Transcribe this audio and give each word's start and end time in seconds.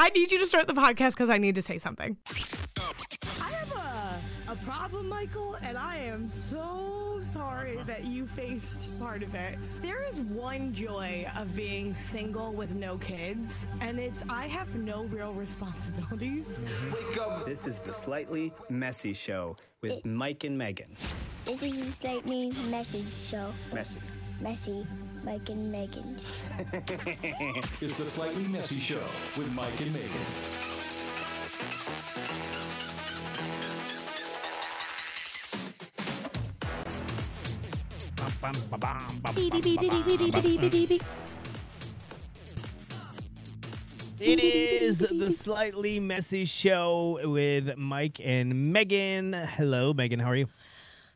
I 0.00 0.08
need 0.08 0.32
you 0.32 0.38
to 0.38 0.46
start 0.46 0.66
the 0.66 0.72
podcast 0.72 1.10
because 1.10 1.28
I 1.28 1.36
need 1.36 1.56
to 1.56 1.62
say 1.62 1.76
something. 1.76 2.16
I 3.38 3.50
have 3.50 3.72
a, 4.48 4.52
a 4.52 4.56
problem, 4.64 5.10
Michael, 5.10 5.58
and 5.60 5.76
I 5.76 5.98
am 5.98 6.30
so 6.30 7.20
sorry 7.34 7.78
that 7.84 8.06
you 8.06 8.26
faced 8.26 8.98
part 8.98 9.22
of 9.22 9.34
it. 9.34 9.58
There 9.82 10.02
is 10.02 10.22
one 10.22 10.72
joy 10.72 11.26
of 11.36 11.54
being 11.54 11.92
single 11.92 12.54
with 12.54 12.74
no 12.74 12.96
kids, 12.96 13.66
and 13.82 14.00
it's 14.00 14.24
I 14.30 14.46
have 14.46 14.74
no 14.74 15.04
real 15.04 15.34
responsibilities. 15.34 16.62
This 17.44 17.66
is 17.66 17.82
the 17.82 17.92
Slightly 17.92 18.54
Messy 18.70 19.12
Show 19.12 19.58
with 19.82 20.02
Mike 20.06 20.44
and 20.44 20.56
Megan. 20.56 20.96
This 21.44 21.62
is 21.62 21.78
the 21.78 21.92
slightly 21.92 22.52
Messy 22.70 23.04
show. 23.12 23.52
Messy. 23.74 24.00
Messy, 24.40 24.86
Mike 25.24 25.48
and 25.50 25.70
Megan. 25.70 26.16
It's 27.80 27.98
the 27.98 28.06
Slightly 28.06 28.44
Messy 28.44 28.80
Show 28.80 29.00
with 29.36 29.52
Mike 29.52 29.80
and 29.80 29.92
Megan. 29.92 30.10
It 44.18 44.38
is 44.38 44.98
the 44.98 45.30
Slightly 45.30 46.00
Messy 46.00 46.44
Show 46.44 47.20
with 47.24 47.76
Mike 47.76 48.20
and 48.22 48.72
Megan. 48.72 49.32
Hello, 49.32 49.92
Megan. 49.94 50.20
How 50.20 50.30
are 50.30 50.36
you? 50.36 50.48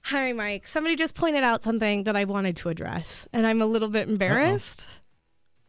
Hi, 0.09 0.33
Mike. 0.33 0.67
Somebody 0.67 0.97
just 0.97 1.15
pointed 1.15 1.45
out 1.45 1.63
something 1.63 2.05
that 2.05 2.15
I 2.15 2.25
wanted 2.25 2.57
to 2.59 2.69
address, 2.69 3.27
and 3.33 3.47
I'm 3.47 3.63
a 3.63 3.67
little 3.67 3.89
bit 3.89 4.09
embarrassed. 4.09 5.01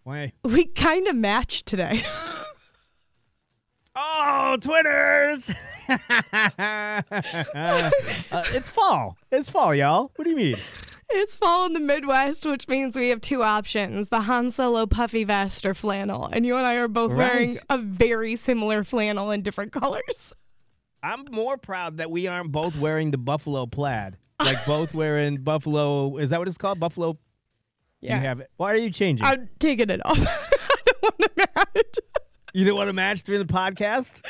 Why? 0.03 0.33
We 0.44 0.66
kind 0.66 1.08
of 1.08 1.16
matched 1.16 1.66
today. 1.66 2.03
Oh, 3.97 4.58
Twitters! 4.59 5.50
uh, 5.89 7.02
it's 8.53 8.69
fall. 8.69 9.17
It's 9.31 9.50
fall, 9.50 9.73
y'all. 9.73 10.11
What 10.17 10.25
do 10.25 10.31
you 10.31 10.36
mean? 10.36 10.56
it's 11.09 11.38
fall 11.38 11.66
in 11.66 11.73
the 11.73 11.80
Midwest, 11.80 12.45
which 12.45 12.67
means 12.67 12.97
we 12.97 13.08
have 13.09 13.22
two 13.22 13.41
options 13.41 14.09
the 14.09 14.22
Han 14.22 14.52
Solo 14.52 14.86
puffy 14.86 15.23
vest 15.23 15.66
or 15.66 15.73
flannel. 15.73 16.28
And 16.28 16.45
you 16.45 16.58
and 16.58 16.66
I 16.67 16.75
are 16.75 16.89
both 16.89 17.13
wearing 17.13 17.58
a 17.69 17.78
very 17.78 18.36
similar 18.36 18.83
flannel 18.83 19.31
in 19.31 19.41
different 19.41 19.72
colors. 19.72 20.33
I'm 21.02 21.23
more 21.31 21.58
proud 21.58 21.97
that 21.97 22.11
we 22.11 22.28
aren't 22.28 22.52
both 22.52 22.75
wearing 22.78 23.11
the 23.11 23.17
buffalo 23.17 23.66
plaid. 23.66 24.17
Like 24.39 24.66
both 24.66 24.94
wearing 24.94 25.38
buffalo. 25.38 26.17
Is 26.17 26.30
that 26.31 26.39
what 26.39 26.47
it's 26.47 26.58
called? 26.58 26.80
Buffalo. 26.80 27.17
Yeah. 28.02 28.16
You 28.16 28.22
have 28.28 28.39
it. 28.39 28.50
Why 28.58 28.72
are 28.73 28.78
you 28.78 28.89
changing? 28.89 29.25
I'm 29.25 29.50
taking 29.59 29.89
it 29.89 30.05
off. 30.05 30.19
I 30.28 30.78
don't 30.86 31.02
want 31.03 31.19
to 31.19 31.30
match. 31.38 31.95
you 32.53 32.66
didn't 32.66 32.75
want 32.75 32.89
to 32.89 32.94
match 32.94 33.23
during 33.23 33.45
the 33.45 33.52
podcast? 33.52 34.22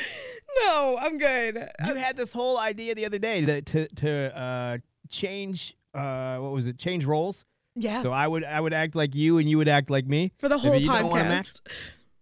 No, 0.60 0.96
I'm 0.98 1.18
good. 1.18 1.68
You 1.86 1.94
had 1.96 2.16
this 2.16 2.32
whole 2.32 2.56
idea 2.58 2.94
the 2.94 3.04
other 3.04 3.18
day 3.18 3.44
to 3.44 3.60
to, 3.62 3.88
to 3.88 4.38
uh, 4.38 4.78
change. 5.10 5.76
Uh, 5.92 6.38
what 6.38 6.52
was 6.52 6.66
it? 6.66 6.78
Change 6.78 7.04
roles. 7.04 7.44
Yeah. 7.74 8.02
So 8.02 8.12
I 8.12 8.26
would 8.26 8.44
I 8.44 8.60
would 8.60 8.72
act 8.72 8.94
like 8.94 9.14
you 9.14 9.38
and 9.38 9.50
you 9.50 9.58
would 9.58 9.68
act 9.68 9.90
like 9.90 10.06
me 10.06 10.32
for 10.38 10.48
the 10.48 10.56
whole 10.56 10.76
you 10.76 10.86
don't 10.88 11.12
match 11.12 11.46
podcast. 11.46 11.60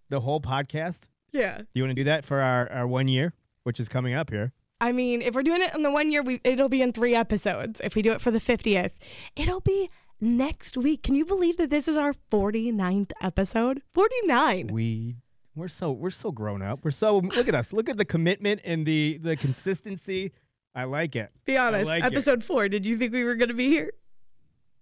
the 0.09 0.21
whole 0.21 0.41
podcast. 0.41 1.03
Yeah. 1.33 1.59
Do 1.59 1.67
you 1.75 1.83
want 1.83 1.91
to 1.91 1.95
do 1.95 2.05
that 2.05 2.25
for 2.25 2.41
our, 2.41 2.71
our 2.73 2.87
one 2.87 3.07
year, 3.09 3.35
which 3.65 3.79
is 3.79 3.89
coming 3.89 4.15
up 4.15 4.31
here? 4.31 4.53
I 4.81 4.93
mean, 4.93 5.23
if 5.23 5.35
we're 5.35 5.43
doing 5.43 5.63
it 5.63 5.75
in 5.75 5.83
the 5.83 5.91
one 5.91 6.11
year, 6.11 6.23
we 6.23 6.41
it'll 6.45 6.69
be 6.69 6.83
in 6.83 6.93
three 6.93 7.15
episodes. 7.15 7.81
If 7.83 7.95
we 7.95 8.03
do 8.03 8.13
it 8.13 8.21
for 8.21 8.31
the 8.31 8.39
50th, 8.39 8.91
it'll 9.37 9.61
be 9.61 9.89
next 10.21 10.77
week. 10.77 11.03
Can 11.03 11.15
you 11.15 11.25
believe 11.25 11.57
that 11.57 11.71
this 11.71 11.89
is 11.89 11.97
our 11.97 12.13
49th 12.13 13.13
episode? 13.21 13.83
49. 13.93 14.69
We 14.69 15.17
we're 15.55 15.69
so 15.69 15.93
we're 15.93 16.11
so 16.11 16.33
grown 16.33 16.63
up. 16.63 16.81
We're 16.85 16.91
so 16.91 17.19
look 17.19 17.49
at 17.49 17.55
us. 17.55 17.73
Look 17.73 17.89
at 17.89 17.97
the 17.97 18.05
commitment 18.05 18.61
and 18.65 18.85
the 18.85 19.19
the 19.23 19.37
consistency. 19.37 20.33
I 20.75 20.85
like 20.85 21.15
it. 21.15 21.31
Be 21.45 21.57
honest, 21.57 21.87
like 21.87 22.03
it. 22.03 22.07
episode 22.07 22.43
four, 22.43 22.69
did 22.69 22.85
you 22.85 22.97
think 22.97 23.13
we 23.13 23.23
were 23.23 23.37
going 23.37 23.49
to 23.49 23.55
be 23.55 23.69
here? 23.69 23.93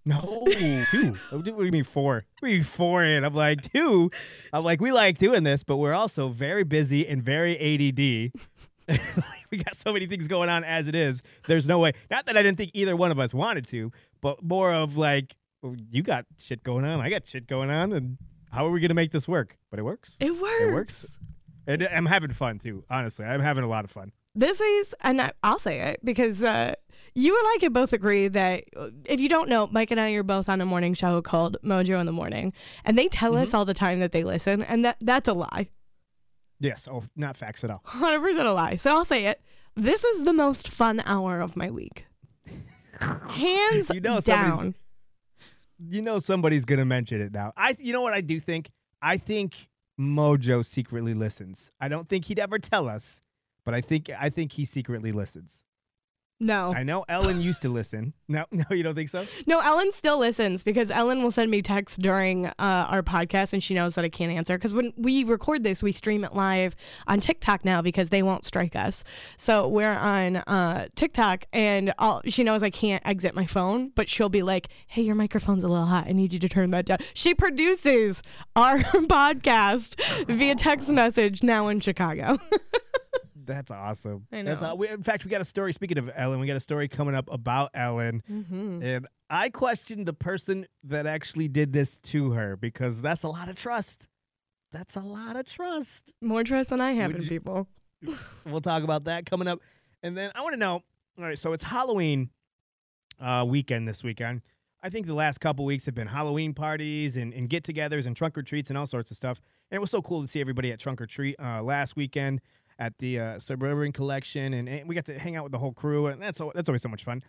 No, 0.05 0.43
two. 0.91 1.17
Oh, 1.31 1.37
what 1.37 1.45
do 1.45 1.65
you 1.65 1.71
mean 1.71 1.85
four? 1.85 2.25
Do 2.43 2.65
four 2.65 3.05
in? 3.05 3.23
I'm 3.25 3.35
like 3.35 3.61
two. 3.63 4.11
I'm 4.53 4.65
like 4.65 4.81
we 4.81 4.91
like 4.91 5.19
doing 5.19 5.45
this, 5.45 5.63
but 5.63 5.77
we're 5.77 5.93
also 5.93 6.29
very 6.29 6.65
busy 6.65 7.07
and 7.07 7.23
very 7.23 7.57
ADD. 7.59 8.33
we 9.53 9.59
got 9.59 9.77
so 9.77 9.93
many 9.93 10.07
things 10.07 10.27
going 10.27 10.49
on 10.49 10.65
as 10.65 10.89
it 10.89 10.97
is. 10.97 11.23
There's 11.47 11.69
no 11.69 11.79
way. 11.79 11.93
Not 12.11 12.27
that 12.27 12.37
I 12.37 12.43
didn't 12.43 12.59
think 12.59 12.73
either 12.75 12.97
one 12.97 13.13
of 13.13 13.21
us 13.21 13.33
wanted 13.33 13.67
to, 13.69 13.93
but 14.21 14.43
more 14.43 14.73
of 14.73 14.97
like 14.97 15.37
well, 15.63 15.77
you 15.91 16.03
got 16.03 16.25
shit 16.41 16.65
going 16.65 16.85
on. 16.85 17.01
I 17.01 17.09
got 17.09 17.25
shit 17.25 17.47
going 17.47 17.71
on, 17.71 17.93
and 17.93 18.19
how 18.51 18.67
are 18.67 18.71
we 18.71 18.81
gonna 18.81 18.95
make 18.95 19.13
this 19.13 19.29
work? 19.29 19.57
But 19.71 19.79
it 19.79 19.83
works. 19.85 20.17
It 20.19 20.33
works. 20.41 20.61
It 20.61 20.73
works. 20.73 21.19
And 21.69 21.83
I'm 21.85 22.07
having 22.07 22.33
fun 22.33 22.59
too. 22.59 22.83
Honestly, 22.91 23.25
I'm 23.25 23.41
having 23.41 23.63
a 23.63 23.69
lot 23.69 23.85
of 23.85 23.91
fun. 23.93 24.11
This 24.35 24.61
is, 24.61 24.95
and 25.03 25.31
I'll 25.45 25.59
say 25.59 25.79
it 25.81 26.01
because 26.03 26.43
uh, 26.43 26.75
you 27.15 27.39
and 27.39 27.47
I 27.49 27.57
can 27.61 27.73
both 27.73 27.93
agree 27.93 28.27
that 28.29 28.65
if 29.05 29.21
you 29.21 29.29
don't 29.29 29.49
know, 29.49 29.69
Mike 29.71 29.91
and 29.91 30.01
I 30.01 30.11
are 30.13 30.23
both 30.23 30.49
on 30.49 30.61
a 30.63 30.67
morning 30.67 30.95
show 30.95 31.21
called 31.21 31.59
Mojo 31.63 32.01
in 32.01 32.07
the 32.07 32.13
Morning, 32.13 32.53
and 32.85 32.97
they 32.99 33.09
tell 33.09 33.33
Mm-hmm. 33.33 33.43
us 33.43 33.53
all 33.55 33.65
the 33.67 33.75
time 33.75 34.01
that 34.01 34.11
they 34.13 34.25
listen, 34.25 34.63
and 34.63 34.85
that 34.87 34.97
that's 35.01 35.29
a 35.29 35.35
lie. 35.35 35.69
Yes. 36.63 36.89
Oh, 36.91 37.03
not 37.17 37.37
facts 37.37 37.65
at 37.65 37.71
all. 37.71 37.83
100% 37.87 38.45
a 38.47 38.51
lie. 38.51 38.77
So 38.77 38.91
I'll 38.93 39.05
say 39.05 39.27
it. 39.27 39.41
This 39.77 40.05
is 40.05 40.25
the 40.25 40.33
most 40.33 40.69
fun 40.69 41.01
hour 41.05 41.41
of 41.41 41.57
my 41.57 41.71
week. 41.71 42.07
Hands 43.01 43.91
You 43.93 44.01
know 44.01 44.21
down. 44.21 44.75
you 45.79 46.03
know 46.03 46.19
somebody's 46.19 46.65
gonna 46.65 46.85
mention 46.85 47.21
it 47.21 47.33
now. 47.33 47.53
I 47.57 47.75
you 47.79 47.93
know 47.93 48.03
what 48.03 48.13
I 48.13 48.21
do 48.21 48.39
think? 48.39 48.71
I 49.01 49.17
think 49.17 49.69
Mojo 49.99 50.65
secretly 50.65 51.15
listens. 51.15 51.73
I 51.81 51.89
don't 51.89 52.09
think 52.09 52.27
he'd 52.27 52.39
ever 52.39 52.59
tell 52.59 52.89
us, 52.89 53.23
but 53.65 53.75
I 53.75 53.81
think 53.81 54.11
I 54.19 54.29
think 54.31 54.53
he 54.53 54.65
secretly 54.65 55.11
listens. 55.11 55.63
No. 56.43 56.75
I 56.75 56.83
know 56.83 57.05
Ellen 57.09 57.41
used 57.41 57.63
to 57.63 57.69
listen. 57.69 58.15
No, 58.27 58.47
no, 58.51 58.65
you 58.71 58.83
don't 58.83 58.97
think 58.97 59.09
so? 59.09 59.25
No, 59.47 59.61
Ellen 59.61 59.93
still 59.93 60.19
listens 60.19 60.65
because 60.65 60.91
Ellen 60.91 61.23
will 61.23 61.31
send 61.31 61.53
me 61.53 61.63
texts 61.63 61.97
during 61.97 62.47
uh, 62.47 62.53
our 62.59 63.03
podcast 63.03 63.53
and 63.53 63.63
she 63.63 63.75
knows 63.75 63.95
that 63.95 64.05
I 64.05 64.09
can't 64.09 64.33
answer. 64.33 64.59
Because 64.59 64.75
when 64.75 64.93
we 64.97 65.23
record 65.23 65.63
this, 65.63 65.85
we 65.85 65.93
stream 65.93 66.25
it 66.25 66.35
live 66.35 66.75
on 67.07 67.21
TikTok 67.21 67.65
now 67.65 67.81
because 67.81 68.09
they 68.09 68.25
won't 68.25 68.45
strike 68.45 68.75
us. 68.75 69.05
So 69.37 69.69
we're 69.69 69.95
on 69.95 70.39
uh, 70.39 70.89
TikTok 70.97 71.45
and 71.53 71.95
I'll, 72.01 72.23
she 72.27 72.43
knows 72.43 72.65
I 72.65 72.71
can't 72.71 73.07
exit 73.07 73.37
my 73.37 73.47
phone, 73.47 73.91
but 73.95 74.09
she'll 74.09 74.29
be 74.29 74.43
like, 74.43 74.69
hey, 74.89 75.03
your 75.03 75.15
microphone's 75.15 75.63
a 75.63 75.69
little 75.69 75.87
hot. 75.87 76.09
I 76.09 76.13
need 76.13 76.33
you 76.33 76.41
to 76.41 76.49
turn 76.49 76.73
that 76.73 76.87
down. 76.87 76.99
She 77.15 77.37
produces 77.37 78.21
our 78.57 78.79
podcast 78.83 80.27
via 80.27 80.57
text 80.57 80.89
message 80.89 81.45
now 81.45 81.69
in 81.69 81.79
Chicago. 81.79 82.39
That's 83.45 83.71
awesome. 83.71 84.27
I 84.33 84.43
That's 84.43 84.63
know. 84.63 84.71
aw- 84.73 84.75
we, 84.75 84.89
in 84.89 85.03
fact, 85.03 85.25
we 85.25 85.31
got 85.31 85.41
a 85.41 85.45
story. 85.45 85.73
Speaking 85.73 85.99
of 85.99 86.11
Ellen, 86.15 86.41
we 86.41 86.47
got 86.47 86.57
a 86.57 86.61
story 86.61 86.89
coming 86.89 87.15
up 87.15 87.29
about 87.31 87.71
Ellen, 87.75 88.23
Mm-hmm. 88.31 88.83
and 88.83 89.07
I 89.31 89.49
questioned 89.51 90.07
the 90.07 90.13
person 90.13 90.67
that 90.85 91.07
actually 91.07 91.49
did 91.49 91.73
this 91.73 91.97
to 91.99 92.33
her 92.33 92.57
because 92.57 93.01
that's 93.03 93.23
a 93.23 93.29
lot 93.29 93.49
of 93.49 93.57
trust. 93.57 94.07
That's 94.73 94.97
a 94.97 95.01
lot 95.01 95.37
of 95.37 95.47
trust. 95.47 96.13
More 96.21 96.45
trust 96.45 96.71
than 96.71 96.81
I 96.81 96.93
have 96.93 97.09
Would 97.13 97.17
in 97.17 97.23
you- 97.23 97.29
people. 97.29 97.69
We'll 98.47 98.61
talk 98.61 98.83
about 98.83 99.05
that 99.05 99.27
coming 99.27 99.49
up. 99.49 99.61
And 100.03 100.17
then 100.17 100.33
I 100.35 100.43
want 100.43 100.55
to 100.55 100.59
know 100.59 100.83
all 101.19 101.25
right, 101.25 101.39
so 101.39 101.53
it's 101.53 101.63
Halloween 101.65 102.31
uh, 103.21 103.45
weekend 103.47 103.87
this 103.87 104.03
weekend. 104.03 104.41
I 104.83 104.89
think 104.91 105.07
the 105.07 105.15
last 105.15 105.39
couple 105.39 105.65
weeks 105.65 105.87
have 105.87 105.95
been 105.95 106.09
Halloween 106.09 106.55
parties 106.55 107.17
and, 107.17 107.33
and 107.33 107.49
get 107.49 107.63
togethers 107.65 108.07
and 108.07 108.17
trunk 108.17 108.37
or 108.37 108.43
treats 108.43 108.69
and 108.71 108.77
all 108.79 108.87
sorts 108.87 109.11
of 109.13 109.17
stuff. 109.17 109.41
And 109.71 109.77
it 109.77 109.81
was 109.81 109.91
so 109.91 110.03
cool 110.03 110.23
to 110.23 110.27
see 110.27 110.41
everybody 110.41 110.73
at 110.73 110.81
trunk 110.81 111.01
or 111.01 111.07
treat 111.07 111.37
uh, 111.39 111.63
last 111.63 111.95
weekend 111.97 112.41
at 112.79 112.99
the 112.99 113.19
uh, 113.19 113.39
Suburban 113.39 113.93
Collection. 113.93 114.53
And, 114.55 114.69
and 114.69 114.89
we 114.89 114.95
got 114.95 115.07
to 115.07 115.19
hang 115.19 115.37
out 115.37 115.45
with 115.45 115.53
the 115.53 115.59
whole 115.59 115.73
crew. 115.73 116.07
And 116.07 116.23
that's, 116.23 116.41
that's 116.55 116.69
always 116.69 116.83
so 116.83 116.89
much 116.89 117.05
fun. 117.05 117.23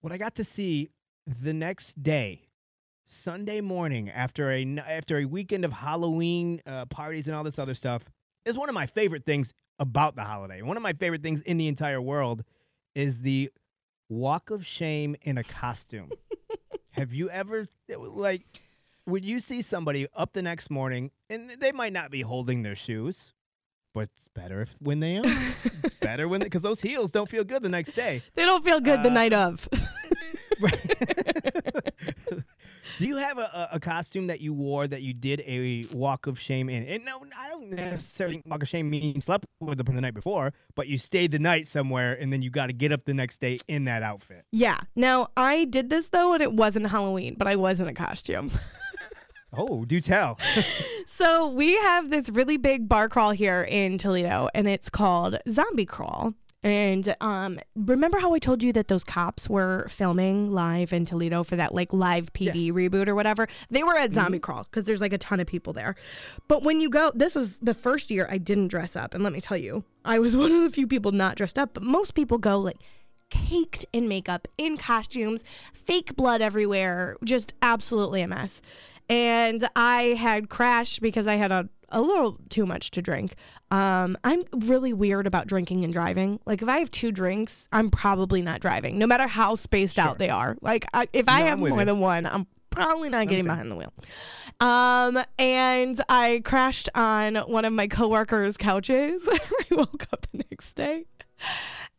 What 0.00 0.12
I 0.12 0.18
got 0.18 0.34
to 0.36 0.44
see 0.44 0.90
the 1.26 1.54
next 1.54 2.02
day, 2.02 2.48
Sunday 3.06 3.60
morning, 3.60 4.10
after 4.10 4.50
a 4.50 4.64
after 4.88 5.18
a 5.18 5.24
weekend 5.26 5.64
of 5.64 5.72
Halloween 5.72 6.60
uh, 6.66 6.86
parties 6.86 7.28
and 7.28 7.36
all 7.36 7.44
this 7.44 7.58
other 7.58 7.74
stuff, 7.74 8.10
is 8.44 8.56
one 8.56 8.68
of 8.68 8.74
my 8.74 8.86
favorite 8.86 9.24
things 9.24 9.52
about 9.78 10.16
the 10.16 10.24
holiday. 10.24 10.62
One 10.62 10.76
of 10.76 10.82
my 10.82 10.92
favorite 10.92 11.22
things 11.22 11.40
in 11.42 11.56
the 11.56 11.68
entire 11.68 12.00
world 12.00 12.42
is 12.94 13.20
the 13.20 13.50
walk 14.08 14.50
of 14.50 14.66
shame 14.66 15.16
in 15.22 15.38
a 15.38 15.44
costume. 15.44 16.10
Have 16.90 17.14
you 17.14 17.30
ever 17.30 17.66
like 17.88 18.44
Would 19.06 19.24
you 19.24 19.40
see 19.40 19.62
somebody 19.62 20.06
up 20.14 20.32
the 20.32 20.42
next 20.42 20.70
morning 20.70 21.10
and 21.30 21.50
they 21.50 21.72
might 21.72 21.92
not 21.92 22.10
be 22.10 22.22
holding 22.22 22.62
their 22.62 22.76
shoes, 22.76 23.32
but 23.94 24.08
it's 24.16 24.28
better 24.28 24.62
if 24.62 24.74
when 24.80 25.00
they 25.00 25.18
are. 25.18 25.22
it's 25.84 25.94
better 25.94 26.28
when 26.28 26.40
because 26.40 26.62
those 26.62 26.80
heels 26.80 27.10
don't 27.10 27.28
feel 27.28 27.44
good 27.44 27.62
the 27.62 27.68
next 27.68 27.94
day. 27.94 28.22
They 28.34 28.44
don't 28.44 28.64
feel 28.64 28.80
good 28.80 29.02
the 29.02 29.10
Uh, 29.10 29.14
night 29.14 29.32
of. 29.32 29.68
Do 32.98 33.06
you 33.06 33.16
have 33.16 33.38
a, 33.38 33.68
a, 33.72 33.80
costume 33.80 34.26
that 34.26 34.40
you 34.40 34.52
wore 34.52 34.86
that 34.86 35.02
you 35.02 35.14
did 35.14 35.40
a 35.46 35.84
walk 35.94 36.26
of 36.26 36.38
shame 36.38 36.68
in? 36.68 36.84
And 36.84 37.04
no, 37.04 37.24
I 37.36 37.48
don't 37.48 37.70
necessarily 37.70 38.42
walk 38.46 38.62
of 38.62 38.68
shame 38.68 38.90
means 38.90 39.24
slept 39.24 39.46
with 39.60 39.78
them 39.84 39.94
the 39.94 40.00
night 40.00 40.14
before, 40.14 40.52
but 40.74 40.88
you 40.88 40.98
stayed 40.98 41.30
the 41.32 41.38
night 41.38 41.66
somewhere 41.66 42.12
and 42.12 42.32
then 42.32 42.42
you 42.42 42.50
got 42.50 42.66
to 42.66 42.72
get 42.72 42.92
up 42.92 43.04
the 43.04 43.14
next 43.14 43.40
day 43.40 43.58
in 43.66 43.84
that 43.86 44.02
outfit. 44.02 44.44
yeah. 44.52 44.80
Now 44.94 45.28
I 45.36 45.64
did 45.64 45.90
this 45.90 46.08
though, 46.08 46.32
and 46.34 46.42
it 46.42 46.52
wasn't 46.52 46.88
Halloween, 46.90 47.34
but 47.38 47.46
I 47.48 47.56
was 47.56 47.80
in 47.80 47.88
a 47.88 47.94
costume. 47.94 48.50
Oh, 49.56 49.84
do 49.84 50.00
tell. 50.00 50.38
So 51.14 51.46
we 51.46 51.76
have 51.76 52.10
this 52.10 52.30
really 52.30 52.56
big 52.56 52.88
bar 52.88 53.08
crawl 53.08 53.30
here 53.30 53.62
in 53.68 53.96
Toledo, 53.98 54.48
and 54.54 54.66
it's 54.66 54.88
called 54.90 55.38
Zombie 55.48 55.84
Crawl. 55.84 56.32
And 56.64 57.14
um, 57.20 57.60
remember 57.76 58.18
how 58.18 58.34
I 58.34 58.38
told 58.40 58.62
you 58.62 58.72
that 58.72 58.88
those 58.88 59.04
cops 59.04 59.48
were 59.48 59.86
filming 59.88 60.50
live 60.52 60.92
in 60.92 61.04
Toledo 61.04 61.44
for 61.44 61.54
that 61.56 61.74
like 61.74 61.92
live 61.92 62.32
PD 62.32 62.46
Yes. 62.46 62.56
Mm-hmm. 62.56 62.76
reboot 62.96 63.08
or 63.08 63.14
whatever? 63.14 63.46
They 63.70 63.84
were 63.84 63.96
at 63.96 64.12
Zombie 64.12 64.40
Crawl 64.40 64.64
because 64.64 64.84
there's 64.84 65.00
like 65.02 65.12
a 65.12 65.18
ton 65.18 65.38
of 65.38 65.46
people 65.46 65.72
there. 65.72 65.94
But 66.48 66.64
when 66.64 66.80
you 66.80 66.88
go, 66.90 67.12
this 67.14 67.34
was 67.36 67.58
the 67.60 67.74
first 67.74 68.10
year 68.10 68.26
I 68.28 68.38
didn't 68.38 68.68
dress 68.68 68.96
up, 68.96 69.14
and 69.14 69.22
let 69.22 69.32
me 69.32 69.40
tell 69.40 69.58
you, 69.58 69.84
I 70.04 70.18
was 70.18 70.36
one 70.36 70.50
of 70.50 70.62
the 70.62 70.70
few 70.70 70.86
people 70.88 71.12
not 71.12 71.36
dressed 71.36 71.58
up. 71.58 71.74
But 71.74 71.84
most 71.84 72.14
people 72.14 72.38
go 72.38 72.58
like 72.58 72.78
caked 73.30 73.84
in 73.92 74.08
makeup, 74.08 74.48
in 74.58 74.76
costumes, 74.76 75.44
fake 75.72 76.16
blood 76.16 76.40
everywhere, 76.40 77.16
just 77.22 77.52
absolutely 77.62 78.22
a 78.22 78.28
mess. 78.28 78.60
And 79.12 79.68
I 79.76 80.14
had 80.18 80.48
crashed 80.48 81.02
because 81.02 81.26
I 81.26 81.34
had 81.34 81.52
a, 81.52 81.68
a 81.90 82.00
little 82.00 82.38
too 82.48 82.64
much 82.64 82.90
to 82.92 83.02
drink. 83.02 83.34
Um, 83.70 84.16
I'm 84.24 84.42
really 84.52 84.94
weird 84.94 85.26
about 85.26 85.46
drinking 85.46 85.84
and 85.84 85.92
driving. 85.92 86.40
Like 86.46 86.62
if 86.62 86.68
I 86.68 86.78
have 86.78 86.90
two 86.90 87.12
drinks, 87.12 87.68
I'm 87.72 87.90
probably 87.90 88.40
not 88.40 88.60
driving, 88.60 88.98
no 88.98 89.06
matter 89.06 89.26
how 89.26 89.54
spaced 89.54 89.98
out 89.98 90.18
they 90.18 90.30
are. 90.30 90.56
Like 90.62 90.86
I, 90.94 91.08
if 91.12 91.28
I 91.28 91.40
No, 91.40 91.46
have 91.46 91.58
more 91.58 91.80
you. 91.80 91.84
than 91.84 92.00
one, 92.00 92.24
I'm 92.24 92.46
probably 92.70 93.10
not 93.10 93.28
getting 93.28 93.44
behind 93.44 93.70
the 93.70 93.76
wheel. 93.76 93.92
Um, 94.60 95.22
and 95.38 96.00
I 96.08 96.40
crashed 96.44 96.88
on 96.94 97.36
one 97.36 97.66
of 97.66 97.72
my 97.74 97.88
coworkers' 97.88 98.56
couches. 98.56 99.28
I 99.30 99.74
woke 99.74 100.06
up 100.10 100.26
the 100.32 100.38
next 100.50 100.72
day, 100.74 101.04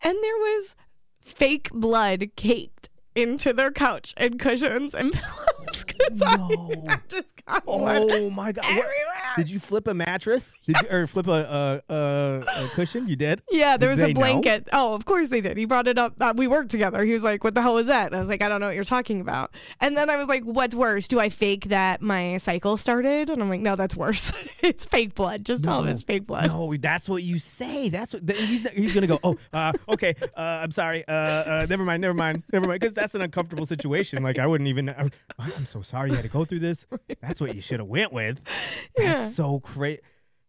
and 0.04 0.18
there 0.20 0.38
was 0.38 0.76
fake 1.20 1.70
blood 1.72 2.32
caked 2.36 2.90
into 3.16 3.54
their 3.54 3.72
couch 3.72 4.14
and 4.18 4.40
cushions 4.40 4.94
and 4.94 5.14
pillows 5.14 5.86
No. 6.12 6.86
I 6.90 7.00
just 7.08 7.34
got 7.46 7.64
Oh 7.68 8.30
my 8.32 8.52
god! 8.52 8.64
What- 8.66 8.72
everywhere. 8.72 8.90
Did 9.38 9.50
you 9.50 9.60
flip 9.60 9.88
a 9.88 9.94
mattress? 9.94 10.54
Did 10.68 10.76
you 10.82 10.88
or 10.92 11.08
flip 11.08 11.28
a 11.28 11.82
a, 11.90 11.94
a, 11.94 12.40
a 12.66 12.68
cushion? 12.76 13.08
You 13.08 13.16
did. 13.16 13.42
Yeah, 13.52 13.78
there 13.78 13.90
Did 13.90 13.96
was 13.96 14.04
a 14.04 14.08
know? 14.10 14.14
blanket. 14.14 14.70
Oh, 14.74 14.94
of 14.94 15.06
course 15.06 15.30
they 15.30 15.42
did. 15.42 15.58
He 15.58 15.66
brought 15.66 15.88
it 15.88 15.98
up. 15.98 16.14
Uh, 16.20 16.34
we 16.36 16.46
worked 16.48 16.70
together. 16.72 17.04
He 17.04 17.14
was 17.14 17.24
like, 17.24 17.44
"What 17.44 17.56
the 17.56 17.62
hell 17.62 17.74
was 17.76 17.88
that?" 17.88 18.08
And 18.08 18.16
I 18.16 18.20
was 18.20 18.30
like, 18.30 18.42
"I 18.44 18.50
don't 18.50 18.60
know 18.60 18.68
what 18.68 18.76
you're 18.76 18.84
talking 18.84 19.22
about." 19.22 19.56
And 19.80 19.96
then 19.98 20.10
I 20.10 20.18
was 20.18 20.28
like, 20.28 20.44
"What's 20.44 20.76
worse? 20.76 21.08
Do 21.08 21.20
I 21.20 21.30
fake 21.30 21.66
that 21.70 22.02
my 22.02 22.38
cycle 22.38 22.78
started?" 22.78 23.30
And 23.30 23.42
I'm 23.42 23.50
like, 23.50 23.62
"No, 23.62 23.76
that's 23.76 23.96
worse. 23.96 24.32
it's 24.62 24.86
fake 24.86 25.16
blood. 25.16 25.46
Just 25.46 25.64
tell 25.64 25.82
him 25.82 25.88
it's 25.88 26.04
fake 26.04 26.28
blood." 26.28 26.48
No, 26.48 26.76
that's 26.78 27.08
what 27.10 27.24
you 27.24 27.40
say. 27.40 27.90
That's 27.90 28.14
what 28.14 28.30
he's. 28.30 28.70
He's 28.72 28.94
gonna 28.94 29.08
go. 29.08 29.20
Oh, 29.24 29.38
uh, 29.54 29.72
okay. 29.90 30.14
Uh, 30.38 30.42
I'm 30.42 30.72
sorry. 30.72 31.08
Uh, 31.08 31.12
uh, 31.12 31.66
never 31.70 31.84
mind. 31.84 32.02
Never 32.02 32.14
mind. 32.14 32.44
Never 32.52 32.68
mind. 32.68 32.80
Because 32.82 32.94
that's 33.04 33.16
an 33.16 33.22
uncomfortable 33.22 33.66
situation. 33.66 34.24
Like 34.24 34.40
I 34.40 34.48
wouldn't 34.48 34.70
even. 34.70 34.96
I'm 35.38 35.66
so 35.66 35.82
sorry 35.82 36.12
you 36.12 36.16
had 36.16 36.24
to 36.24 36.30
go 36.30 36.46
through 36.46 36.60
this. 36.60 36.88
That's 37.22 37.42
what 37.42 37.54
you 37.54 37.60
should 37.60 37.80
have 37.80 37.90
went 37.90 38.14
with. 38.14 38.40
Yeah. 38.98 39.14
That's 39.14 39.36
so 39.36 39.60
crazy. 39.60 40.02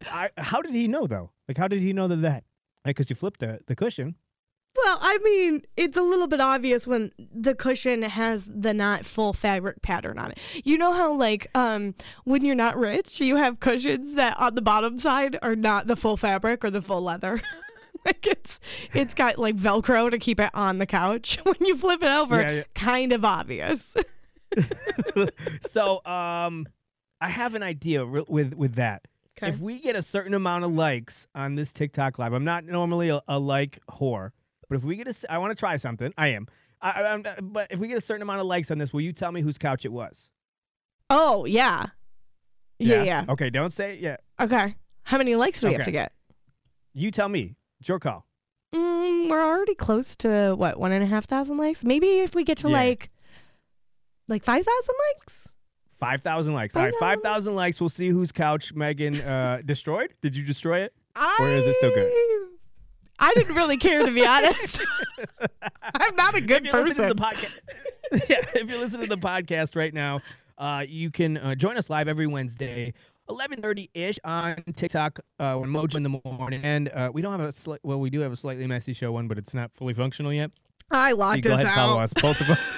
How 0.03 0.61
did 0.61 0.73
he 0.73 0.87
know 0.87 1.06
though? 1.06 1.31
Like 1.49 1.56
how 1.56 1.67
did 1.67 1.81
he 1.81 1.93
know 1.93 2.06
that 2.09 2.17
that? 2.17 2.45
Like 2.85 2.97
because 2.97 3.09
you 3.09 3.17
flipped 3.17 3.41
the 3.41 3.61
the 3.67 3.75
cushion. 3.75 4.17
Well, 4.77 4.99
I 5.01 5.19
mean, 5.25 5.62
it's 5.77 5.97
a 5.97 6.03
little 6.03 6.27
bit 6.27 6.41
obvious 6.41 6.87
when 6.87 7.11
the 7.19 7.55
cushion 7.55 8.03
has 8.03 8.45
the 8.45 8.75
not 8.75 9.07
full 9.07 9.33
fabric 9.33 9.83
pattern 9.83 10.19
on 10.19 10.33
it. 10.33 10.39
You 10.65 10.77
know 10.77 10.93
how 10.93 11.15
like 11.15 11.47
um 11.55 11.95
when 12.25 12.45
you're 12.45 12.55
not 12.55 12.77
rich, 12.77 13.21
you 13.21 13.37
have 13.37 13.61
cushions 13.61 14.15
that 14.15 14.39
on 14.39 14.55
the 14.55 14.62
bottom 14.62 14.99
side 14.99 15.39
are 15.43 15.57
not 15.57 15.87
the 15.87 15.97
full 15.97 16.17
fabric 16.17 16.65
or 16.65 16.71
the 16.71 16.83
full 16.83 17.00
leather. 17.03 17.41
like 18.06 18.27
it's 18.27 18.61
it's 18.93 19.15
got 19.15 19.39
like 19.39 19.56
velcro 19.56 20.11
to 20.11 20.19
keep 20.19 20.41
it 20.41 20.51
on 20.55 20.79
the 20.79 20.87
couch. 20.87 21.39
When 21.45 21.56
you 21.61 21.77
flip 21.77 22.03
it 22.03 22.09
over, 22.09 22.41
Yeah, 22.41 22.51
yeah. 22.51 22.62
kind 22.75 23.12
of 23.12 23.25
obvious. 23.25 23.97
so 25.62 26.05
um, 26.05 26.67
I 27.21 27.29
have 27.29 27.55
an 27.55 27.62
idea 27.62 28.05
with 28.06 28.55
with 28.55 28.75
that. 28.77 29.06
Okay. 29.37 29.49
If 29.49 29.59
we 29.59 29.81
get 29.81 29.97
a 29.97 30.03
certain 30.03 30.33
amount 30.35 30.65
of 30.65 30.73
likes 30.73 31.27
on 31.35 31.56
this 31.56 31.73
TikTok 31.73 32.19
live, 32.19 32.33
I'm 32.33 32.45
not 32.45 32.65
normally 32.65 33.09
a, 33.09 33.21
a 33.27 33.39
like 33.39 33.81
whore, 33.91 34.31
but 34.69 34.77
if 34.77 34.85
we 34.85 34.95
get 34.97 35.09
a, 35.09 35.33
I 35.33 35.39
want 35.39 35.50
to 35.50 35.57
try 35.57 35.77
something. 35.77 36.12
I 36.17 36.29
am. 36.29 36.47
I, 36.81 37.03
I'm, 37.03 37.25
but 37.43 37.69
if 37.73 37.79
we 37.79 37.89
get 37.89 37.99
a 37.99 38.00
certain 38.03 38.23
amount 38.23 38.41
of 38.41 38.47
likes 38.47 38.71
on 38.71 38.79
this, 38.79 38.93
will 38.93 39.00
you 39.00 39.12
tell 39.12 39.33
me 39.33 39.41
whose 39.41 39.59
couch 39.59 39.85
it 39.85 39.93
was? 39.93 40.31
oh, 41.11 41.45
yeah. 41.45 41.87
Yeah, 42.79 43.03
yeah. 43.05 43.25
Okay, 43.29 43.50
don't 43.50 43.73
say 43.73 43.95
it 43.95 44.00
yet. 44.00 44.21
Okay. 44.41 44.75
How 45.05 45.17
many 45.19 45.35
likes 45.37 45.61
do 45.61 45.69
we 45.69 45.75
have 45.75 45.85
to 45.85 45.91
get? 45.93 46.12
You 46.93 47.11
tell 47.11 47.29
me. 47.29 47.55
It's 47.85 47.89
your 47.91 47.99
call. 47.99 48.25
Mm, 48.75 49.29
we're 49.29 49.45
already 49.45 49.75
close 49.75 50.17
to 50.17 50.55
what 50.57 50.81
one 50.81 50.91
and 50.93 51.05
a 51.05 51.07
half 51.07 51.27
thousand 51.27 51.59
likes. 51.59 51.85
Maybe 51.85 52.21
if 52.21 52.35
we 52.35 52.43
get 52.43 52.57
to 52.59 52.69
Yeah. 52.69 52.79
like 52.79 53.11
like 54.27 54.43
five 54.43 54.65
thousand 54.65 54.95
likes. 55.19 55.49
Five 55.93 56.23
thousand 56.23 56.55
likes. 56.55 56.75
All 56.75 56.83
right, 56.83 56.95
five 56.99 57.21
thousand 57.21 57.57
likes. 57.57 57.79
We'll 57.83 57.91
see 57.91 58.09
whose 58.09 58.33
couch 58.33 58.73
Megan 58.73 59.21
uh, 59.21 59.61
destroyed. 59.67 60.15
Did 60.23 60.35
you 60.35 60.45
destroy 60.45 60.79
it? 60.81 60.95
Or 61.39 61.47
is 61.47 61.67
it 61.67 61.77
still 61.77 61.91
good? 61.95 62.11
I 63.19 63.35
didn't 63.35 63.55
really 63.55 63.77
care 63.77 64.03
to 64.07 64.11
be 64.11 64.25
honest. 64.27 64.81
I'm 65.83 66.17
not 66.17 66.35
a 66.37 66.41
good 66.41 66.65
if 66.67 66.73
you're 66.73 66.85
listening 66.85 67.11
to 67.11 67.15
person. 67.15 67.17
the 67.17 67.23
podcast, 68.17 68.29
yeah, 68.31 68.61
if 68.63 68.71
you 68.71 68.79
listen 68.79 69.01
to 69.03 69.07
the 69.07 69.19
podcast 69.19 69.77
right 69.77 69.93
now, 69.93 70.23
uh, 70.57 70.87
you 70.89 71.11
can 71.11 71.37
uh, 71.37 71.55
join 71.55 71.77
us 71.77 71.91
live 71.91 72.09
every 72.09 72.27
Wednesday, 72.27 72.95
11:30 73.29 73.91
ish 73.94 74.19
on 74.25 74.56
TikTok 74.75 75.21
uh, 75.38 75.56
when 75.56 75.71
Mojo 75.71 75.97
in 75.97 76.03
the 76.03 76.21
morning. 76.25 76.61
And 76.62 76.88
uh, 76.88 77.11
we 77.12 77.23
don't 77.23 77.38
have 77.38 77.49
a 77.49 77.53
sli- 77.53 77.79
well, 77.82 78.00
we 78.00 78.11
do 78.11 78.21
have 78.21 78.32
a 78.32 78.37
slightly 78.37 78.67
messy 78.67 78.93
show 78.93 79.12
one, 79.12 79.29
but 79.29 79.38
it's 79.38 79.55
not 79.55 79.71
fully 79.75 79.94
functional 79.94 80.32
yet. 80.32 80.50
I 80.91 81.11
So 81.12 81.17
locked 81.17 81.43
go 81.43 81.55
us 81.55 81.62
ahead 81.62 81.67
and 81.67 81.75
follow 81.75 82.00
us, 82.00 82.12
both 82.12 82.41
of 82.41 82.50
us, 82.50 82.75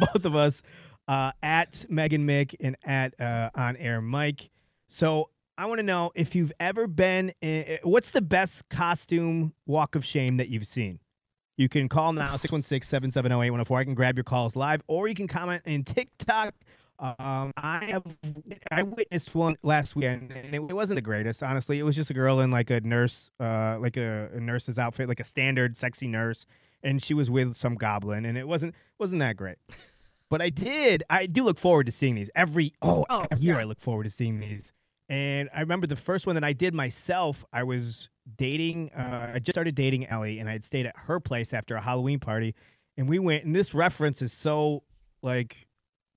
both 0.12 0.24
of 0.24 0.36
us, 0.36 0.62
uh, 1.08 1.32
at 1.42 1.86
Megan 1.88 2.26
Mick 2.26 2.54
and 2.60 2.76
at 2.84 3.18
uh, 3.20 3.50
on 3.54 3.76
air 3.76 4.00
Mike. 4.00 4.50
So 4.88 5.30
I 5.58 5.66
want 5.66 5.78
to 5.78 5.86
know 5.86 6.12
if 6.14 6.34
you've 6.34 6.52
ever 6.60 6.86
been. 6.86 7.32
In, 7.40 7.78
what's 7.82 8.10
the 8.10 8.22
best 8.22 8.68
costume 8.68 9.54
walk 9.66 9.94
of 9.94 10.04
shame 10.04 10.36
that 10.36 10.48
you've 10.48 10.66
seen? 10.66 11.00
You 11.56 11.70
can 11.70 11.88
call 11.88 12.12
now 12.12 12.34
616-770-8104. 12.34 13.76
I 13.78 13.84
can 13.84 13.94
grab 13.94 14.18
your 14.18 14.24
calls 14.24 14.56
live, 14.56 14.82
or 14.88 15.08
you 15.08 15.14
can 15.14 15.26
comment 15.26 15.62
in 15.64 15.84
TikTok. 15.84 16.54
Um, 16.98 17.52
I 17.56 17.84
have 17.86 18.04
I 18.70 18.82
witnessed 18.82 19.34
one 19.34 19.56
last 19.62 19.96
weekend, 19.96 20.32
and 20.32 20.54
it, 20.54 20.62
it 20.70 20.74
wasn't 20.74 20.96
the 20.96 21.02
greatest. 21.02 21.42
Honestly, 21.42 21.78
it 21.78 21.82
was 21.82 21.96
just 21.96 22.10
a 22.10 22.14
girl 22.14 22.40
in 22.40 22.50
like 22.50 22.70
a 22.70 22.80
nurse, 22.80 23.30
uh, 23.40 23.78
like 23.80 23.96
a, 23.96 24.30
a 24.34 24.40
nurse's 24.40 24.78
outfit, 24.78 25.08
like 25.08 25.20
a 25.20 25.24
standard 25.24 25.76
sexy 25.78 26.06
nurse, 26.08 26.46
and 26.82 27.02
she 27.02 27.14
was 27.14 27.30
with 27.30 27.54
some 27.54 27.74
goblin, 27.74 28.24
and 28.24 28.38
it 28.38 28.48
wasn't 28.48 28.74
wasn't 28.98 29.20
that 29.20 29.36
great. 29.36 29.56
But 30.28 30.42
I 30.42 30.50
did, 30.50 31.04
I 31.08 31.26
do 31.26 31.44
look 31.44 31.58
forward 31.58 31.86
to 31.86 31.92
seeing 31.92 32.14
these 32.16 32.30
every 32.34 32.72
oh, 32.82 33.04
Oh, 33.08 33.26
every 33.30 33.44
year. 33.44 33.54
yeah. 33.54 33.60
I 33.60 33.64
look 33.64 33.78
forward 33.80 34.04
to 34.04 34.10
seeing 34.10 34.40
these, 34.40 34.72
and 35.08 35.48
I 35.54 35.60
remember 35.60 35.86
the 35.86 35.96
first 35.96 36.26
one 36.26 36.34
that 36.34 36.44
I 36.44 36.52
did 36.52 36.74
myself. 36.74 37.44
I 37.52 37.62
was 37.62 38.08
dating, 38.36 38.90
uh, 38.92 39.32
I 39.34 39.38
just 39.38 39.54
started 39.54 39.74
dating 39.76 40.06
Ellie, 40.06 40.38
and 40.40 40.48
I 40.48 40.52
had 40.52 40.64
stayed 40.64 40.86
at 40.86 40.94
her 41.04 41.20
place 41.20 41.54
after 41.54 41.76
a 41.76 41.80
Halloween 41.80 42.18
party, 42.18 42.54
and 42.96 43.08
we 43.08 43.18
went. 43.20 43.44
And 43.44 43.54
this 43.54 43.72
reference 43.74 44.20
is 44.20 44.32
so 44.32 44.82
like 45.22 45.65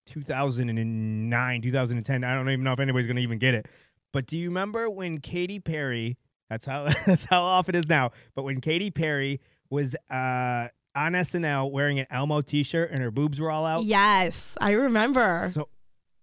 2009, 0.09 1.61
2010. 1.61 2.23
I 2.23 2.33
don't 2.35 2.49
even 2.49 2.63
know 2.63 2.73
if 2.73 2.79
anybody's 2.79 3.07
gonna 3.07 3.19
even 3.21 3.39
get 3.39 3.53
it. 3.53 3.67
But 4.11 4.25
do 4.25 4.37
you 4.37 4.49
remember 4.49 4.89
when 4.89 5.19
Katy 5.19 5.59
Perry? 5.59 6.17
That's 6.49 6.65
how 6.65 6.87
that's 7.05 7.25
how 7.25 7.43
off 7.43 7.69
it 7.69 7.75
is 7.75 7.87
now. 7.87 8.11
But 8.35 8.43
when 8.43 8.61
Katy 8.61 8.91
Perry 8.91 9.39
was 9.69 9.95
uh, 10.09 10.67
on 10.95 11.13
SNL 11.13 11.71
wearing 11.71 11.99
an 11.99 12.07
Elmo 12.09 12.41
T-shirt 12.41 12.91
and 12.91 12.99
her 12.99 13.11
boobs 13.11 13.39
were 13.39 13.51
all 13.51 13.65
out. 13.65 13.83
Yes, 13.83 14.57
I 14.59 14.71
remember. 14.71 15.49
So, 15.51 15.69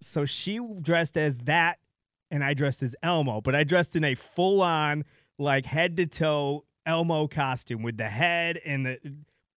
so 0.01 0.25
she 0.25 0.61
dressed 0.81 1.17
as 1.17 1.39
that, 1.41 1.79
and 2.31 2.43
I 2.43 2.55
dressed 2.55 2.83
as 2.83 2.97
Elmo. 3.03 3.41
But 3.41 3.55
I 3.55 3.65
dressed 3.65 3.97
in 3.97 4.05
a 4.05 4.15
full-on, 4.15 5.05
like 5.39 5.67
head 5.67 5.97
to 5.99 6.07
toe 6.07 6.65
Elmo 6.85 7.29
costume 7.29 7.83
with 7.83 7.97
the 7.97 8.09
head 8.09 8.61
and 8.65 8.87
the. 8.87 8.99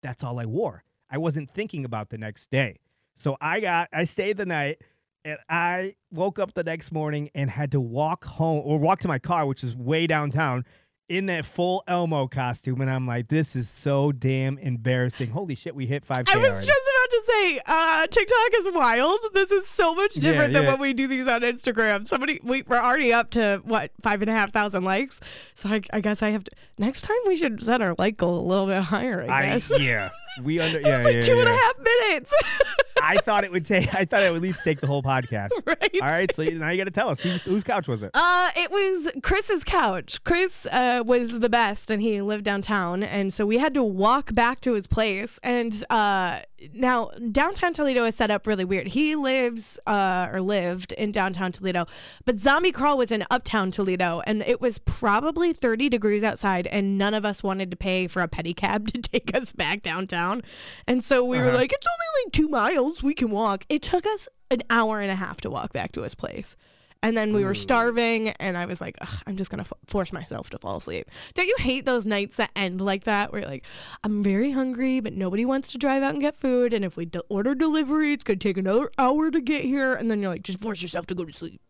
That's 0.02 0.24
all 0.24 0.40
I 0.40 0.46
wore. 0.46 0.84
I 1.10 1.18
wasn't 1.18 1.52
thinking 1.54 1.84
about 1.84 2.10
the 2.10 2.18
next 2.18 2.52
day. 2.52 2.78
So 3.20 3.36
I 3.42 3.60
got, 3.60 3.90
I 3.92 4.06
stayed 4.06 4.38
the 4.38 4.46
night, 4.46 4.78
and 5.26 5.38
I 5.50 5.96
woke 6.10 6.40
up 6.40 6.54
the 6.54 6.64
next 6.64 6.94
morning 6.94 7.30
and 7.36 7.50
had 7.50 7.72
to 7.74 7.82
walk 7.82 8.24
home 8.24 8.62
or 8.64 8.80
walk 8.80 9.02
to 9.02 9.10
my 9.10 9.20
car, 9.20 9.46
which 9.46 9.62
is 9.62 9.76
way 9.76 10.08
downtown. 10.08 10.64
In 11.10 11.26
that 11.26 11.44
full 11.44 11.84
Elmo 11.88 12.28
costume, 12.28 12.82
and 12.82 12.90
I'm 12.90 13.08
like, 13.08 13.30
this 13.30 13.56
is 13.56 13.68
so 13.68 14.12
damn 14.12 14.60
embarrassing. 14.60 15.32
Holy 15.32 15.56
shit, 15.56 15.74
we 15.74 15.88
hit 15.88 16.08
5K 16.08 16.30
I 16.32 16.38
was 16.38 16.50
already. 16.52 16.68
just 16.68 16.70
about 16.70 17.10
to 17.10 17.24
say, 17.26 17.62
uh, 17.66 18.06
TikTok 18.06 18.50
is 18.60 18.70
wild. 18.76 19.20
This 19.34 19.50
is 19.50 19.68
so 19.68 19.96
much 19.96 20.16
Yeah, 20.18 20.22
different 20.32 20.54
than 20.54 20.66
when 20.68 20.80
we 20.80 20.94
do 20.94 21.08
these 21.08 21.28
on 21.28 21.42
Instagram. 21.42 22.08
Somebody, 22.08 22.40
we, 22.44 22.62
we're 22.62 22.78
already 22.78 23.12
up 23.12 23.32
to 23.32 23.60
what 23.66 23.90
five 24.04 24.22
and 24.22 24.30
a 24.30 24.34
half 24.36 24.54
thousand 24.54 24.84
likes. 24.84 25.20
So 25.56 25.70
I, 25.70 25.82
I 25.92 26.00
guess 26.00 26.22
I 26.22 26.30
have 26.30 26.44
to. 26.44 26.52
Next 26.78 27.02
time 27.02 27.18
we 27.26 27.36
should 27.36 27.60
set 27.66 27.82
our 27.82 27.96
like 27.98 28.16
goal 28.16 28.38
a 28.40 28.46
little 28.48 28.68
bit 28.68 28.84
higher. 28.84 29.26
I 29.28 29.36
I 29.36 29.46
guess. 29.48 29.72
yeah. 29.80 30.10
We 30.44 30.60
under 30.62 30.80
yeah, 30.80 30.98
it's 30.98 31.06
like 31.06 31.16
yeah, 31.16 31.22
two 31.22 31.40
and 31.40 31.50
a 31.50 31.54
half 31.56 31.74
minutes. 31.80 32.34
I 33.02 33.18
thought 33.18 33.44
it 33.44 33.52
would 33.52 33.66
take. 33.66 33.94
I 33.94 34.06
thought 34.06 34.22
it 34.22 34.30
would 34.30 34.38
at 34.38 34.42
least 34.42 34.64
take 34.64 34.80
the 34.80 34.88
whole 34.88 35.04
podcast. 35.04 35.50
right. 35.66 35.96
All 36.02 36.08
right, 36.08 36.34
so 36.34 36.44
now 36.44 36.70
you 36.70 36.78
got 36.78 36.86
to 36.86 36.92
tell 36.92 37.10
us 37.10 37.20
whose, 37.22 37.42
whose 37.44 37.64
couch 37.64 37.88
was 37.88 38.04
it? 38.04 38.12
Uh, 38.14 38.50
it 38.56 38.72
was 38.72 39.10
Chris's 39.22 39.64
couch. 39.64 40.24
Chris 40.24 40.66
uh, 40.68 41.04
was 41.06 41.40
the 41.40 41.50
best, 41.50 41.92
and 41.92 42.02
he 42.02 42.22
lived 42.22 42.44
downtown, 42.44 43.04
and 43.04 43.34
so 43.34 43.46
we 43.46 43.58
had 43.58 43.74
to 43.74 43.84
walk 43.84 44.34
back 44.34 44.62
to 44.62 44.74
his 44.74 44.88
place. 44.88 45.40
And 45.44 45.84
uh, 45.90 46.42
now 46.74 47.10
downtown 47.32 47.74
Toledo 47.74 48.06
is 48.06 48.16
set 48.16 48.32
up 48.32 48.46
really 48.48 48.66
weird. 48.66 48.88
He 48.88 49.16
lives 49.16 49.80
uh, 49.88 50.28
or 50.32 50.42
lived 50.42 50.92
in 50.94 51.12
downtown 51.12 51.52
Toledo, 51.52 51.86
but 52.26 52.40
Zombie 52.40 52.72
Crawl 52.72 52.98
was 52.98 53.12
in 53.12 53.24
uptown 53.32 53.72
Toledo, 53.72 54.22
and 54.26 54.42
it 54.44 54.60
was 54.62 54.78
probably 54.80 55.54
30 55.54 55.90
degrees 55.90 56.24
outside, 56.24 56.68
and 56.68 56.98
none 56.98 57.14
of 57.14 57.26
us 57.26 57.44
wanted 57.44 57.72
to 57.72 57.78
pay 57.78 58.08
for 58.08 58.22
a 58.22 58.28
pedicab 58.28 58.88
to 58.94 59.02
take 59.02 59.36
us 59.36 59.52
back 59.54 59.82
downtown. 59.82 60.42
And 60.88 61.04
so 61.04 61.24
we 61.24 61.38
were 61.40 61.50
Uh-huh. 61.50 61.58
like, 61.58 61.72
it's 61.72 61.88
only 61.88 62.26
like 62.26 62.34
two 62.34 62.50
miles. 62.50 63.04
We 63.04 63.14
can 63.14 63.30
walk. 63.32 63.66
It 63.70 63.82
took 63.82 64.06
us 64.06 64.28
an 64.52 64.62
hour 64.70 65.00
and 65.00 65.12
a 65.12 65.16
half 65.16 65.38
to 65.42 65.50
walk 65.50 65.74
back 65.74 65.92
to 65.94 66.02
his 66.02 66.16
place. 66.16 66.56
And 67.02 67.16
then 67.16 67.32
we 67.32 67.46
were 67.46 67.54
mm. 67.54 67.58
starving, 67.58 68.30
and 68.30 68.58
I 68.58 68.66
was 68.66 68.82
like, 68.82 68.98
Ugh, 69.00 69.24
I'm 69.26 69.38
just 69.38 69.50
going 69.50 69.64
to 69.64 69.70
f- 69.70 69.80
force 69.88 70.12
myself 70.12 70.50
to 70.50 70.60
fall 70.60 70.78
asleep. 70.78 71.10
Don't 71.34 71.48
you 71.48 71.56
hate 71.58 71.86
those 71.86 72.06
nights 72.06 72.36
that 72.36 72.52
end 72.58 72.82
like 72.82 73.06
that, 73.06 73.32
where 73.32 73.42
you're 73.42 73.50
like, 73.50 73.66
I'm 74.04 74.22
very 74.22 74.52
hungry, 74.52 75.00
but 75.00 75.14
nobody 75.14 75.46
wants 75.46 75.72
to 75.72 75.78
drive 75.78 76.04
out 76.04 76.12
and 76.12 76.20
get 76.20 76.36
food. 76.36 76.74
And 76.74 76.84
if 76.84 76.98
we 76.98 77.06
de- 77.06 77.24
order 77.30 77.56
delivery, 77.56 78.12
it's 78.12 78.26
going 78.26 78.40
to 78.40 78.48
take 78.48 78.58
another 78.58 78.92
hour 78.98 79.32
to 79.32 79.40
get 79.40 79.64
here. 79.64 79.94
And 79.94 80.12
then 80.12 80.22
you're 80.22 80.32
like, 80.32 80.44
just 80.44 80.60
force 80.60 80.82
yourself 80.82 81.06
to 81.08 81.16
go 81.16 81.24
to 81.24 81.32
sleep. 81.32 81.62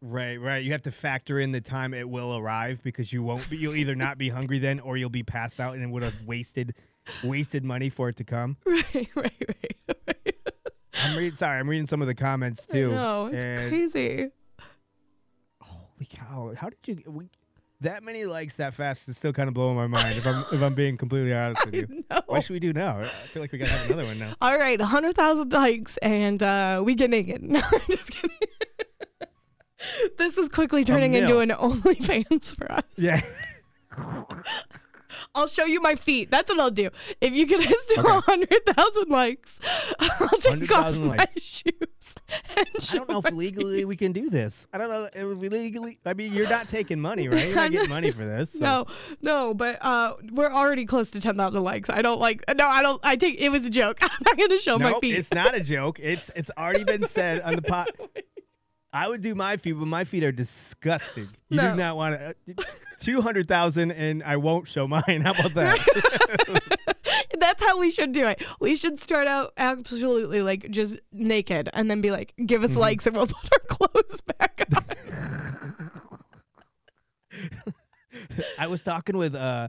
Right, 0.00 0.40
right. 0.40 0.64
You 0.64 0.72
have 0.72 0.82
to 0.82 0.92
factor 0.92 1.40
in 1.40 1.52
the 1.52 1.60
time 1.60 1.92
it 1.92 2.08
will 2.08 2.36
arrive 2.36 2.82
because 2.82 3.12
you 3.12 3.22
won't. 3.22 3.48
Be, 3.50 3.56
you'll 3.56 3.74
either 3.76 3.96
not 3.96 4.18
be 4.18 4.28
hungry 4.28 4.58
then, 4.58 4.80
or 4.80 4.96
you'll 4.96 5.10
be 5.10 5.24
passed 5.24 5.60
out 5.60 5.74
and 5.74 5.82
it 5.82 5.88
would 5.88 6.02
have 6.02 6.22
wasted, 6.24 6.74
wasted 7.24 7.64
money 7.64 7.90
for 7.90 8.08
it 8.08 8.16
to 8.16 8.24
come. 8.24 8.56
Right, 8.66 9.08
right, 9.14 9.44
right. 9.96 10.36
I'm 10.94 11.16
reading. 11.16 11.36
Sorry, 11.36 11.58
I'm 11.58 11.68
reading 11.68 11.86
some 11.86 12.00
of 12.00 12.08
the 12.08 12.14
comments 12.14 12.66
too. 12.66 12.90
No, 12.90 13.26
it's 13.26 13.44
and 13.44 13.70
crazy. 13.70 14.30
Holy 15.98 16.06
cow! 16.06 16.54
How 16.56 16.70
did 16.70 16.78
you? 16.86 17.10
We, 17.10 17.28
that 17.80 18.04
many 18.04 18.24
likes 18.24 18.56
that 18.58 18.74
fast 18.74 19.08
is 19.08 19.16
still 19.16 19.32
kind 19.32 19.48
of 19.48 19.54
blowing 19.54 19.76
my 19.76 19.86
mind. 19.88 20.18
If 20.18 20.26
I'm 20.26 20.44
if 20.52 20.62
I'm 20.62 20.74
being 20.74 20.96
completely 20.96 21.34
honest 21.34 21.64
with 21.66 21.74
you, 21.90 22.04
what 22.26 22.44
should 22.44 22.52
we 22.52 22.60
do 22.60 22.72
now? 22.72 22.98
I 22.98 23.02
feel 23.02 23.42
like 23.42 23.50
we 23.50 23.58
gotta 23.58 23.72
have 23.72 23.86
another 23.90 24.04
one 24.04 24.18
now. 24.18 24.34
All 24.40 24.56
right, 24.56 24.78
100,000 24.78 25.52
likes, 25.52 25.96
and 25.98 26.42
uh, 26.42 26.82
we 26.84 26.94
get 26.94 27.10
naked. 27.10 27.42
No, 27.42 27.60
I'm 27.60 27.80
just 27.88 28.12
kidding. 28.12 28.36
this 30.18 30.38
is 30.38 30.48
quickly 30.48 30.84
turning 30.84 31.14
into 31.14 31.38
an 31.38 31.50
OnlyFans 31.50 32.54
for 32.56 32.70
us. 32.70 32.84
Yeah. 32.96 33.22
I'll 35.34 35.46
show 35.46 35.64
you 35.64 35.80
my 35.80 35.94
feet. 35.94 36.30
That's 36.30 36.48
what 36.50 36.58
I'll 36.58 36.70
do. 36.70 36.90
If 37.20 37.32
you 37.32 37.46
get 37.46 37.60
us 37.60 37.86
to 37.94 38.00
Okay. 38.00 38.08
100,000 38.10 39.08
likes, 39.08 39.58
I'll 40.00 40.28
take 40.40 40.72
off 40.72 40.94
100,000 40.96 41.06
my 41.06 41.16
likes. 41.16 41.40
shoes. 41.40 42.14
I 42.56 42.64
don't 42.96 43.08
know 43.08 43.20
if 43.24 43.32
legally 43.32 43.84
we 43.84 43.96
can 43.96 44.12
do 44.12 44.30
this. 44.30 44.66
I 44.72 44.78
don't 44.78 44.88
know. 44.88 45.08
It 45.14 45.24
would 45.24 45.38
legally. 45.52 45.98
I 46.04 46.14
mean, 46.14 46.32
you're 46.32 46.48
not 46.48 46.68
taking 46.68 46.98
money, 47.00 47.28
right? 47.28 47.46
You're 47.46 47.54
not 47.54 47.70
getting 47.72 47.88
money 47.88 48.10
for 48.10 48.24
this. 48.26 48.52
so- 48.52 48.60
No, 48.60 48.86
no, 49.22 49.54
but 49.54 49.78
uh, 49.84 50.14
we're 50.32 50.50
already 50.52 50.86
close 50.86 51.10
to 51.12 51.20
10,000 51.20 51.62
likes. 51.62 51.88
I 51.90 52.02
don't 52.02 52.18
like, 52.20 52.42
no, 52.56 52.66
I 52.66 52.82
don't, 52.82 53.00
I 53.04 53.16
take 53.16 53.40
it 53.40 53.50
was 53.50 53.64
a 53.64 53.70
joke. 53.70 53.98
I'm 54.02 54.10
not 54.26 54.36
going 54.36 54.50
to 54.50 54.58
show 54.58 54.78
my 54.78 54.90
Nope, 54.90 55.02
feet. 55.02 55.14
it's 55.16 55.32
not 55.32 55.54
a 55.54 55.60
joke. 55.60 56.00
It's 56.00 56.30
it's 56.34 56.50
already 56.58 56.84
been 56.84 57.04
said 57.06 57.42
on 57.42 57.54
the 57.54 57.62
pot. 57.74 57.88
I 59.04 59.08
would 59.08 59.20
do 59.20 59.34
my 59.34 59.56
feet, 59.56 59.72
but 59.72 59.86
my 59.86 60.04
feet 60.04 60.24
are 60.24 60.32
disgusting. 60.32 61.28
You 61.50 61.56
No. 61.58 61.70
do 61.70 61.76
not 61.76 61.96
want 61.96 62.18
to. 63.00 63.20
Hundred 63.22 63.46
thousand, 63.48 63.92
and 63.92 64.22
I 64.24 64.36
won't 64.36 64.66
show 64.68 64.88
mine. 64.88 65.02
How 65.24 65.30
about 65.32 65.54
that? 65.54 66.72
That's 67.38 67.62
how 67.64 67.78
we 67.78 67.90
should 67.90 68.10
do 68.12 68.26
it. 68.26 68.42
We 68.60 68.74
should 68.74 68.98
start 68.98 69.28
out 69.28 69.52
absolutely 69.56 70.42
like 70.42 70.68
just 70.70 70.98
naked 71.12 71.68
and 71.72 71.88
then 71.90 72.00
be 72.00 72.10
like, 72.10 72.34
give 72.44 72.62
Mm-hmm. 72.62 72.72
us 72.72 72.76
likes 72.76 73.06
and 73.06 73.14
we'll 73.16 73.28
put 73.28 73.48
our 73.52 73.58
clothes 73.68 74.20
back 74.22 74.66
on. 74.74 74.84
I 78.58 78.66
was 78.66 78.82
talking 78.82 79.16
with 79.16 79.34
uh, 79.34 79.68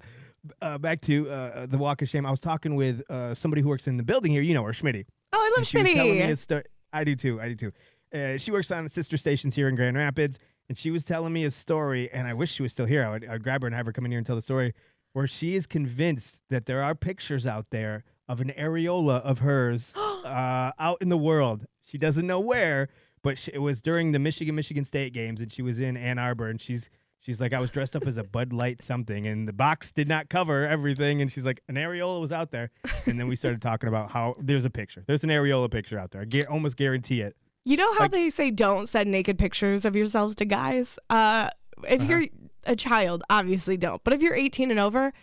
uh 0.61 0.77
back 0.79 1.01
to 1.01 1.29
uh, 1.29 1.65
the 1.67 1.77
Walk 1.77 2.01
of 2.01 2.09
Shame. 2.09 2.25
I 2.25 2.31
was 2.31 2.39
talking 2.39 2.75
with 2.75 3.03
uh 3.11 3.35
somebody 3.35 3.61
who 3.61 3.69
works 3.69 3.87
in 3.87 3.97
the 3.97 4.03
building 4.03 4.31
here. 4.31 4.41
You 4.41 4.53
know 4.55 4.63
her, 4.63 4.71
Schmitty. 4.73 5.05
Oh, 5.33 5.37
I 5.37 5.49
love 5.49 5.57
And 5.59 5.67
she 5.67 5.77
was 5.77 5.87
telling 5.91 6.11
me 6.13 6.21
a 6.21 6.27
Schmitty. 6.29 6.37
story. 6.37 6.63
I 6.91 7.03
do 7.03 7.15
too. 7.15 7.39
I 7.39 7.49
do 7.49 7.55
too. 7.55 7.71
Uh, 8.13 8.37
she 8.37 8.51
works 8.51 8.71
on 8.71 8.87
sister 8.89 9.17
stations 9.17 9.55
here 9.55 9.67
in 9.67 9.75
Grand 9.75 9.97
Rapids, 9.97 10.39
and 10.67 10.77
she 10.77 10.91
was 10.91 11.03
telling 11.05 11.33
me 11.33 11.43
a 11.45 11.51
story. 11.51 12.11
And 12.11 12.27
I 12.27 12.33
wish 12.33 12.51
she 12.51 12.63
was 12.63 12.71
still 12.71 12.85
here. 12.85 13.05
I 13.05 13.09
would, 13.11 13.27
I'd 13.27 13.43
grab 13.43 13.61
her 13.61 13.67
and 13.67 13.75
have 13.75 13.85
her 13.85 13.91
come 13.91 14.05
in 14.05 14.11
here 14.11 14.17
and 14.17 14.25
tell 14.25 14.35
the 14.35 14.41
story. 14.41 14.73
Where 15.13 15.27
she 15.27 15.55
is 15.55 15.65
convinced 15.65 16.41
that 16.49 16.65
there 16.65 16.83
are 16.83 16.93
pictures 16.93 17.47
out 17.47 17.67
there 17.71 18.03
of 18.27 18.41
an 18.41 18.53
areola 18.57 19.21
of 19.21 19.39
hers 19.39 19.95
uh, 19.97 20.71
out 20.77 21.01
in 21.01 21.09
the 21.09 21.17
world. 21.17 21.65
She 21.81 21.97
doesn't 21.97 22.27
know 22.27 22.39
where, 22.39 22.89
but 23.23 23.37
she, 23.37 23.51
it 23.53 23.57
was 23.59 23.81
during 23.81 24.11
the 24.11 24.19
Michigan 24.19 24.55
Michigan 24.55 24.85
State 24.85 25.13
games, 25.13 25.41
and 25.41 25.51
she 25.51 25.61
was 25.61 25.79
in 25.79 25.97
Ann 25.97 26.19
Arbor, 26.19 26.47
and 26.47 26.61
she's 26.61 26.89
she's 27.19 27.41
like, 27.41 27.53
I 27.53 27.59
was 27.59 27.71
dressed 27.71 27.95
up 27.95 28.05
as 28.05 28.17
a 28.17 28.23
Bud 28.23 28.53
Light 28.53 28.81
something, 28.81 29.25
and 29.27 29.47
the 29.47 29.53
box 29.53 29.91
did 29.91 30.07
not 30.07 30.29
cover 30.29 30.65
everything, 30.65 31.21
and 31.21 31.31
she's 31.31 31.45
like, 31.45 31.61
an 31.67 31.75
areola 31.75 32.21
was 32.21 32.31
out 32.31 32.51
there, 32.51 32.69
and 33.07 33.19
then 33.19 33.27
we 33.27 33.35
started 33.35 33.61
talking 33.61 33.89
about 33.89 34.11
how 34.11 34.35
there's 34.39 34.65
a 34.65 34.69
picture, 34.69 35.03
there's 35.07 35.23
an 35.23 35.31
areola 35.31 35.69
picture 35.69 35.97
out 35.97 36.11
there. 36.11 36.21
I 36.21 36.25
gu- 36.25 36.45
almost 36.49 36.77
guarantee 36.77 37.21
it. 37.21 37.35
You 37.69 37.77
know 37.77 37.93
how 37.93 37.99
Like- 38.01 38.11
they 38.11 38.29
say 38.31 38.49
don't 38.51 38.87
send 38.87 39.11
naked 39.11 39.37
pictures 39.37 39.85
of 39.85 39.95
yourselves 39.95 40.33
to 40.35 40.45
guys? 40.45 40.97
Uh, 41.09 41.49
if 41.87 42.01
Uh-huh. 42.01 42.09
you're 42.09 42.25
a 42.65 42.75
child, 42.75 43.23
obviously 43.29 43.77
don't. 43.77 44.03
But 44.03 44.13
if 44.13 44.21
you're 44.23 44.33
18 44.35 44.71
and 44.71 44.79
over, 44.79 45.13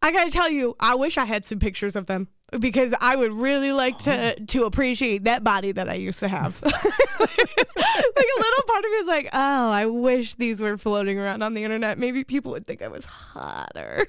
I 0.00 0.12
gotta 0.12 0.30
tell 0.30 0.50
you, 0.50 0.74
I 0.80 0.94
wish 0.94 1.18
I 1.18 1.26
had 1.26 1.44
some 1.46 1.58
pictures 1.58 1.94
of 1.94 2.06
them 2.06 2.28
because 2.58 2.94
I 3.00 3.16
would 3.16 3.32
really 3.32 3.70
like 3.70 3.98
to 4.00 4.34
Oh. 4.40 4.44
to 4.46 4.64
appreciate 4.64 5.24
that 5.24 5.44
body 5.44 5.72
that 5.72 5.88
I 5.88 5.94
used 5.94 6.20
to 6.20 6.28
have. 6.28 6.60
like 6.62 6.72
a 6.74 8.40
little 8.40 8.62
part 8.66 8.84
of 8.84 8.90
me 8.90 8.96
is 8.96 9.06
like, 9.06 9.28
oh, 9.32 9.70
I 9.70 9.86
wish 9.86 10.34
these 10.34 10.60
were 10.60 10.76
floating 10.78 11.18
around 11.18 11.42
on 11.42 11.54
the 11.54 11.64
internet. 11.64 11.98
Maybe 11.98 12.24
people 12.24 12.52
would 12.52 12.66
think 12.66 12.82
I 12.82 12.88
was 12.88 13.04
hotter. 13.04 14.06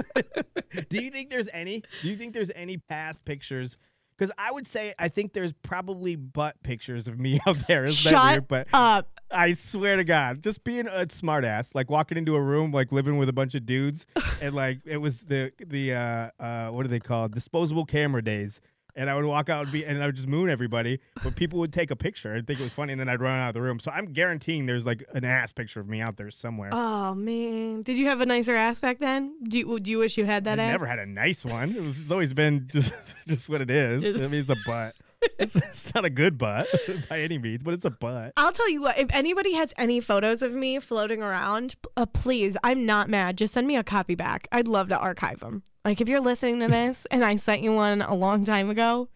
Do 0.88 1.02
you 1.02 1.10
think 1.10 1.30
there's 1.30 1.48
any? 1.52 1.82
Do 2.02 2.08
you 2.08 2.16
think 2.16 2.34
there's 2.34 2.52
any 2.54 2.76
past 2.76 3.24
pictures? 3.24 3.76
Because 4.20 4.32
I 4.36 4.52
would 4.52 4.66
say 4.66 4.92
I 4.98 5.08
think 5.08 5.32
there's 5.32 5.54
probably 5.62 6.14
butt 6.14 6.62
pictures 6.62 7.08
of 7.08 7.18
me 7.18 7.40
out 7.46 7.56
there. 7.66 7.84
Isn't 7.84 8.04
that 8.04 8.18
Shut 8.18 8.32
weird? 8.32 8.48
But 8.48 8.68
up. 8.74 9.08
I 9.30 9.52
swear 9.52 9.96
to 9.96 10.04
God, 10.04 10.42
just 10.42 10.62
being 10.62 10.86
a 10.86 11.06
smartass, 11.06 11.74
like 11.74 11.88
walking 11.88 12.18
into 12.18 12.34
a 12.34 12.42
room, 12.42 12.70
like 12.70 12.92
living 12.92 13.16
with 13.16 13.30
a 13.30 13.32
bunch 13.32 13.54
of 13.54 13.64
dudes, 13.64 14.04
and 14.42 14.54
like 14.54 14.80
it 14.84 14.98
was 14.98 15.22
the 15.22 15.52
the 15.64 15.94
uh, 15.94 16.30
uh, 16.38 16.68
what 16.68 16.84
are 16.84 16.90
they 16.90 17.00
called? 17.00 17.32
Disposable 17.32 17.86
camera 17.86 18.22
days. 18.22 18.60
And 19.00 19.08
I 19.08 19.14
would 19.14 19.24
walk 19.24 19.48
out 19.48 19.62
and 19.62 19.72
be, 19.72 19.82
and 19.86 20.02
I 20.02 20.04
would 20.04 20.14
just 20.14 20.28
moon 20.28 20.50
everybody, 20.50 21.00
but 21.24 21.34
people 21.34 21.58
would 21.60 21.72
take 21.72 21.90
a 21.90 21.96
picture 21.96 22.34
and 22.34 22.46
think 22.46 22.60
it 22.60 22.62
was 22.62 22.72
funny, 22.74 22.92
and 22.92 23.00
then 23.00 23.08
I'd 23.08 23.22
run 23.22 23.40
out 23.40 23.48
of 23.48 23.54
the 23.54 23.62
room. 23.62 23.80
So 23.80 23.90
I'm 23.90 24.12
guaranteeing 24.12 24.66
there's 24.66 24.84
like 24.84 25.02
an 25.14 25.24
ass 25.24 25.54
picture 25.54 25.80
of 25.80 25.88
me 25.88 26.02
out 26.02 26.18
there 26.18 26.30
somewhere. 26.30 26.68
Oh 26.70 27.14
man, 27.14 27.80
did 27.80 27.96
you 27.96 28.04
have 28.08 28.20
a 28.20 28.26
nicer 28.26 28.54
ass 28.54 28.78
back 28.78 28.98
then? 28.98 29.34
Do 29.42 29.58
you, 29.58 29.80
do 29.80 29.90
you 29.90 29.98
wish 29.98 30.18
you 30.18 30.26
had 30.26 30.44
that 30.44 30.60
I 30.60 30.64
ass? 30.64 30.72
never 30.72 30.84
had 30.84 30.98
a 30.98 31.06
nice 31.06 31.46
one. 31.46 31.70
It 31.74 31.80
was, 31.80 31.98
it's 31.98 32.10
always 32.10 32.34
been 32.34 32.68
just 32.72 32.92
just 33.26 33.48
what 33.48 33.62
it 33.62 33.70
is. 33.70 34.04
I 34.04 34.26
mean, 34.28 34.40
it's 34.40 34.50
a 34.50 34.56
butt. 34.66 34.94
It's, 35.38 35.56
it's 35.56 35.94
not 35.94 36.04
a 36.04 36.10
good 36.10 36.38
butt 36.38 36.66
by 37.08 37.20
any 37.20 37.38
means, 37.38 37.62
but 37.62 37.74
it's 37.74 37.84
a 37.84 37.90
butt. 37.90 38.32
I'll 38.36 38.52
tell 38.52 38.70
you 38.70 38.82
what, 38.82 38.98
if 38.98 39.08
anybody 39.12 39.54
has 39.54 39.72
any 39.76 40.00
photos 40.00 40.42
of 40.42 40.54
me 40.54 40.78
floating 40.78 41.22
around, 41.22 41.76
uh, 41.96 42.06
please, 42.06 42.56
I'm 42.62 42.86
not 42.86 43.08
mad. 43.08 43.38
Just 43.38 43.54
send 43.54 43.66
me 43.66 43.76
a 43.76 43.84
copy 43.84 44.14
back. 44.14 44.48
I'd 44.52 44.66
love 44.66 44.88
to 44.88 44.98
archive 44.98 45.40
them. 45.40 45.62
Like 45.84 46.00
if 46.00 46.08
you're 46.08 46.20
listening 46.20 46.60
to 46.60 46.68
this 46.68 47.06
and 47.10 47.24
I 47.24 47.36
sent 47.36 47.62
you 47.62 47.74
one 47.74 48.02
a 48.02 48.14
long 48.14 48.44
time 48.44 48.70
ago, 48.70 49.08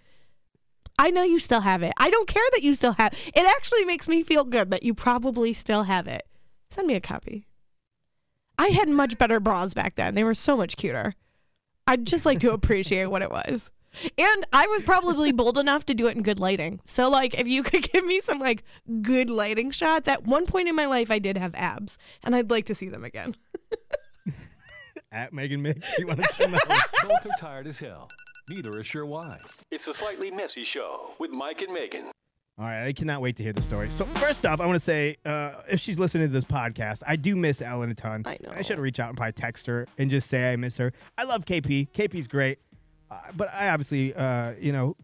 I 0.99 1.11
know 1.11 1.25
you 1.25 1.39
still 1.39 1.61
have 1.61 1.83
it. 1.83 1.93
I 1.99 2.11
don't 2.11 2.29
care 2.29 2.45
that 2.53 2.63
you 2.63 2.75
still 2.75 2.93
have 2.93 3.13
it. 3.13 3.45
Actually 3.45 3.85
makes 3.85 4.09
me 4.09 4.23
feel 4.23 4.45
good 4.45 4.71
that 4.71 4.83
you 4.83 4.95
probably 4.95 5.53
still 5.53 5.85
have 5.85 6.07
it. 6.07 6.23
Send 6.71 6.87
me 6.87 6.95
a 6.95 7.01
copy. 7.01 7.47
I 8.59 8.69
had 8.69 8.89
much 8.89 9.19
better 9.19 9.41
bras 9.41 9.75
back 9.75 9.97
then. 9.97 10.15
They 10.15 10.25
were 10.25 10.35
so 10.35 10.57
much 10.57 10.77
cuter. 10.77 11.15
I'd 11.87 12.07
just 12.07 12.25
like 12.25 12.41
to 12.41 12.53
appreciate 12.53 13.07
what 13.07 13.23
it 13.23 13.31
was. 13.31 13.71
And 14.19 14.47
I 14.53 14.67
was 14.67 14.83
probably 14.83 15.33
bold 15.33 15.59
enough 15.59 15.87
to 15.87 15.95
do 15.95 16.07
it 16.07 16.17
in 16.17 16.23
good 16.23 16.41
lighting. 16.41 16.81
So 16.85 17.09
like 17.09 17.39
if 17.39 17.47
you 17.47 17.63
could 17.63 17.83
give 17.93 18.05
me 18.05 18.21
some 18.21 18.39
like 18.39 18.65
good 19.03 19.31
lighting 19.31 19.71
shots, 19.71 20.09
at 20.09 20.25
one 20.25 20.47
point 20.47 20.69
in 20.69 20.75
my 20.75 20.87
life 20.87 21.11
I 21.11 21.19
did 21.19 21.37
have 21.37 21.55
abs 21.55 21.99
and 22.23 22.35
I'd 22.35 22.51
like 22.51 22.67
to 22.67 22.75
see 22.75 22.89
them 22.89 23.05
again. 23.05 23.37
At 25.13 25.33
Megan 25.33 25.63
Mick, 25.63 25.81
you 25.97 26.09
want 26.09 26.19
to 26.21 26.27
send 26.33 26.55
that? 26.55 26.89
Both 27.05 27.25
are 27.27 27.39
tired 27.39 27.69
as 27.69 27.79
hell. 27.79 28.11
Neither 28.49 28.81
is 28.81 28.87
sure 28.87 29.07
why. 29.07 29.39
It's 29.71 29.87
a 29.87 29.95
Slightly 29.95 30.33
Messy 30.33 30.65
Show 30.65 31.13
with 31.21 31.31
Mike 31.31 31.63
and 31.63 31.73
Megan. 31.73 32.11
All 32.59 32.65
right, 32.65 32.87
I 32.87 32.93
cannot 32.93 33.21
wait 33.21 33.37
to 33.37 33.43
hear 33.43 33.53
the 33.53 33.63
story. 33.63 33.91
So 33.91 34.05
first 34.05 34.47
off, 34.47 34.61
I 34.61 34.67
want 34.67 34.77
to 34.77 34.81
say, 34.81 35.17
uh, 35.25 35.55
if 35.69 35.81
she's 35.81 35.99
listening 35.99 36.29
to 36.29 36.33
this 36.33 36.45
podcast, 36.45 37.03
I 37.07 37.17
do 37.17 37.35
miss 37.35 37.61
Ellen 37.61 37.91
a 37.91 37.95
ton. 37.95 38.23
I 38.27 38.39
know. 38.43 38.53
I 38.55 38.63
should 38.63 38.79
reach 38.79 39.01
out 39.01 39.09
and 39.09 39.17
probably 39.17 39.33
text 39.33 39.67
her 39.67 39.89
and 39.99 40.09
just 40.09 40.29
say 40.29 40.53
I 40.53 40.57
miss 40.57 40.77
her. 40.77 40.93
I 41.19 41.25
love 41.25 41.47
KP. 41.47 41.89
KP's 41.91 42.29
great. 42.29 42.59
Uh, 43.15 43.33
but 43.37 43.53
I 43.53 43.69
obviously, 43.69 44.15
uh, 44.15 44.53
you 44.61 44.73
know, 44.73 44.97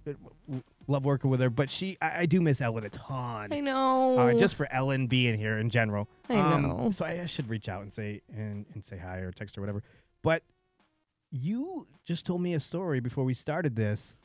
love 0.88 1.04
working 1.04 1.30
with 1.30 1.40
her. 1.40 1.50
But 1.50 1.70
she, 1.70 1.96
I, 2.02 2.20
I 2.22 2.26
do 2.26 2.40
miss 2.40 2.60
Ellen 2.60 2.84
a 2.84 2.88
ton. 2.90 3.52
I 3.52 3.60
know. 3.60 4.18
Uh, 4.18 4.32
just 4.38 4.56
for 4.56 4.66
Ellen 4.72 5.06
being 5.06 5.38
here 5.38 5.58
in 5.58 5.70
general. 5.70 6.08
I 6.28 6.34
Um, 6.36 6.62
know. 6.62 6.90
So 6.90 7.04
I, 7.04 7.20
I 7.22 7.26
should 7.26 7.48
reach 7.48 7.68
out 7.68 7.82
and 7.82 7.92
say 7.92 8.22
and, 8.34 8.66
and 8.74 8.84
say 8.84 8.98
hi 8.98 9.18
or 9.18 9.30
text 9.32 9.56
or 9.56 9.60
whatever. 9.60 9.82
But 10.22 10.42
you 11.30 11.86
just 12.04 12.26
told 12.26 12.40
me 12.42 12.54
a 12.54 12.60
story 12.60 13.00
before 13.00 13.24
we 13.24 13.34
started 13.34 13.76
this 13.76 14.16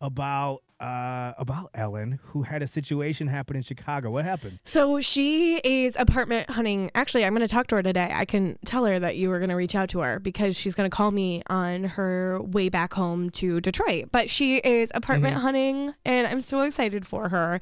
about 0.00 0.62
uh, 0.80 1.32
about 1.38 1.70
Ellen 1.92 2.18
who 2.24 2.42
had 2.42 2.62
a 2.62 2.66
situation 2.66 3.26
happen 3.28 3.56
in 3.56 3.62
Chicago. 3.62 4.10
What 4.10 4.24
happened? 4.24 4.58
So 4.64 5.00
she 5.00 5.58
is 5.58 5.96
apartment 5.98 6.50
hunting. 6.50 6.90
Actually, 6.94 7.24
I'm 7.24 7.34
going 7.34 7.46
to 7.46 7.52
talk 7.52 7.66
to 7.68 7.76
her 7.76 7.82
today. 7.82 8.10
I 8.12 8.24
can 8.24 8.58
tell 8.64 8.84
her 8.84 8.98
that 8.98 9.16
you 9.16 9.28
were 9.28 9.38
going 9.38 9.50
to 9.50 9.56
reach 9.56 9.74
out 9.74 9.88
to 9.90 10.00
her 10.00 10.18
because 10.18 10.56
she's 10.56 10.74
going 10.74 10.88
to 10.88 10.94
call 10.94 11.10
me 11.10 11.42
on 11.48 11.84
her 11.84 12.40
way 12.40 12.68
back 12.68 12.94
home 12.94 13.30
to 13.30 13.60
Detroit. 13.60 14.06
But 14.10 14.30
she 14.30 14.58
is 14.58 14.90
apartment 14.94 15.34
mm-hmm. 15.34 15.42
hunting, 15.42 15.94
and 16.04 16.26
I'm 16.26 16.40
so 16.40 16.62
excited 16.62 17.06
for 17.06 17.28
her. 17.28 17.60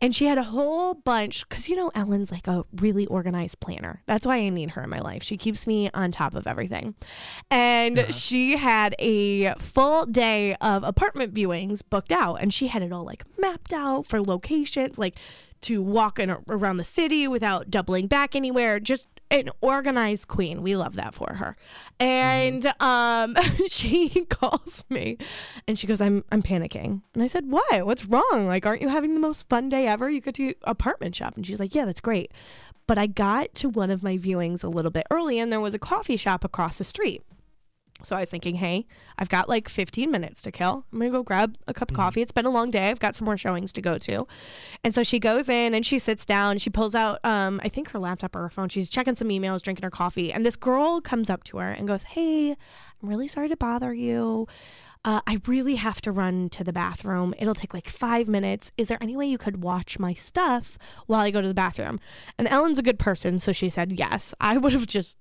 And 0.00 0.14
she 0.14 0.26
had 0.26 0.38
a 0.38 0.44
whole 0.44 0.94
bunch 0.94 1.48
because 1.48 1.68
you 1.68 1.76
know 1.76 1.90
Ellen's 1.94 2.30
like 2.30 2.46
a 2.46 2.64
really 2.76 3.06
organized 3.06 3.60
planner. 3.60 4.02
That's 4.06 4.26
why 4.26 4.36
I 4.36 4.48
need 4.50 4.72
her 4.72 4.82
in 4.82 4.90
my 4.90 5.00
life. 5.00 5.22
She 5.22 5.36
keeps 5.36 5.66
me 5.66 5.90
on 5.94 6.12
top 6.12 6.34
of 6.34 6.46
everything. 6.46 6.94
And 7.50 7.98
uh-huh. 7.98 8.12
she 8.12 8.56
had 8.56 8.94
a 8.98 9.54
full 9.54 10.06
day 10.06 10.54
of 10.56 10.84
apartment 10.84 11.34
viewings 11.34 11.82
booked 11.88 12.12
out, 12.12 12.36
and 12.36 12.52
she 12.52 12.66
had 12.68 12.82
it 12.82 12.92
all 12.92 13.04
like 13.04 13.24
mapped 13.38 13.69
out 13.72 14.06
for 14.06 14.20
locations, 14.20 14.98
like 14.98 15.16
to 15.62 15.82
walk 15.82 16.18
in, 16.18 16.30
around 16.48 16.78
the 16.78 16.84
city 16.84 17.28
without 17.28 17.70
doubling 17.70 18.06
back 18.06 18.34
anywhere. 18.34 18.80
Just 18.80 19.06
an 19.30 19.48
organized 19.60 20.28
queen. 20.28 20.62
We 20.62 20.74
love 20.76 20.96
that 20.96 21.14
for 21.14 21.34
her. 21.34 21.56
And 21.98 22.66
um, 22.80 23.36
she 23.68 24.08
calls 24.26 24.84
me 24.88 25.18
and 25.68 25.78
she 25.78 25.86
goes, 25.86 26.00
I'm 26.00 26.24
I'm 26.32 26.42
panicking. 26.42 27.02
And 27.14 27.22
I 27.22 27.26
said, 27.26 27.50
Why? 27.50 27.82
What's 27.82 28.04
wrong? 28.04 28.46
Like, 28.46 28.66
aren't 28.66 28.82
you 28.82 28.88
having 28.88 29.14
the 29.14 29.20
most 29.20 29.48
fun 29.48 29.68
day 29.68 29.86
ever? 29.86 30.10
You 30.10 30.20
could 30.20 30.34
do 30.34 30.54
apartment 30.62 31.14
shop. 31.14 31.36
And 31.36 31.46
she's 31.46 31.60
like, 31.60 31.74
Yeah, 31.74 31.84
that's 31.84 32.00
great. 32.00 32.32
But 32.86 32.98
I 32.98 33.06
got 33.06 33.54
to 33.54 33.68
one 33.68 33.90
of 33.90 34.02
my 34.02 34.16
viewings 34.16 34.64
a 34.64 34.68
little 34.68 34.90
bit 34.90 35.06
early 35.10 35.38
and 35.38 35.52
there 35.52 35.60
was 35.60 35.74
a 35.74 35.78
coffee 35.78 36.16
shop 36.16 36.44
across 36.44 36.78
the 36.78 36.84
street. 36.84 37.22
So 38.02 38.16
I 38.16 38.20
was 38.20 38.30
thinking, 38.30 38.56
hey, 38.56 38.86
I've 39.18 39.28
got 39.28 39.48
like 39.48 39.68
15 39.68 40.10
minutes 40.10 40.42
to 40.42 40.52
kill. 40.52 40.84
I'm 40.92 40.98
going 40.98 41.12
to 41.12 41.18
go 41.18 41.22
grab 41.22 41.56
a 41.68 41.74
cup 41.74 41.90
of 41.90 41.96
coffee. 41.96 42.22
It's 42.22 42.32
been 42.32 42.46
a 42.46 42.50
long 42.50 42.70
day. 42.70 42.90
I've 42.90 43.00
got 43.00 43.14
some 43.14 43.24
more 43.24 43.36
showings 43.36 43.72
to 43.74 43.82
go 43.82 43.98
to. 43.98 44.26
And 44.84 44.94
so 44.94 45.02
she 45.02 45.18
goes 45.18 45.48
in 45.48 45.74
and 45.74 45.84
she 45.84 45.98
sits 45.98 46.24
down. 46.24 46.58
She 46.58 46.70
pulls 46.70 46.94
out, 46.94 47.24
um, 47.24 47.60
I 47.62 47.68
think 47.68 47.90
her 47.90 47.98
laptop 47.98 48.34
or 48.34 48.40
her 48.40 48.50
phone. 48.50 48.68
She's 48.68 48.88
checking 48.88 49.14
some 49.14 49.28
emails, 49.28 49.62
drinking 49.62 49.84
her 49.84 49.90
coffee. 49.90 50.32
And 50.32 50.44
this 50.44 50.56
girl 50.56 51.00
comes 51.00 51.30
up 51.30 51.44
to 51.44 51.58
her 51.58 51.68
and 51.68 51.86
goes, 51.86 52.04
hey, 52.04 52.50
I'm 52.50 53.08
really 53.08 53.28
sorry 53.28 53.48
to 53.48 53.56
bother 53.56 53.92
you. 53.92 54.46
Uh, 55.02 55.20
I 55.26 55.38
really 55.46 55.76
have 55.76 56.02
to 56.02 56.12
run 56.12 56.50
to 56.50 56.62
the 56.62 56.74
bathroom. 56.74 57.34
It'll 57.38 57.54
take 57.54 57.72
like 57.72 57.88
five 57.88 58.28
minutes. 58.28 58.70
Is 58.76 58.88
there 58.88 58.98
any 59.00 59.16
way 59.16 59.26
you 59.26 59.38
could 59.38 59.62
watch 59.62 59.98
my 59.98 60.12
stuff 60.12 60.76
while 61.06 61.20
I 61.20 61.30
go 61.30 61.40
to 61.40 61.48
the 61.48 61.54
bathroom? 61.54 62.00
And 62.38 62.46
Ellen's 62.46 62.78
a 62.78 62.82
good 62.82 62.98
person. 62.98 63.38
So 63.38 63.52
she 63.52 63.70
said 63.70 63.92
yes. 63.98 64.34
I 64.40 64.58
would 64.58 64.74
have 64.74 64.86
just 64.86 65.16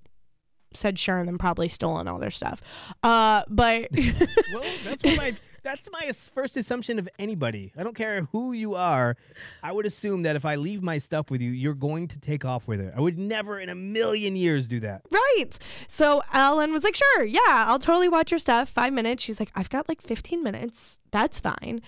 said 0.73 0.97
sure 0.99 1.17
and 1.17 1.27
then 1.27 1.37
probably 1.37 1.67
stolen 1.67 2.07
all 2.07 2.19
their 2.19 2.31
stuff. 2.31 2.93
Uh, 3.03 3.43
but 3.49 3.87
Well, 4.53 4.63
that's 4.83 5.03
what 5.03 5.17
my 5.17 5.33
that's 5.63 5.89
my 5.91 6.09
first 6.33 6.55
assumption 6.57 6.99
of 6.99 7.09
anybody. 7.19 7.71
I 7.77 7.83
don't 7.83 7.95
care 7.95 8.27
who 8.31 8.53
you 8.53 8.75
are. 8.75 9.17
I 9.61 9.71
would 9.73 9.85
assume 9.85 10.21
that 10.23 10.35
if 10.37 10.45
I 10.45 10.55
leave 10.55 10.81
my 10.81 10.97
stuff 10.99 11.29
with 11.29 11.41
you, 11.41 11.51
you're 11.51 11.73
going 11.73 12.07
to 12.09 12.19
take 12.19 12.45
off 12.45 12.67
with 12.67 12.79
it. 12.79 12.93
I 12.95 13.01
would 13.01 13.17
never 13.17 13.59
in 13.59 13.67
a 13.69 13.75
million 13.75 14.35
years 14.37 14.67
do 14.67 14.79
that. 14.81 15.01
right. 15.11 15.51
So 15.87 16.21
Ellen 16.33 16.71
was 16.71 16.83
like, 16.83 16.95
sure, 16.95 17.25
yeah, 17.25 17.39
I'll 17.67 17.77
totally 17.79 18.07
watch 18.09 18.31
your 18.31 18.39
stuff. 18.39 18.69
Five 18.69 18.93
minutes. 18.93 19.21
She's 19.23 19.39
like, 19.39 19.51
I've 19.55 19.69
got 19.69 19.89
like 19.89 20.01
15 20.01 20.41
minutes. 20.43 20.97
That's 21.11 21.39
fine. 21.39 21.81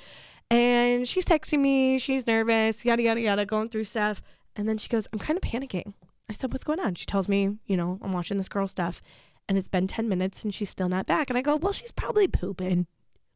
And 0.49 1.07
she's 1.07 1.25
texting 1.25 1.59
me. 1.59 1.97
She's 1.97 2.27
nervous, 2.27 2.83
yada, 2.83 3.01
yada, 3.01 3.21
yada, 3.21 3.45
going 3.45 3.69
through 3.69 3.85
stuff. 3.85 4.21
And 4.57 4.67
then 4.67 4.77
she 4.77 4.89
goes, 4.89 5.07
I'm 5.13 5.19
kind 5.19 5.37
of 5.37 5.43
panicking. 5.49 5.93
I 6.31 6.33
said, 6.33 6.51
What's 6.51 6.63
going 6.63 6.79
on? 6.79 6.95
She 6.95 7.05
tells 7.05 7.27
me, 7.27 7.57
you 7.65 7.77
know, 7.77 7.99
I'm 8.01 8.13
watching 8.13 8.37
this 8.37 8.49
girl 8.49 8.67
stuff. 8.67 9.01
And 9.49 9.57
it's 9.57 9.67
been 9.67 9.87
10 9.87 10.07
minutes 10.07 10.43
and 10.43 10.53
she's 10.53 10.69
still 10.69 10.87
not 10.87 11.05
back. 11.05 11.29
And 11.29 11.37
I 11.37 11.41
go, 11.41 11.57
Well, 11.57 11.73
she's 11.73 11.91
probably 11.91 12.27
pooping. 12.27 12.87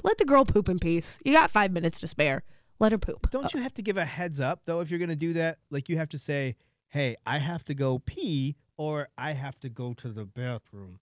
Let 0.04 0.17
the 0.17 0.26
girl 0.26 0.46
poop 0.46 0.69
in 0.69 0.80
peace. 0.80 1.19
You 1.26 1.34
got 1.34 1.52
five 1.52 1.72
minutes 1.72 2.00
to 2.00 2.08
spare. 2.08 2.43
Let 2.80 2.91
her 2.91 2.98
poop. 2.98 3.30
Don't 3.32 3.54
you 3.54 3.62
have 3.62 3.74
to 3.76 3.82
give 3.82 3.98
a 3.98 4.06
heads 4.06 4.39
up 4.39 4.62
though 4.65 4.82
if 4.82 4.89
you're 4.89 5.00
going 5.00 5.10
to 5.10 5.15
do 5.15 5.34
that? 5.34 5.60
Like 5.69 5.89
you 5.89 5.98
have 5.98 6.10
to 6.10 6.17
say, 6.17 6.56
"Hey, 6.89 7.15
I 7.26 7.38
have 7.38 7.63
to 7.65 7.74
go 7.74 8.00
pee 8.00 8.56
or 8.78 9.08
I 9.17 9.32
have 9.32 9.60
to 9.62 9.69
go 9.69 9.93
to 9.93 10.10
the 10.10 10.26
bathroom." 10.26 11.00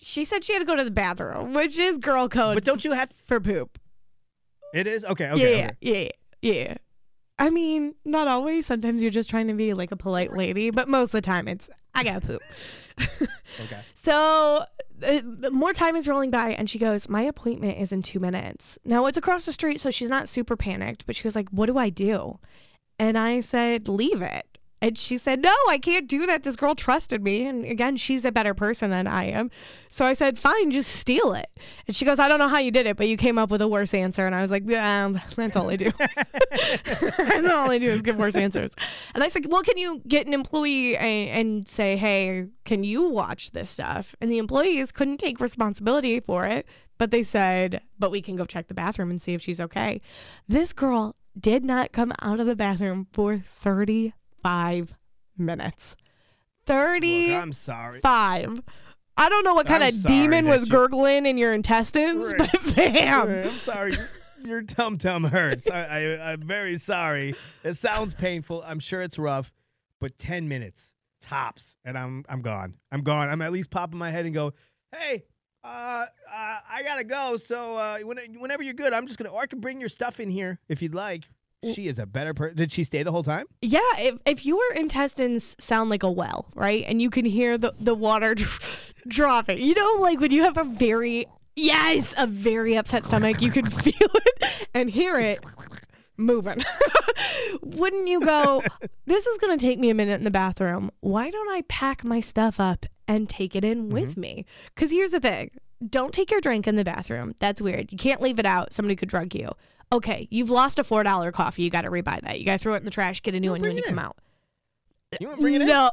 She 0.00 0.24
said 0.24 0.44
she 0.44 0.52
had 0.52 0.58
to 0.58 0.64
go 0.64 0.76
to 0.76 0.84
the 0.84 0.90
bathroom, 0.90 1.54
which 1.54 1.78
is 1.78 1.98
girl 1.98 2.28
code 2.28 2.56
But 2.56 2.64
don't 2.64 2.84
you 2.84 2.92
have 2.92 3.10
for 3.24 3.40
poop. 3.40 3.78
It 4.74 4.86
is? 4.86 5.04
Okay, 5.04 5.30
okay. 5.30 5.58
yeah, 5.58 5.66
okay. 5.66 6.10
yeah, 6.42 6.52
yeah. 6.52 6.74
I 7.38 7.50
mean, 7.50 7.94
not 8.04 8.26
always. 8.28 8.66
Sometimes 8.66 9.00
you're 9.00 9.10
just 9.10 9.30
trying 9.30 9.46
to 9.46 9.54
be 9.54 9.72
like 9.74 9.92
a 9.92 9.96
polite 9.96 10.36
lady, 10.36 10.70
but 10.70 10.88
most 10.88 11.08
of 11.08 11.12
the 11.12 11.20
time 11.20 11.46
it's 11.48 11.70
I 11.94 12.04
gotta 12.04 12.20
poop. 12.26 12.42
Okay. 13.64 13.80
So 13.94 14.64
uh, 15.02 15.20
more 15.50 15.72
time 15.72 15.96
is 15.96 16.06
rolling 16.06 16.30
by, 16.30 16.50
and 16.50 16.70
she 16.70 16.78
goes, 16.78 17.08
"My 17.08 17.22
appointment 17.22 17.78
is 17.78 17.90
in 17.90 18.02
two 18.02 18.20
minutes." 18.20 18.78
Now 18.84 19.06
it's 19.06 19.18
across 19.18 19.46
the 19.46 19.52
street, 19.52 19.80
so 19.80 19.90
she's 19.90 20.08
not 20.08 20.28
super 20.28 20.54
panicked, 20.56 21.06
but 21.06 21.16
she 21.16 21.26
was 21.26 21.34
like, 21.34 21.48
"What 21.50 21.66
do 21.66 21.76
I 21.76 21.88
do?" 21.88 22.38
And 22.98 23.18
I 23.18 23.40
said, 23.40 23.88
"Leave 23.88 24.22
it." 24.22 24.57
And 24.80 24.96
she 24.96 25.16
said, 25.16 25.42
No, 25.42 25.54
I 25.68 25.78
can't 25.78 26.06
do 26.06 26.26
that. 26.26 26.44
This 26.44 26.56
girl 26.56 26.74
trusted 26.74 27.22
me. 27.22 27.46
And 27.46 27.64
again, 27.64 27.96
she's 27.96 28.24
a 28.24 28.30
better 28.30 28.54
person 28.54 28.90
than 28.90 29.06
I 29.06 29.24
am. 29.24 29.50
So 29.90 30.04
I 30.04 30.12
said, 30.12 30.38
Fine, 30.38 30.70
just 30.70 30.90
steal 30.90 31.32
it. 31.32 31.50
And 31.86 31.96
she 31.96 32.04
goes, 32.04 32.18
I 32.18 32.28
don't 32.28 32.38
know 32.38 32.48
how 32.48 32.58
you 32.58 32.70
did 32.70 32.86
it, 32.86 32.96
but 32.96 33.08
you 33.08 33.16
came 33.16 33.38
up 33.38 33.50
with 33.50 33.60
a 33.60 33.68
worse 33.68 33.92
answer. 33.92 34.24
And 34.24 34.34
I 34.34 34.42
was 34.42 34.50
like, 34.50 34.62
Yeah, 34.66 35.12
that's 35.34 35.56
all 35.56 35.70
I 35.70 35.76
do. 35.76 35.90
that's 35.98 37.48
all 37.48 37.70
I 37.70 37.78
do 37.78 37.88
is 37.88 38.02
give 38.02 38.16
worse 38.16 38.36
answers. 38.36 38.74
And 39.14 39.24
I 39.24 39.28
said, 39.28 39.46
Well, 39.50 39.62
can 39.62 39.78
you 39.78 40.00
get 40.06 40.26
an 40.26 40.34
employee 40.34 40.96
and, 40.96 41.28
and 41.30 41.68
say, 41.68 41.96
Hey, 41.96 42.46
can 42.64 42.84
you 42.84 43.08
watch 43.08 43.50
this 43.50 43.70
stuff? 43.70 44.14
And 44.20 44.30
the 44.30 44.38
employees 44.38 44.92
couldn't 44.92 45.18
take 45.18 45.40
responsibility 45.40 46.20
for 46.20 46.46
it. 46.46 46.66
But 46.98 47.10
they 47.10 47.22
said, 47.24 47.80
But 47.98 48.10
we 48.10 48.22
can 48.22 48.36
go 48.36 48.44
check 48.44 48.68
the 48.68 48.74
bathroom 48.74 49.10
and 49.10 49.20
see 49.20 49.34
if 49.34 49.42
she's 49.42 49.60
okay. 49.60 50.00
This 50.46 50.72
girl 50.72 51.16
did 51.38 51.64
not 51.64 51.92
come 51.92 52.12
out 52.20 52.40
of 52.40 52.46
the 52.46 52.56
bathroom 52.56 53.06
for 53.12 53.38
30 53.38 54.12
five 54.42 54.94
minutes. 55.36 55.96
Look, 56.66 56.76
35. 56.76 57.42
I'm 57.42 57.52
sorry. 57.52 58.00
I 58.04 59.28
don't 59.28 59.42
know 59.44 59.54
what 59.54 59.66
kind 59.66 59.82
I'm 59.82 59.88
of 59.88 59.94
sorry 59.94 60.14
demon 60.14 60.44
that 60.44 60.50
was 60.50 60.64
you- 60.66 60.70
gurgling 60.70 61.26
in 61.26 61.38
your 61.38 61.52
intestines, 61.54 62.32
Right. 62.38 62.50
but 62.52 62.76
bam. 62.76 63.28
I'm 63.30 63.50
sorry. 63.50 63.94
Your 64.44 64.62
tum 64.62 64.98
tum 64.98 65.24
hurts. 65.24 65.68
I, 65.68 65.80
I, 65.80 66.32
I'm 66.32 66.42
very 66.42 66.78
sorry. 66.78 67.34
It 67.64 67.74
sounds 67.76 68.14
painful. 68.14 68.62
I'm 68.64 68.78
sure 68.78 69.02
it's 69.02 69.18
rough, 69.18 69.52
but 70.00 70.16
10 70.18 70.46
minutes 70.48 70.94
tops, 71.20 71.76
and 71.84 71.98
I'm 71.98 72.24
I'm 72.28 72.42
gone. 72.42 72.74
I'm 72.92 73.02
gone. 73.02 73.28
I'm 73.28 73.42
at 73.42 73.50
least 73.50 73.70
popping 73.70 73.98
my 73.98 74.12
head 74.12 74.26
and 74.26 74.32
go, 74.34 74.52
hey, 74.94 75.24
uh, 75.64 75.66
uh 75.66 76.06
I 76.30 76.82
gotta 76.84 77.02
go. 77.02 77.36
So 77.36 77.76
uh, 77.76 77.98
when, 78.00 78.18
whenever 78.38 78.62
you're 78.62 78.74
good, 78.74 78.92
I'm 78.92 79.06
just 79.08 79.18
gonna, 79.18 79.30
or 79.30 79.40
I 79.42 79.46
can 79.46 79.58
bring 79.58 79.80
your 79.80 79.88
stuff 79.88 80.20
in 80.20 80.30
here 80.30 80.60
if 80.68 80.80
you'd 80.82 80.94
like. 80.94 81.28
She 81.64 81.88
is 81.88 81.98
a 81.98 82.06
better 82.06 82.34
person. 82.34 82.56
Did 82.56 82.70
she 82.70 82.84
stay 82.84 83.02
the 83.02 83.10
whole 83.10 83.24
time? 83.24 83.46
Yeah, 83.62 83.80
if, 83.98 84.18
if 84.24 84.46
your 84.46 84.62
intestines 84.74 85.56
sound 85.58 85.90
like 85.90 86.04
a 86.04 86.10
well, 86.10 86.46
right? 86.54 86.84
And 86.86 87.02
you 87.02 87.10
can 87.10 87.24
hear 87.24 87.58
the, 87.58 87.74
the 87.80 87.94
water 87.94 88.36
dropping, 89.08 89.58
you 89.58 89.74
know, 89.74 89.96
like 89.98 90.20
when 90.20 90.30
you 90.30 90.44
have 90.44 90.56
a 90.56 90.64
very, 90.64 91.26
yes, 91.56 92.14
a 92.16 92.28
very 92.28 92.76
upset 92.76 93.04
stomach, 93.04 93.42
you 93.42 93.50
can 93.50 93.66
feel 93.70 93.92
it 93.98 94.68
and 94.72 94.88
hear 94.88 95.18
it 95.18 95.40
moving. 96.16 96.62
Wouldn't 97.62 98.06
you 98.06 98.20
go, 98.20 98.62
this 99.06 99.26
is 99.26 99.38
going 99.38 99.58
to 99.58 99.64
take 99.64 99.80
me 99.80 99.90
a 99.90 99.94
minute 99.94 100.18
in 100.18 100.24
the 100.24 100.30
bathroom. 100.30 100.92
Why 101.00 101.28
don't 101.28 101.48
I 101.50 101.62
pack 101.68 102.04
my 102.04 102.20
stuff 102.20 102.60
up 102.60 102.86
and 103.08 103.28
take 103.28 103.56
it 103.56 103.64
in 103.64 103.88
with 103.88 104.12
mm-hmm. 104.12 104.20
me? 104.20 104.46
Because 104.74 104.92
here's 104.92 105.10
the 105.10 105.20
thing 105.20 105.50
don't 105.88 106.12
take 106.12 106.30
your 106.30 106.40
drink 106.40 106.66
in 106.66 106.76
the 106.76 106.84
bathroom. 106.84 107.34
That's 107.40 107.60
weird. 107.60 107.92
You 107.92 107.98
can't 107.98 108.20
leave 108.20 108.38
it 108.38 108.46
out. 108.46 108.72
Somebody 108.72 108.96
could 108.96 109.08
drug 109.08 109.34
you. 109.34 109.50
Okay, 109.90 110.28
you've 110.30 110.50
lost 110.50 110.78
a 110.78 110.82
$4 110.84 111.32
coffee. 111.32 111.62
You 111.62 111.70
got 111.70 111.82
to 111.82 111.90
rebuy 111.90 112.20
that. 112.20 112.38
You 112.38 112.44
got 112.44 112.52
to 112.52 112.58
throw 112.58 112.74
it 112.74 112.78
in 112.78 112.84
the 112.84 112.90
trash, 112.90 113.22
get 113.22 113.34
a 113.34 113.40
new 113.40 113.52
one 113.52 113.62
when 113.62 113.72
you 113.72 113.78
it 113.78 113.86
come 113.86 113.98
out. 113.98 114.16
You 115.20 115.28
want 115.28 115.38
to 115.38 115.42
bring 115.42 115.54
it 115.54 115.62
in? 115.62 115.68
no, 115.68 115.90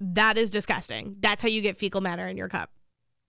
that 0.00 0.38
is 0.38 0.50
disgusting. 0.50 1.16
That's 1.20 1.42
how 1.42 1.48
you 1.48 1.60
get 1.60 1.76
fecal 1.76 2.00
matter 2.00 2.26
in 2.26 2.36
your 2.36 2.48
cup. 2.48 2.70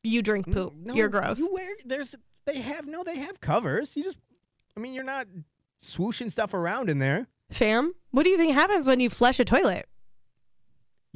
You 0.03 0.21
drink 0.21 0.51
poop. 0.51 0.73
No, 0.83 0.93
You're 0.93 1.09
gross. 1.09 1.37
You 1.39 1.51
wear 1.51 1.69
there's 1.83 2.15
they 2.45 2.61
have 2.61 2.87
no 2.87 3.03
they 3.03 3.17
have 3.17 3.41
covers. 3.41 3.95
You 3.97 4.03
just 4.03 4.17
I 4.77 4.79
mean 4.79 4.93
you're 4.93 5.03
not 5.03 5.27
swooshing 5.83 6.31
stuff 6.31 6.53
around 6.53 6.89
in 6.89 6.99
there. 6.99 7.27
Fam, 7.49 7.93
what 8.11 8.23
do 8.23 8.29
you 8.29 8.37
think 8.37 8.53
happens 8.53 8.87
when 8.87 8.99
you 8.99 9.09
flush 9.09 9.39
a 9.39 9.45
toilet? 9.45 9.87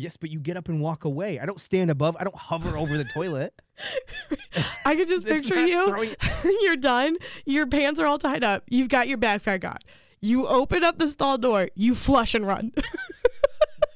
Yes, 0.01 0.15
but 0.15 0.29
you 0.31 0.39
get 0.39 0.55
up 0.55 0.69
and 0.69 0.79
walk 0.79 1.03
away. 1.03 1.39
I 1.39 1.45
don't 1.45 1.59
stand 1.59 1.91
above. 1.91 2.15
I 2.17 2.23
don't 2.23 2.35
hover 2.35 2.77
over 2.77 2.97
the 2.97 3.03
toilet. 3.03 3.53
I 4.85 4.95
could 4.95 5.09
just 5.09 5.27
It's 5.27 5.45
picture 5.45 5.59
not 5.59 5.67
you. 5.69 5.87
throwing- 5.87 6.15
You're 6.61 6.77
done. 6.77 7.17
Your 7.45 7.67
pants 7.67 7.99
are 7.99 8.05
all 8.05 8.17
tied 8.17 8.43
up. 8.43 8.63
You've 8.69 8.87
got 8.87 9.09
your 9.09 9.17
backpack 9.17 9.67
on. 9.69 9.77
You 10.21 10.47
open 10.47 10.85
up 10.85 10.97
the 10.99 11.07
stall 11.07 11.37
door. 11.37 11.67
You 11.75 11.95
flush 11.95 12.33
and 12.33 12.47
run. 12.47 12.71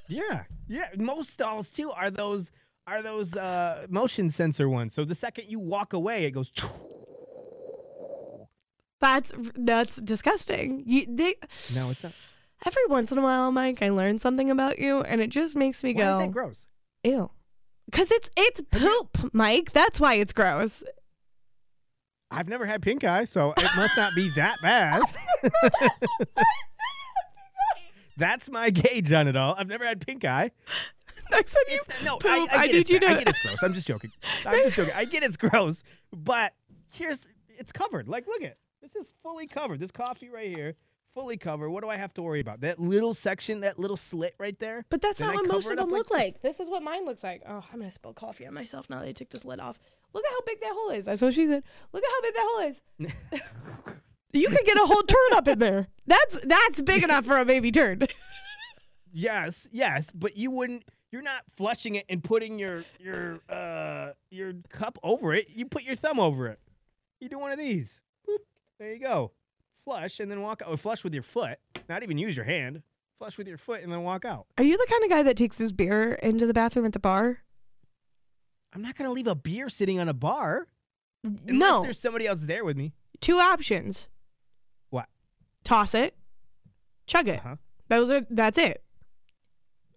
Yeah, 0.09 0.43
yeah. 0.67 0.89
Most 0.97 1.29
stalls 1.31 1.71
too 1.71 1.89
are 1.91 2.11
those 2.11 2.51
are 2.85 3.01
those 3.01 3.35
uh, 3.35 3.87
motion 3.89 4.29
sensor 4.29 4.67
ones. 4.69 4.93
So 4.93 5.05
the 5.05 5.15
second 5.15 5.45
you 5.47 5.59
walk 5.59 5.93
away, 5.93 6.25
it 6.25 6.31
goes. 6.31 6.51
That's 8.99 9.33
that's 9.55 9.95
disgusting. 9.95 10.83
You 10.85 11.05
they 11.07 11.35
No, 11.73 11.89
it's 11.89 12.03
not. 12.03 12.13
Every 12.65 12.85
once 12.87 13.11
in 13.11 13.17
a 13.17 13.21
while, 13.21 13.51
Mike, 13.51 13.81
I 13.81 13.89
learn 13.89 14.19
something 14.19 14.49
about 14.49 14.79
you, 14.79 15.01
and 15.01 15.21
it 15.21 15.29
just 15.29 15.55
makes 15.55 15.83
me 15.83 15.93
Why 15.93 16.01
go, 16.03 16.19
is 16.19 16.25
that 16.25 16.31
gross? 16.31 16.67
ew. 17.03 17.31
Cause 17.91 18.11
it's 18.11 18.29
it's 18.37 18.61
poop, 18.71 19.29
Mike. 19.33 19.73
That's 19.73 19.99
why 19.99 20.15
it's 20.15 20.31
gross. 20.33 20.83
I've 22.31 22.47
never 22.47 22.65
had 22.65 22.81
pink 22.81 23.03
eye, 23.03 23.25
so 23.25 23.53
it 23.57 23.69
must 23.75 23.95
not 23.95 24.15
be 24.15 24.29
that 24.35 24.57
bad. 24.63 25.03
That's 28.17 28.49
my 28.49 28.69
gauge 28.69 29.11
on 29.11 29.27
it 29.27 29.35
all. 29.35 29.55
I've 29.57 29.67
never 29.67 29.85
had 29.85 30.05
pink 30.05 30.23
eye. 30.25 30.51
Next 31.31 31.53
time 31.53 31.63
you 31.69 31.75
It's 31.75 32.03
no, 32.03 32.17
poop, 32.17 32.31
I, 32.31 32.47
I, 32.51 32.67
get 32.67 32.75
need 32.75 32.89
you 32.89 32.99
to. 32.99 33.07
I 33.07 33.13
get 33.15 33.29
it's 33.29 33.39
gross. 33.39 33.57
I'm 33.63 33.73
just 33.73 33.87
joking. 33.87 34.11
I'm 34.45 34.63
just 34.63 34.75
joking. 34.75 34.93
I 34.95 35.05
get 35.05 35.23
it's 35.23 35.37
gross, 35.37 35.83
but 36.11 36.53
here's 36.91 37.27
it's 37.49 37.71
covered. 37.71 38.07
Like, 38.07 38.27
look 38.27 38.41
at 38.43 38.57
this 38.81 38.95
is 38.95 39.11
fully 39.21 39.47
covered. 39.47 39.79
This 39.79 39.91
coffee 39.91 40.29
right 40.29 40.47
here, 40.47 40.75
fully 41.13 41.37
covered. 41.37 41.69
What 41.69 41.83
do 41.83 41.89
I 41.89 41.97
have 41.97 42.13
to 42.15 42.21
worry 42.21 42.39
about? 42.39 42.61
That 42.61 42.79
little 42.79 43.13
section, 43.13 43.61
that 43.61 43.79
little 43.79 43.97
slit 43.97 44.35
right 44.39 44.57
there. 44.59 44.85
But 44.89 45.01
that's 45.01 45.19
not 45.19 45.33
what 45.35 45.47
most 45.47 45.69
of 45.69 45.77
them 45.77 45.89
look 45.89 46.11
like. 46.11 46.41
This 46.41 46.59
is 46.59 46.69
what 46.69 46.83
mine 46.83 47.05
looks 47.05 47.23
like. 47.23 47.43
Oh, 47.47 47.63
I'm 47.71 47.79
gonna 47.79 47.91
spill 47.91 48.13
coffee 48.13 48.45
on 48.45 48.53
myself 48.53 48.89
now. 48.89 48.99
That 48.99 49.07
I 49.09 49.11
took 49.11 49.29
this 49.29 49.45
lid 49.45 49.59
off. 49.59 49.79
Look 50.13 50.23
at 50.25 50.31
how 50.31 50.41
big 50.45 50.59
that 50.61 50.71
hole 50.73 50.89
is. 50.91 51.05
That's 51.05 51.21
what 51.21 51.33
she 51.33 51.47
said. 51.47 51.63
Look 51.91 52.03
at 52.03 52.09
how 52.09 52.21
big 52.21 52.33
that 52.33 52.45
hole 52.45 52.69
is. 52.69 53.83
you 54.33 54.47
could 54.49 54.65
get 54.65 54.77
a 54.77 54.85
whole 54.85 55.01
turd 55.03 55.33
up 55.33 55.47
in 55.47 55.59
there. 55.59 55.87
That's 56.05 56.45
that's 56.45 56.81
big 56.81 57.03
enough 57.03 57.25
for 57.25 57.37
a 57.37 57.45
baby 57.45 57.71
turn. 57.71 58.01
Yes, 59.15 59.67
yes, 59.71 60.11
but 60.11 60.35
you 60.35 60.49
wouldn't. 60.49 60.85
You're 61.11 61.21
not 61.21 61.43
flushing 61.55 61.93
it 61.95 62.05
and 62.09 62.23
putting 62.23 62.57
your 62.57 62.83
your 62.99 63.39
uh 63.47 64.13
your 64.31 64.53
cup 64.69 64.97
over 65.03 65.33
it. 65.33 65.49
You 65.49 65.67
put 65.67 65.83
your 65.83 65.95
thumb 65.95 66.19
over 66.19 66.47
it. 66.47 66.59
You 67.19 67.29
do 67.29 67.37
one 67.37 67.51
of 67.51 67.59
these. 67.59 68.01
Boop. 68.27 68.39
There 68.79 68.91
you 68.91 68.99
go. 68.99 69.31
Flush 69.85 70.19
and 70.19 70.31
then 70.31 70.41
walk 70.41 70.61
out. 70.61 70.69
Or 70.69 70.77
flush 70.77 71.03
with 71.03 71.13
your 71.13 71.23
foot. 71.23 71.57
Not 71.89 72.03
even 72.03 72.17
use 72.17 72.35
your 72.35 72.45
hand. 72.45 72.83
Flush 73.17 73.37
with 73.37 73.47
your 73.47 73.57
foot 73.57 73.83
and 73.83 73.91
then 73.91 74.03
walk 74.03 74.25
out. 74.25 74.47
Are 74.57 74.63
you 74.63 74.77
the 74.77 74.87
kind 74.89 75.03
of 75.03 75.09
guy 75.09 75.23
that 75.23 75.37
takes 75.37 75.57
his 75.57 75.71
beer 75.71 76.13
into 76.13 76.45
the 76.45 76.53
bathroom 76.53 76.85
at 76.85 76.93
the 76.93 76.99
bar? 76.99 77.39
I'm 78.73 78.81
not 78.81 78.95
gonna 78.95 79.11
leave 79.11 79.27
a 79.27 79.35
beer 79.35 79.69
sitting 79.69 79.99
on 79.99 80.09
a 80.09 80.13
bar 80.13 80.67
unless 81.23 81.53
no. 81.53 81.83
there's 81.83 81.99
somebody 81.99 82.25
else 82.25 82.45
there 82.45 82.65
with 82.65 82.75
me. 82.75 82.93
Two 83.21 83.37
options. 83.37 84.07
What? 84.89 85.07
Toss 85.63 85.93
it. 85.93 86.15
Chug 87.05 87.27
it. 87.27 87.39
Uh-huh. 87.39 87.55
Those 87.87 88.09
are 88.09 88.25
that's 88.29 88.57
it. 88.57 88.83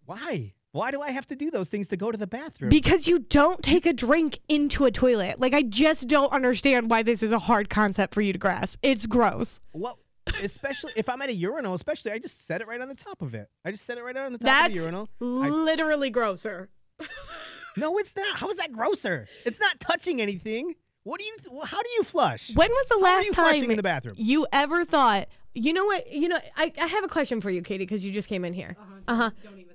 Why? 0.04 0.52
Why 0.76 0.90
do 0.90 1.00
I 1.00 1.10
have 1.10 1.26
to 1.28 1.36
do 1.36 1.50
those 1.50 1.70
things 1.70 1.88
to 1.88 1.96
go 1.96 2.12
to 2.12 2.18
the 2.18 2.26
bathroom? 2.26 2.68
Because 2.68 3.08
you 3.08 3.20
don't 3.20 3.62
take 3.62 3.86
a 3.86 3.94
drink 3.94 4.40
into 4.46 4.84
a 4.84 4.90
toilet. 4.90 5.40
Like 5.40 5.54
I 5.54 5.62
just 5.62 6.06
don't 6.06 6.30
understand 6.30 6.90
why 6.90 7.02
this 7.02 7.22
is 7.22 7.32
a 7.32 7.38
hard 7.38 7.70
concept 7.70 8.12
for 8.12 8.20
you 8.20 8.34
to 8.34 8.38
grasp. 8.38 8.78
It's 8.82 9.06
gross. 9.06 9.58
Well, 9.72 9.98
especially 10.42 10.92
if 10.94 11.08
I'm 11.08 11.22
at 11.22 11.30
a 11.30 11.34
urinal, 11.34 11.72
especially 11.72 12.12
I 12.12 12.18
just 12.18 12.46
set 12.46 12.60
it 12.60 12.68
right 12.68 12.78
on 12.78 12.88
the 12.88 12.94
top 12.94 13.22
of 13.22 13.34
it. 13.34 13.48
I 13.64 13.70
just 13.70 13.86
set 13.86 13.96
it 13.96 14.04
right 14.04 14.14
on 14.18 14.34
the 14.34 14.38
top 14.38 14.44
That's 14.44 14.66
of 14.66 14.72
the 14.74 14.78
urinal. 14.80 15.08
I- 15.22 15.48
literally 15.48 16.10
grosser. 16.10 16.68
no, 17.78 17.96
it's 17.96 18.14
not. 18.14 18.36
How 18.36 18.50
is 18.50 18.58
that 18.58 18.70
grosser? 18.70 19.28
It's 19.46 19.58
not 19.58 19.80
touching 19.80 20.20
anything. 20.20 20.74
What 21.04 21.20
do 21.20 21.24
you? 21.24 21.36
How 21.64 21.80
do 21.80 21.88
you 21.96 22.02
flush? 22.02 22.54
When 22.54 22.68
was 22.70 22.88
the 22.88 22.96
How 22.96 23.00
are 23.00 23.16
last 23.16 23.24
you 23.24 23.32
time 23.32 23.44
flushing 23.46 23.70
in 23.70 23.78
the 23.78 23.82
bathroom? 23.82 24.16
you 24.18 24.46
ever 24.52 24.84
thought, 24.84 25.28
you 25.54 25.72
know 25.72 25.86
what? 25.86 26.12
You 26.12 26.28
know, 26.28 26.38
I, 26.54 26.70
I 26.78 26.86
have 26.86 27.02
a 27.04 27.08
question 27.08 27.40
for 27.40 27.48
you, 27.48 27.62
Katie, 27.62 27.84
because 27.84 28.04
you 28.04 28.12
just 28.12 28.28
came 28.28 28.44
in 28.44 28.52
here. 28.52 28.76
Uh 29.08 29.14
huh. 29.14 29.30
Don't 29.30 29.30
even 29.30 29.42
tell 29.42 29.52
me. 29.52 29.65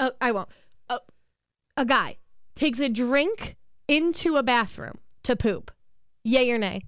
Uh, 0.00 0.10
I 0.20 0.32
won't. 0.32 0.48
Uh, 0.88 0.98
a 1.76 1.84
guy 1.84 2.16
takes 2.56 2.80
a 2.80 2.88
drink 2.88 3.56
into 3.86 4.36
a 4.36 4.42
bathroom 4.42 4.98
to 5.24 5.36
poop. 5.36 5.70
Yay 6.24 6.50
or 6.50 6.58
nay? 6.58 6.82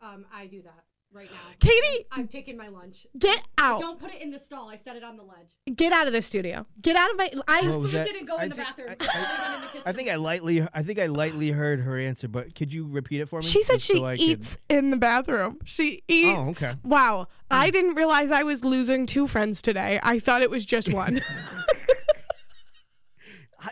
Um, 0.00 0.24
I 0.32 0.46
do 0.46 0.62
that 0.62 0.84
right 1.12 1.30
now. 1.30 1.38
Katie, 1.60 2.04
I've 2.12 2.28
taken 2.28 2.56
my 2.56 2.68
lunch. 2.68 3.06
get 3.18 3.42
out. 3.58 3.80
Don't 3.80 3.98
put 3.98 4.12
it 4.14 4.20
in 4.22 4.30
the 4.30 4.38
stall. 4.38 4.68
I 4.68 4.76
set 4.76 4.96
it 4.96 5.02
on 5.02 5.16
the 5.16 5.22
ledge. 5.24 5.56
Get 5.74 5.92
out 5.92 6.06
of 6.06 6.12
the 6.12 6.22
studio. 6.22 6.66
Get 6.80 6.94
out 6.94 7.10
of 7.10 7.16
my. 7.16 7.30
I. 7.48 7.68
What 7.70 7.80
was 7.80 7.92
that? 7.92 8.06
didn't 8.06 8.26
go 8.26 8.36
I 8.36 8.44
in 8.44 8.48
the 8.50 8.54
think- 8.54 8.68
bathroom. 8.68 8.88
I- 8.88 8.92
It 8.92 9.00
went 9.00 9.54
in 9.56 9.60
the 9.62 9.66
kitchen. 9.68 9.82
I 9.86 9.92
think 9.92 10.08
I 10.10 10.14
lightly, 10.16 10.66
I 10.74 10.82
think 10.82 10.98
I 10.98 11.06
lightly 11.06 11.50
heard 11.50 11.80
her 11.80 11.98
answer, 11.98 12.28
but 12.28 12.54
could 12.54 12.72
you 12.72 12.86
repeat 12.86 13.20
it 13.22 13.28
for 13.30 13.40
me? 13.40 13.46
She 13.46 13.62
said 13.62 13.74
Just 13.76 13.86
she 13.86 13.96
so 13.96 14.04
I 14.06 14.12
could- 14.16 14.20
eats 14.20 14.58
in 14.68 14.90
the 14.90 14.96
bathroom. 14.98 15.58
She 15.64 16.02
eats. 16.06 16.38
Oh, 16.38 16.50
okay. 16.50 16.74
Wow. 16.84 17.28
I 17.50 17.70
didn't 17.70 17.94
realize 17.94 18.30
I 18.30 18.42
was 18.42 18.62
losing 18.64 19.06
two 19.06 19.26
friends 19.26 19.62
today. 19.62 19.98
I 20.02 20.18
thought 20.18 20.42
it 20.42 20.50
was 20.50 20.64
just 20.66 20.92
one. 20.92 21.22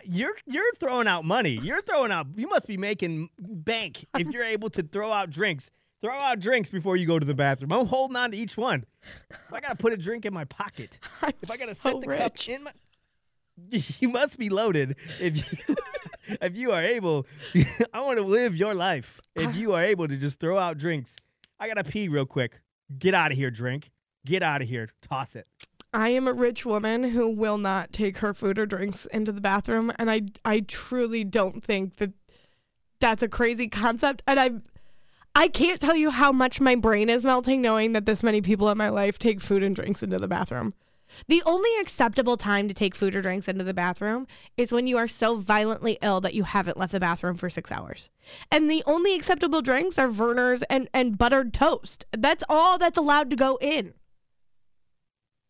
You're 0.03 0.35
you're 0.45 0.73
throwing 0.75 1.07
out 1.07 1.23
money. 1.25 1.59
You're 1.61 1.81
throwing 1.81 2.11
out. 2.11 2.27
You 2.35 2.47
must 2.47 2.67
be 2.67 2.77
making 2.77 3.29
bank 3.39 4.05
if 4.17 4.27
you're 4.27 4.43
able 4.43 4.69
to 4.71 4.83
throw 4.83 5.11
out 5.11 5.29
drinks. 5.29 5.69
Throw 6.01 6.13
out 6.13 6.39
drinks 6.39 6.69
before 6.69 6.95
you 6.95 7.07
go 7.07 7.17
to 7.17 7.25
the 7.25 7.33
bathroom. 7.33 7.71
I'm 7.71 7.87
holding 7.87 8.17
on 8.17 8.31
to 8.31 8.37
each 8.37 8.55
one. 8.55 8.85
If 9.29 9.53
I 9.53 9.59
gotta 9.59 9.75
put 9.75 9.93
a 9.93 9.97
drink 9.97 10.25
in 10.25 10.33
my 10.33 10.45
pocket, 10.45 10.99
I'm 11.21 11.33
if 11.41 11.49
I 11.49 11.57
gotta 11.57 11.73
so 11.73 11.91
set 11.91 12.01
the 12.01 12.07
rich. 12.07 12.19
cup 12.19 12.49
in 12.49 12.63
my, 12.63 12.71
you 13.99 14.09
must 14.09 14.37
be 14.37 14.49
loaded. 14.49 14.95
If 15.19 15.37
you 15.37 15.75
if 16.41 16.55
you 16.55 16.71
are 16.71 16.83
able, 16.83 17.25
I 17.93 18.01
want 18.01 18.19
to 18.19 18.25
live 18.25 18.55
your 18.55 18.75
life. 18.75 19.19
If 19.35 19.47
ah. 19.47 19.51
you 19.51 19.73
are 19.73 19.83
able 19.83 20.07
to 20.07 20.17
just 20.17 20.39
throw 20.39 20.57
out 20.57 20.77
drinks, 20.77 21.15
I 21.59 21.67
gotta 21.67 21.83
pee 21.83 22.09
real 22.09 22.25
quick. 22.25 22.59
Get 22.97 23.13
out 23.13 23.31
of 23.31 23.37
here, 23.37 23.49
drink. 23.49 23.89
Get 24.25 24.43
out 24.43 24.61
of 24.61 24.67
here. 24.67 24.89
Toss 25.01 25.35
it. 25.35 25.47
I 25.97 26.09
am 26.09 26.27
a 26.27 26.33
rich 26.33 26.63
woman 26.63 27.05
who 27.05 27.27
will 27.27 27.57
not 27.57 27.91
take 27.91 28.19
her 28.19 28.31
food 28.31 28.59
or 28.59 28.67
drinks 28.67 29.07
into 29.07 29.31
the 29.31 29.41
bathroom, 29.41 29.91
and 29.97 30.11
I 30.11 30.21
I 30.45 30.59
truly 30.59 31.23
don't 31.23 31.63
think 31.63 31.95
that 31.95 32.11
that's 32.99 33.23
a 33.23 33.27
crazy 33.27 33.67
concept. 33.67 34.21
And 34.27 34.39
I 34.39 34.51
I 35.35 35.47
can't 35.47 35.81
tell 35.81 35.95
you 35.95 36.11
how 36.11 36.31
much 36.31 36.61
my 36.61 36.75
brain 36.75 37.09
is 37.09 37.25
melting 37.25 37.63
knowing 37.63 37.93
that 37.93 38.05
this 38.05 38.21
many 38.21 38.41
people 38.41 38.69
in 38.69 38.77
my 38.77 38.89
life 38.89 39.17
take 39.17 39.41
food 39.41 39.63
and 39.63 39.75
drinks 39.75 40.03
into 40.03 40.19
the 40.19 40.27
bathroom. 40.27 40.71
The 41.29 41.41
only 41.47 41.71
acceptable 41.81 42.37
time 42.37 42.67
to 42.67 42.75
take 42.75 42.93
food 42.93 43.15
or 43.15 43.21
drinks 43.21 43.47
into 43.47 43.63
the 43.63 43.73
bathroom 43.73 44.27
is 44.55 44.71
when 44.71 44.85
you 44.85 44.97
are 44.97 45.07
so 45.07 45.37
violently 45.37 45.97
ill 46.03 46.21
that 46.21 46.35
you 46.35 46.43
haven't 46.43 46.77
left 46.77 46.91
the 46.91 46.99
bathroom 46.99 47.37
for 47.37 47.49
six 47.49 47.71
hours. 47.71 48.11
And 48.51 48.69
the 48.69 48.83
only 48.85 49.15
acceptable 49.15 49.63
drinks 49.63 49.97
are 49.97 50.09
Vernors 50.09 50.61
and, 50.69 50.89
and 50.93 51.17
buttered 51.17 51.55
toast. 51.55 52.05
That's 52.15 52.43
all 52.47 52.77
that's 52.77 52.99
allowed 52.99 53.31
to 53.31 53.35
go 53.35 53.57
in. 53.61 53.95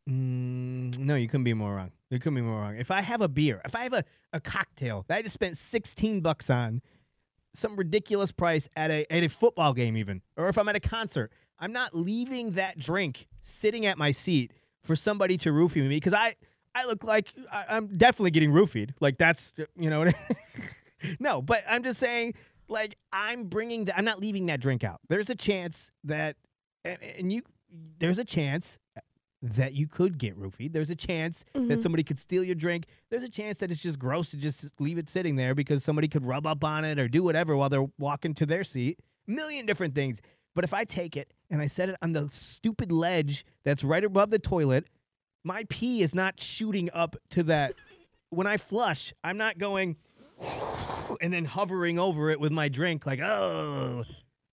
Mm, 0.08 0.98
no, 1.00 1.16
you 1.16 1.28
couldn't 1.28 1.44
be 1.44 1.54
more 1.54 1.76
wrong. 1.76 1.92
You 2.10 2.20
couldn't 2.20 2.36
be 2.36 2.42
more 2.42 2.62
wrong. 2.62 2.78
If 2.78 2.92
I 2.92 3.02
have 3.02 3.22
a 3.22 3.28
beer, 3.28 3.62
if 3.66 3.76
I 3.76 3.84
have 3.84 3.94
a, 3.94 4.04
a 4.32 4.40
cocktail 4.40 5.06
that 5.08 5.18
I 5.18 5.22
just 5.22 5.34
spent 5.34 5.58
16 5.58 6.22
bucks 6.22 6.50
on, 6.50 6.82
some 7.54 7.76
ridiculous 7.76 8.32
price 8.32 8.70
at 8.76 8.92
a 8.92 9.12
at 9.12 9.24
a 9.24 9.28
football 9.28 9.74
game 9.74 9.98
even, 9.98 10.22
or 10.38 10.48
if 10.48 10.58
I'm 10.58 10.70
at 10.70 10.76
a 10.76 10.80
concert, 10.80 11.32
I'm 11.60 11.74
not 11.74 11.96
leaving 11.96 12.52
that 12.52 12.78
drink 12.78 13.28
sitting 13.42 13.86
at 13.86 13.98
my 13.98 14.12
seat 14.12 14.54
for 14.84 14.96
somebody 14.96 15.38
to 15.38 15.50
roofie 15.50 15.82
me 15.82 15.90
because 15.90 16.14
I 16.14 16.36
I 16.76 16.86
look 16.86 17.04
like 17.04 17.34
I, 17.52 17.66
I'm 17.70 17.88
definitely 17.88 18.32
getting 18.32 18.52
roofied. 18.52 18.92
Like 19.00 19.18
that's 19.18 19.54
you 19.76 19.90
know. 19.90 20.12
no, 21.20 21.42
but 21.42 21.64
I'm 21.68 21.84
just 21.84 22.00
saying 22.00 22.36
like 22.70 22.98
I'm 23.12 23.46
bringing 23.46 23.86
that. 23.86 23.98
I'm 23.98 24.06
not 24.06 24.20
leaving 24.20 24.46
that 24.46 24.62
drink 24.62 24.84
out. 24.84 25.00
There's 25.10 25.30
a 25.30 25.36
chance 25.36 25.92
that 26.04 26.38
and, 26.86 26.98
and 27.02 27.34
you 27.34 27.42
there's 28.00 28.20
a 28.20 28.26
chance 28.26 28.78
that 29.42 29.74
you 29.74 29.88
could 29.88 30.18
get 30.18 30.40
roofied. 30.40 30.74
There's 30.74 30.90
a 30.90 30.96
chance 30.96 31.46
that 31.54 31.62
mm-hmm. 31.62 31.80
somebody 31.80 32.04
could 32.04 32.20
steal 32.20 32.44
your 32.44 32.56
drink. 32.56 32.86
There's 33.10 33.24
a 33.24 33.30
chance 33.30 33.60
that 33.60 33.72
it's 33.72 33.82
just 33.82 34.00
gross 34.00 34.32
to 34.32 34.38
just 34.38 34.70
leave 34.80 34.98
it 34.98 35.10
sitting 35.10 35.36
there 35.36 35.54
because 35.54 35.84
somebody 35.84 36.08
could 36.08 36.26
rub 36.26 36.48
up 36.48 36.64
on 36.64 36.86
it 36.86 36.98
or 36.98 37.08
do 37.08 37.24
whatever 37.24 37.56
while 37.56 37.70
they're 37.70 37.86
walking 38.00 38.34
to 38.36 38.46
their 38.46 38.64
seat. 38.64 39.00
Million 39.28 39.66
different 39.66 39.94
things. 39.94 40.22
But 40.56 40.64
if 40.64 40.74
I 40.74 40.86
take 40.86 41.16
it 41.16 41.34
and 41.52 41.62
I 41.62 41.68
set 41.68 41.90
it 41.90 41.96
on 42.02 42.14
the 42.14 42.30
stupid 42.30 42.92
ledge 42.92 43.46
that's 43.64 43.84
right 43.84 44.04
above 44.04 44.32
the 44.32 44.40
toilet, 44.40 44.88
my 45.44 45.66
pee 45.70 46.02
is 46.02 46.16
not 46.16 46.42
shooting 46.42 46.90
up 46.94 47.16
to 47.32 47.44
that. 47.44 47.74
When 48.30 48.46
I 48.46 48.58
flush, 48.58 49.14
I'm 49.24 49.38
not 49.38 49.58
going 49.58 49.96
and 51.22 51.32
then 51.32 51.46
hovering 51.46 51.98
over 51.98 52.30
it 52.30 52.42
with 52.42 52.52
my 52.52 52.68
drink 52.68 53.06
like, 53.06 53.22
oh. 53.22 54.04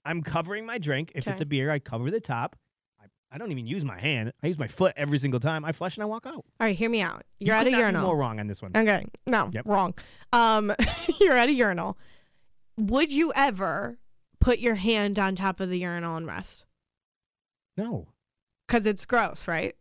I'm 0.05 0.23
covering 0.23 0.67
my 0.67 0.79
drink. 0.79 1.13
If 1.15 1.27
it's 1.27 1.41
a 1.41 1.47
beer, 1.47 1.71
I 1.71 1.79
cover 1.79 2.11
the 2.11 2.21
top. 2.21 2.57
I, 3.35 3.39
don't 3.39 3.51
even 3.51 3.67
use 3.67 3.85
my 3.85 3.99
hand. 3.99 4.33
I 4.43 4.47
use 4.47 4.59
my 4.59 4.69
foot 4.69 4.93
every 4.97 5.19
single 5.19 5.41
time. 5.41 5.65
I 5.65 5.73
flush 5.73 5.97
and 5.97 6.03
I 6.03 6.07
walk 6.07 6.25
out. 6.27 6.35
All 6.35 6.45
right, 6.61 6.77
hear 6.77 6.89
me 6.89 7.01
out. 7.03 7.25
You 7.41 7.49
You're 7.49 7.57
at 7.57 7.67
a 7.67 7.71
urinal. 7.71 8.03
more 8.03 8.17
wrong 8.17 8.39
on 8.39 8.47
this 8.47 8.63
one. 8.63 8.73
Okay. 8.77 9.05
No, 9.27 9.51
Yep. 9.53 9.67
wrong. 9.67 9.95
Um, 10.33 10.73
you're 11.21 11.37
at 11.37 11.49
a 11.49 11.53
urinal. 11.53 11.99
Would 12.79 13.13
you 13.13 13.33
ever 13.35 13.99
put 14.41 14.59
your 14.61 14.77
hand 14.77 15.19
on 15.19 15.35
top 15.37 15.59
of 15.61 15.69
the 15.69 15.79
urinal 15.79 16.17
and 16.17 16.27
rest? 16.27 16.65
No, 17.77 18.07
Because 18.69 18.87
it's 18.87 19.05
gross, 19.05 19.49
right? 19.49 19.75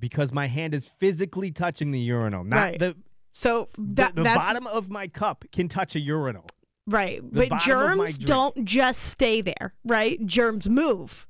because 0.00 0.32
my 0.32 0.46
hand 0.46 0.74
is 0.74 0.86
physically 0.86 1.50
touching 1.50 1.90
the 1.90 1.98
urinal, 1.98 2.44
not 2.44 2.56
Right. 2.56 2.78
the 2.78 2.96
So 3.32 3.68
the, 3.76 3.94
that, 3.94 4.14
the 4.14 4.22
that's 4.22 4.36
bottom 4.38 4.66
of 4.68 4.88
my 4.90 5.08
cup 5.08 5.44
can 5.52 5.68
touch 5.68 5.94
a 5.96 6.00
urinal. 6.00 6.46
right. 6.86 7.20
the 7.32 7.40
But 7.40 7.48
bottom 7.50 7.72
of 7.72 7.78
my 7.98 8.04
germs 8.06 8.18
drink. 8.18 8.26
don't 8.28 8.64
just 8.64 9.00
stay 9.02 9.40
there, 9.42 9.74
right? 9.84 10.24
Germs 10.26 10.68
move. 10.68 11.27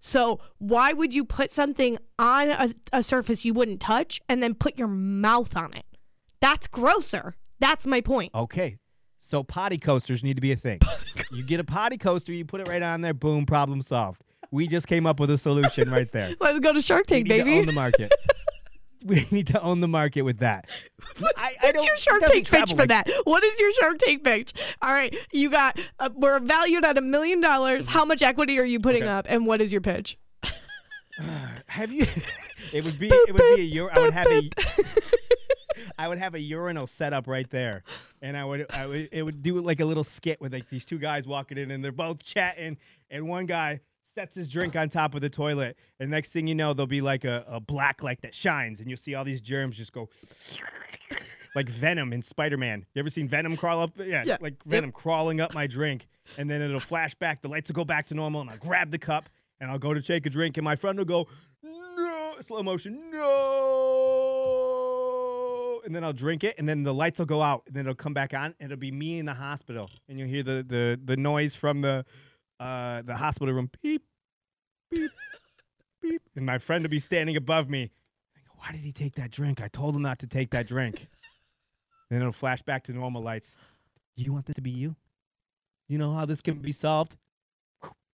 So 0.00 0.40
why 0.58 0.92
would 0.92 1.14
you 1.14 1.24
put 1.24 1.50
something 1.50 1.98
on 2.18 2.50
a, 2.50 2.70
a 2.92 3.02
surface 3.02 3.44
you 3.44 3.52
wouldn't 3.54 3.80
touch 3.80 4.20
and 4.28 4.42
then 4.42 4.54
put 4.54 4.78
your 4.78 4.88
mouth 4.88 5.56
on 5.56 5.74
it? 5.74 5.84
That's 6.40 6.66
grosser. 6.66 7.34
That's 7.58 7.86
my 7.86 8.00
point. 8.00 8.34
Okay. 8.34 8.78
So 9.18 9.42
potty 9.42 9.76
coasters 9.76 10.24
need 10.24 10.36
to 10.36 10.40
be 10.40 10.52
a 10.52 10.56
thing. 10.56 10.80
you 11.30 11.42
get 11.44 11.60
a 11.60 11.64
potty 11.64 11.98
coaster, 11.98 12.32
you 12.32 12.46
put 12.46 12.62
it 12.62 12.68
right 12.68 12.82
on 12.82 13.02
there, 13.02 13.12
boom, 13.12 13.44
problem 13.44 13.82
solved. 13.82 14.22
we 14.50 14.66
just 14.66 14.86
came 14.86 15.06
up 15.06 15.20
with 15.20 15.30
a 15.30 15.36
solution 15.36 15.90
right 15.90 16.10
there. 16.10 16.30
Let's 16.40 16.58
go 16.60 16.72
to 16.72 16.80
Shark 16.80 17.06
Tank, 17.06 17.28
baby. 17.28 17.58
own 17.58 17.66
the 17.66 17.72
market. 17.72 18.10
we 19.04 19.26
need 19.30 19.46
to 19.48 19.60
own 19.62 19.80
the 19.80 19.88
market 19.88 20.22
with 20.22 20.38
that. 20.38 20.68
I, 21.36 21.54
I 21.62 21.66
What's 21.66 21.84
your 21.84 21.96
Shark 21.96 22.22
Tank 22.26 22.48
pitch 22.50 22.70
for 22.70 22.76
like- 22.76 22.88
that? 22.88 23.08
What 23.24 23.42
is 23.44 23.58
your 23.58 23.72
Shark 23.74 23.98
Tank 23.98 24.24
pitch? 24.24 24.52
All 24.82 24.92
right, 24.92 25.14
you 25.32 25.50
got 25.50 25.78
uh, 25.98 26.10
we're 26.14 26.38
valued 26.40 26.84
at 26.84 26.98
a 26.98 27.00
million 27.00 27.40
dollars. 27.40 27.86
How 27.86 28.04
much 28.04 28.22
equity 28.22 28.58
are 28.58 28.64
you 28.64 28.78
putting 28.80 29.02
Mm-hmm. 29.02 29.08
Okay. 29.08 29.18
up, 29.18 29.26
and 29.28 29.46
what 29.46 29.60
is 29.60 29.72
your 29.72 29.80
pitch? 29.80 30.18
Have 31.68 31.92
you? 31.92 32.06
it 32.72 32.84
would 32.84 32.98
be. 32.98 33.08
It 33.08 33.32
would 33.34 33.56
be 33.56 33.78
a. 33.78 33.84
ur- 33.84 33.90
I 33.92 33.98
would 34.00 34.12
have 34.14 34.26
a. 34.26 34.50
I 35.98 36.08
would 36.08 36.18
have 36.18 36.34
a 36.34 36.40
urinal 36.40 36.86
set 36.86 37.12
up 37.12 37.26
right 37.26 37.48
there, 37.50 37.82
and 38.22 38.36
I 38.36 38.44
would. 38.44 38.66
I 38.72 38.86
would. 38.86 39.08
It 39.12 39.22
would 39.22 39.42
do 39.42 39.60
like 39.60 39.80
a 39.80 39.84
little 39.84 40.04
skit 40.04 40.40
with 40.40 40.52
like 40.52 40.68
these 40.68 40.84
two 40.84 40.98
guys 40.98 41.26
walking 41.26 41.58
in, 41.58 41.70
and 41.70 41.84
they're 41.84 41.92
both 41.92 42.24
chatting, 42.24 42.78
and 43.10 43.28
one 43.28 43.46
guy 43.46 43.80
sets 44.20 44.34
his 44.34 44.50
drink 44.50 44.76
on 44.76 44.90
top 44.90 45.14
of 45.14 45.22
the 45.22 45.30
toilet, 45.30 45.78
and 45.98 46.10
next 46.10 46.32
thing 46.32 46.46
you 46.46 46.54
know, 46.54 46.74
there'll 46.74 46.86
be 46.86 47.00
like 47.00 47.24
a, 47.24 47.42
a 47.48 47.58
black 47.58 48.02
light 48.02 48.20
that 48.20 48.34
shines, 48.34 48.78
and 48.80 48.90
you'll 48.90 48.98
see 48.98 49.14
all 49.14 49.24
these 49.24 49.40
germs 49.40 49.78
just 49.78 49.92
go. 49.94 50.10
Like 51.54 51.68
Venom 51.70 52.12
in 52.12 52.20
Spider 52.22 52.56
Man. 52.58 52.84
You 52.94 53.00
ever 53.00 53.08
seen 53.10 53.26
Venom 53.28 53.56
crawl 53.56 53.80
up? 53.80 53.92
Yeah, 53.98 54.22
Yeah. 54.24 54.36
like 54.40 54.52
Yep. 54.64 54.66
Venom 54.66 54.92
crawling 54.92 55.40
up 55.40 55.52
my 55.52 55.66
drink. 55.66 56.06
And 56.38 56.48
then 56.48 56.62
it'll 56.62 56.78
flash 56.78 57.12
back. 57.16 57.42
The 57.42 57.48
lights 57.48 57.68
will 57.70 57.74
go 57.74 57.84
back 57.84 58.06
to 58.06 58.14
normal. 58.14 58.42
And 58.42 58.50
I'll 58.50 58.56
grab 58.58 58.92
the 58.92 58.98
cup 58.98 59.28
and 59.60 59.68
I'll 59.68 59.78
go 59.80 59.92
to 59.92 60.00
take 60.00 60.26
a 60.26 60.30
drink. 60.30 60.58
And 60.58 60.64
my 60.64 60.76
friend 60.76 60.96
will 60.96 61.04
go, 61.06 61.26
no, 61.64 62.34
slow 62.40 62.62
motion, 62.62 63.10
no. 64.70 65.80
And 65.84 65.92
then 65.92 66.04
I'll 66.04 66.12
drink 66.12 66.44
it. 66.44 66.54
And 66.56 66.68
then 66.68 66.84
the 66.84 66.94
lights 66.94 67.18
will 67.18 67.26
go 67.26 67.42
out. 67.42 67.64
And 67.66 67.74
then 67.74 67.80
it'll 67.86 67.94
come 67.96 68.14
back 68.14 68.32
on. 68.32 68.54
And 68.60 68.70
it'll 68.70 68.78
be 68.78 68.92
me 68.92 69.18
in 69.18 69.26
the 69.26 69.34
hospital. 69.34 69.90
And 70.08 70.20
you'll 70.20 70.28
hear 70.28 70.44
the, 70.44 70.64
the, 70.64 71.00
the 71.04 71.16
noise 71.16 71.56
from 71.56 71.80
the, 71.80 72.04
uh, 72.60 73.02
the 73.02 73.16
hospital 73.16 73.52
room 73.54 73.70
beep, 73.82 74.04
beep, 74.90 75.10
beep. 76.02 76.22
And 76.36 76.46
my 76.46 76.58
friend 76.58 76.84
will 76.84 76.90
be 76.90 76.98
standing 76.98 77.36
above 77.36 77.68
me. 77.68 77.90
I 78.36 78.40
go, 78.46 78.54
Why 78.56 78.72
did 78.72 78.80
he 78.80 78.92
take 78.92 79.14
that 79.16 79.30
drink? 79.30 79.62
I 79.62 79.68
told 79.68 79.96
him 79.96 80.02
not 80.02 80.18
to 80.20 80.26
take 80.26 80.50
that 80.50 80.66
drink. 80.66 81.08
then 82.10 82.20
it'll 82.20 82.32
flash 82.32 82.62
back 82.62 82.84
to 82.84 82.92
normal 82.92 83.22
lights. 83.22 83.56
You 84.16 84.32
want 84.32 84.46
this 84.46 84.56
to 84.56 84.62
be 84.62 84.70
you? 84.70 84.96
You 85.88 85.98
know 85.98 86.14
how 86.14 86.26
this 86.26 86.40
can 86.42 86.58
be 86.58 86.72
solved? 86.72 87.16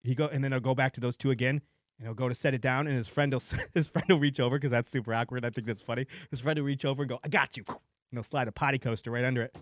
He 0.03 0.15
go 0.15 0.27
and 0.27 0.43
then 0.43 0.53
he'll 0.53 0.61
go 0.61 0.75
back 0.75 0.93
to 0.95 1.01
those 1.01 1.17
two 1.17 1.31
again, 1.31 1.63
and 1.99 2.07
he'll 2.07 2.15
go 2.15 2.29
to 2.29 2.35
set 2.35 2.55
it 2.55 2.61
down, 2.61 2.87
and 2.87 2.97
his 2.97 3.09
friend 3.09 3.33
will 3.33 3.43
his 3.75 3.87
friend 3.87 4.07
will 4.09 4.19
reach 4.19 4.41
over 4.41 4.57
because 4.57 4.73
that's 4.73 4.91
super 4.91 5.15
awkward. 5.15 5.45
I 5.45 5.51
think 5.51 5.67
that's 5.67 5.83
funny. 5.83 6.07
His 6.31 6.41
friend 6.41 6.59
will 6.59 6.67
reach 6.67 6.85
over 6.85 7.03
and 7.03 7.09
go, 7.09 7.19
"I 7.23 7.29
got 7.29 7.57
you," 7.57 7.65
and 7.69 7.79
he'll 8.13 8.23
slide 8.25 8.49
a 8.49 8.53
potty 8.53 8.79
coaster 8.79 9.11
right 9.11 9.25
under 9.25 9.43
it. 9.43 9.55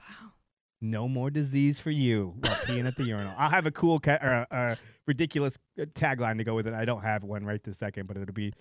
Wow. 0.00 0.32
No 0.80 1.08
more 1.08 1.30
disease 1.30 1.78
for 1.80 1.90
you 1.90 2.34
while 2.40 2.54
peeing 2.66 2.86
at 2.86 2.96
the 2.96 3.04
urinal. 3.04 3.34
I'll 3.38 3.50
have 3.50 3.66
a 3.66 3.70
cool, 3.70 3.98
ca- 3.98 4.18
or 4.22 4.28
a, 4.28 4.46
a 4.50 4.76
ridiculous 5.06 5.58
uh, 5.80 5.86
tagline 5.94 6.36
to 6.38 6.44
go 6.44 6.54
with 6.54 6.66
it. 6.66 6.74
I 6.74 6.84
don't 6.84 7.02
have 7.02 7.24
one 7.24 7.44
right 7.44 7.62
this 7.64 7.78
second, 7.78 8.06
but 8.06 8.16
it'll 8.16 8.34
be 8.34 8.52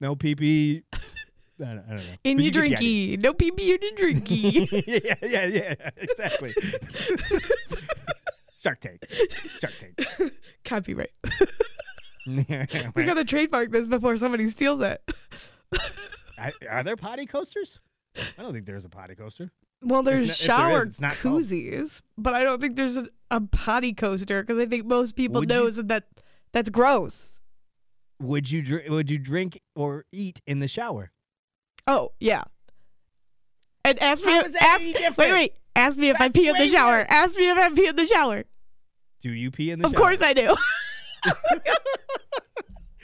no 0.00 0.14
pee 0.14 0.34
pee. 0.36 0.82
I 0.92 0.98
don't, 1.66 1.78
I 1.86 1.88
don't 1.88 1.96
know. 1.96 2.02
In 2.24 2.36
But 2.36 2.44
your 2.44 2.64
you 2.64 2.70
get 2.70 2.78
the 2.80 2.86
idea. 2.86 3.16
drinky, 3.16 3.22
no 3.22 3.34
pee 3.34 3.50
pee 3.52 3.74
in 3.74 3.78
your 3.82 4.12
drinky. 4.12 4.84
yeah, 5.04 5.14
yeah, 5.22 5.46
yeah, 5.46 5.90
exactly. 5.96 6.54
Shark 8.60 8.80
Tank. 8.80 9.04
Shark 9.60 9.72
Tank. 9.78 10.32
Copyright. 10.64 11.10
we 12.26 12.46
We 12.94 13.04
gotta 13.04 13.24
trademark 13.24 13.70
this 13.70 13.86
before 13.86 14.16
somebody 14.16 14.48
steals 14.48 14.80
it. 14.80 15.02
Are 16.70 16.82
there 16.82 16.96
potty 16.96 17.26
coasters? 17.26 17.80
I 18.38 18.42
don't 18.42 18.52
think 18.52 18.66
there's 18.66 18.84
a 18.84 18.88
potty 18.88 19.14
coaster. 19.14 19.50
Well, 19.84 20.02
there's 20.02 20.30
if 20.30 20.36
shower 20.36 20.82
is, 20.82 20.88
it's 20.90 21.00
not 21.00 21.16
called. 21.16 21.42
koozies, 21.42 22.02
but 22.18 22.34
I 22.34 22.42
don't 22.42 22.60
think 22.60 22.76
there's 22.76 22.96
a, 22.96 23.06
a 23.30 23.40
potty 23.40 23.92
coaster 23.92 24.42
because 24.42 24.58
I 24.58 24.66
think 24.66 24.86
most 24.86 25.14
people 25.16 25.40
Would 25.40 25.50
you- 25.50 25.82
that 25.84 26.04
that's 26.52 26.70
gross. 26.70 27.40
Would 28.20 28.50
you 28.50 28.62
dr- 28.62 28.88
would 28.88 29.10
you 29.10 29.18
drink 29.18 29.60
or 29.74 30.04
eat 30.12 30.40
in 30.46 30.60
the 30.60 30.68
shower? 30.68 31.10
Oh 31.86 32.12
yeah. 32.20 32.44
And 33.84 33.98
ask 34.00 34.24
me. 34.24 34.32
How 34.32 34.40
if- 34.40 34.52
that 34.52 34.80
ask, 34.80 35.18
wait, 35.18 35.32
wait. 35.32 35.58
Ask 35.76 35.98
me 35.98 36.08
if 36.08 36.20
I 36.20 36.28
pee 36.30 36.48
in 36.48 36.56
the 36.56 36.68
shower. 36.68 36.98
worse. 37.00 37.06
Ask 37.10 37.36
me 37.36 37.50
if 37.50 37.58
I 37.58 37.68
pee 37.70 37.88
in 37.88 37.96
the 37.96 38.06
shower. 38.06 38.44
Do 39.20 39.30
you 39.30 39.50
pee 39.50 39.70
in 39.72 39.80
the 39.80 39.84
shower 39.88 39.92
Of 39.92 39.98
shower? 39.98 40.06
course 40.08 40.22
I 40.22 40.32
do. 40.32 40.54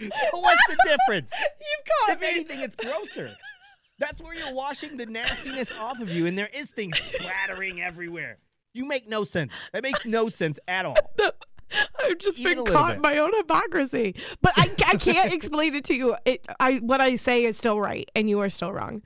So 0.00 0.08
what's 0.40 0.66
the 0.66 0.76
difference? 0.96 1.30
You've 1.38 1.84
caught 2.08 2.14
if 2.16 2.20
me. 2.22 2.28
anything, 2.30 2.60
it's 2.60 2.74
grosser. 2.76 3.30
That's 4.00 4.22
where 4.22 4.34
you're 4.34 4.54
washing 4.54 4.96
the 4.96 5.04
nastiness 5.04 5.70
off 5.78 6.00
of 6.00 6.10
you, 6.10 6.26
and 6.26 6.36
there 6.36 6.48
is 6.52 6.70
things 6.70 6.98
splattering 6.98 7.82
everywhere. 7.82 8.38
You 8.72 8.86
make 8.86 9.06
no 9.06 9.24
sense. 9.24 9.52
That 9.72 9.82
makes 9.82 10.06
no 10.06 10.30
sense 10.30 10.58
at 10.66 10.86
all. 10.86 10.96
I've 12.02 12.18
just 12.18 12.38
Even 12.38 12.64
been 12.64 12.72
caught 12.72 12.88
bit. 12.88 12.96
in 12.96 13.02
my 13.02 13.18
own 13.18 13.30
hypocrisy. 13.36 14.16
But 14.40 14.54
I, 14.56 14.70
I 14.86 14.96
can't 14.96 15.32
explain 15.34 15.74
it 15.74 15.84
to 15.84 15.94
you. 15.94 16.16
It, 16.24 16.44
I 16.58 16.76
what 16.76 17.00
I 17.00 17.16
say 17.16 17.44
is 17.44 17.58
still 17.58 17.78
right, 17.78 18.10
and 18.16 18.28
you 18.28 18.40
are 18.40 18.50
still 18.50 18.72
wrong. 18.72 19.02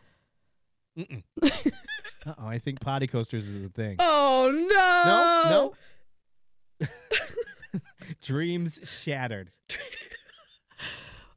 Uh-oh, 0.96 2.46
I 2.46 2.59
think 2.59 2.80
potty 2.80 3.07
coasters 3.09 3.46
is 3.48 3.64
a 3.64 3.68
thing. 3.68 3.96
Oh 3.98 4.50
no! 5.50 5.74
No, 6.80 6.88
no. 6.88 6.88
Dreams 8.22 8.78
shattered. 8.85 9.50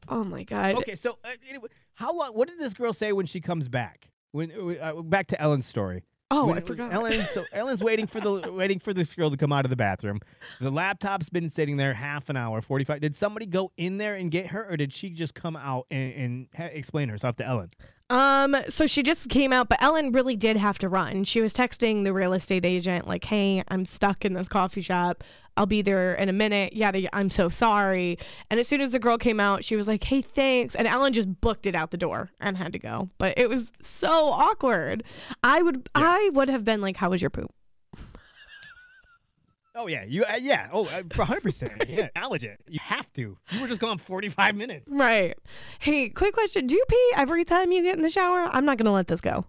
Oh 0.07 0.23
my 0.23 0.43
god! 0.43 0.75
Okay, 0.75 0.95
so 0.95 1.17
uh, 1.25 1.29
anyway, 1.49 1.67
how 1.97 2.15
long? 2.15 2.31
What 2.33 2.47
did 2.47 2.57
this 2.59 2.73
girl 2.73 2.93
say 2.93 3.11
when 3.11 3.25
she 3.25 3.41
comes 3.41 3.67
back? 3.67 4.09
When 4.31 4.51
uh, 4.81 5.01
back 5.01 5.27
to 5.27 5.41
Ellen's 5.41 5.65
story. 5.65 6.03
Oh, 6.29 6.47
When- 6.47 6.57
I 6.57 6.61
forgot. 6.61 6.91
Ellen, 6.93 7.25
so 7.25 7.45
Ellen's 7.53 7.81
waiting 7.81 8.05
for 8.05 8.19
the 8.19 8.51
waiting 8.51 8.79
for 8.79 8.93
this 8.93 9.13
girl 9.13 9.31
to 9.31 9.37
come 9.37 9.53
out 9.53 9.65
of 9.65 9.69
the 9.69 9.77
bathroom. 9.77 10.19
The 10.59 10.69
laptop's 10.69 11.29
been 11.29 11.49
sitting 11.49 11.77
there 11.77 11.93
half 11.93 12.29
an 12.29 12.35
hour, 12.37 12.61
forty 12.61 12.83
five. 12.83 12.99
Did 13.01 13.15
somebody 13.15 13.45
go 13.45 13.71
in 13.77 13.97
there 13.97 14.13
and 14.15 14.29
get 14.29 14.47
her, 14.47 14.69
or 14.69 14.75
did 14.77 14.91
she 14.93 15.09
just 15.09 15.33
come 15.35 15.55
out 15.55 15.85
and, 15.89 16.13
and 16.13 16.47
ha- 16.55 16.69
explain 16.73 17.07
herself 17.09 17.37
to 17.37 17.45
Ellen? 17.45 17.71
Um, 18.09 18.55
so 18.69 18.87
she 18.87 19.03
just 19.03 19.27
came 19.29 19.51
out, 19.51 19.67
but 19.69 19.81
Ellen 19.81 20.11
really 20.13 20.35
did 20.37 20.55
have 20.57 20.77
to 20.79 20.87
run. 20.89 21.23
She 21.25 21.41
was 21.41 21.53
texting 21.53 22.03
the 22.05 22.13
real 22.13 22.31
estate 22.33 22.65
agent, 22.65 23.05
like, 23.07 23.25
hey, 23.25 23.63
I'm 23.67 23.85
stuck 23.85 24.23
in 24.23 24.31
this 24.33 24.47
coffee 24.47 24.81
shop. 24.81 25.23
I'll 25.57 25.65
be 25.65 25.81
there 25.81 26.13
in 26.13 26.29
a 26.29 26.33
minute. 26.33 26.73
Yada, 26.73 26.99
yada, 26.99 27.15
I'm 27.15 27.29
so 27.29 27.49
sorry. 27.49 28.17
And 28.49 28.59
as 28.59 28.67
soon 28.67 28.81
as 28.81 28.91
the 28.91 28.99
girl 28.99 29.17
came 29.17 29.39
out, 29.39 29.63
she 29.63 29.75
was 29.75 29.87
like, 29.87 30.03
hey, 30.03 30.21
thanks. 30.21 30.75
And 30.75 30.87
Ellen 30.87 31.13
just 31.13 31.41
booked 31.41 31.65
it 31.65 31.75
out 31.75 31.91
the 31.91 31.97
door 31.97 32.29
and 32.39 32.57
had 32.57 32.73
to 32.73 32.79
go. 32.79 33.09
But 33.17 33.37
it 33.37 33.49
was 33.49 33.71
so 33.81 34.29
awkward. 34.29 35.03
I 35.43 35.61
would, 35.61 35.89
I 35.95 36.29
would 36.33 36.49
have 36.49 36.63
been 36.63 36.81
like, 36.81 36.97
how 36.97 37.09
was 37.09 37.21
your 37.21 37.31
poop? 37.31 37.51
Oh 39.79 39.85
yeah, 39.85 40.03
you 40.05 40.25
uh, 40.25 40.37
yeah. 40.41 40.69
Oh, 40.73 40.85
one 40.85 41.27
hundred 41.27 41.43
percent. 41.43 41.83
Yeah, 41.87 42.05
acknowledge 42.15 42.43
it. 42.43 42.59
You 42.67 42.79
have 42.81 43.13
to. 43.13 43.37
You 43.51 43.61
were 43.61 43.67
just 43.67 43.79
gone 43.79 43.99
forty 43.99 44.27
five 44.27 44.55
minutes. 44.55 44.87
Right. 44.89 45.37
Hey, 45.77 46.09
quick 46.09 46.33
question. 46.33 46.65
Do 46.65 46.73
you 46.73 46.83
pee 46.89 47.11
every 47.15 47.45
time 47.45 47.71
you 47.71 47.83
get 47.83 47.95
in 47.95 48.01
the 48.01 48.09
shower? 48.09 48.49
I'm 48.51 48.65
not 48.65 48.79
going 48.79 48.87
to 48.87 48.91
let 48.91 49.07
this 49.07 49.21
go. 49.21 49.45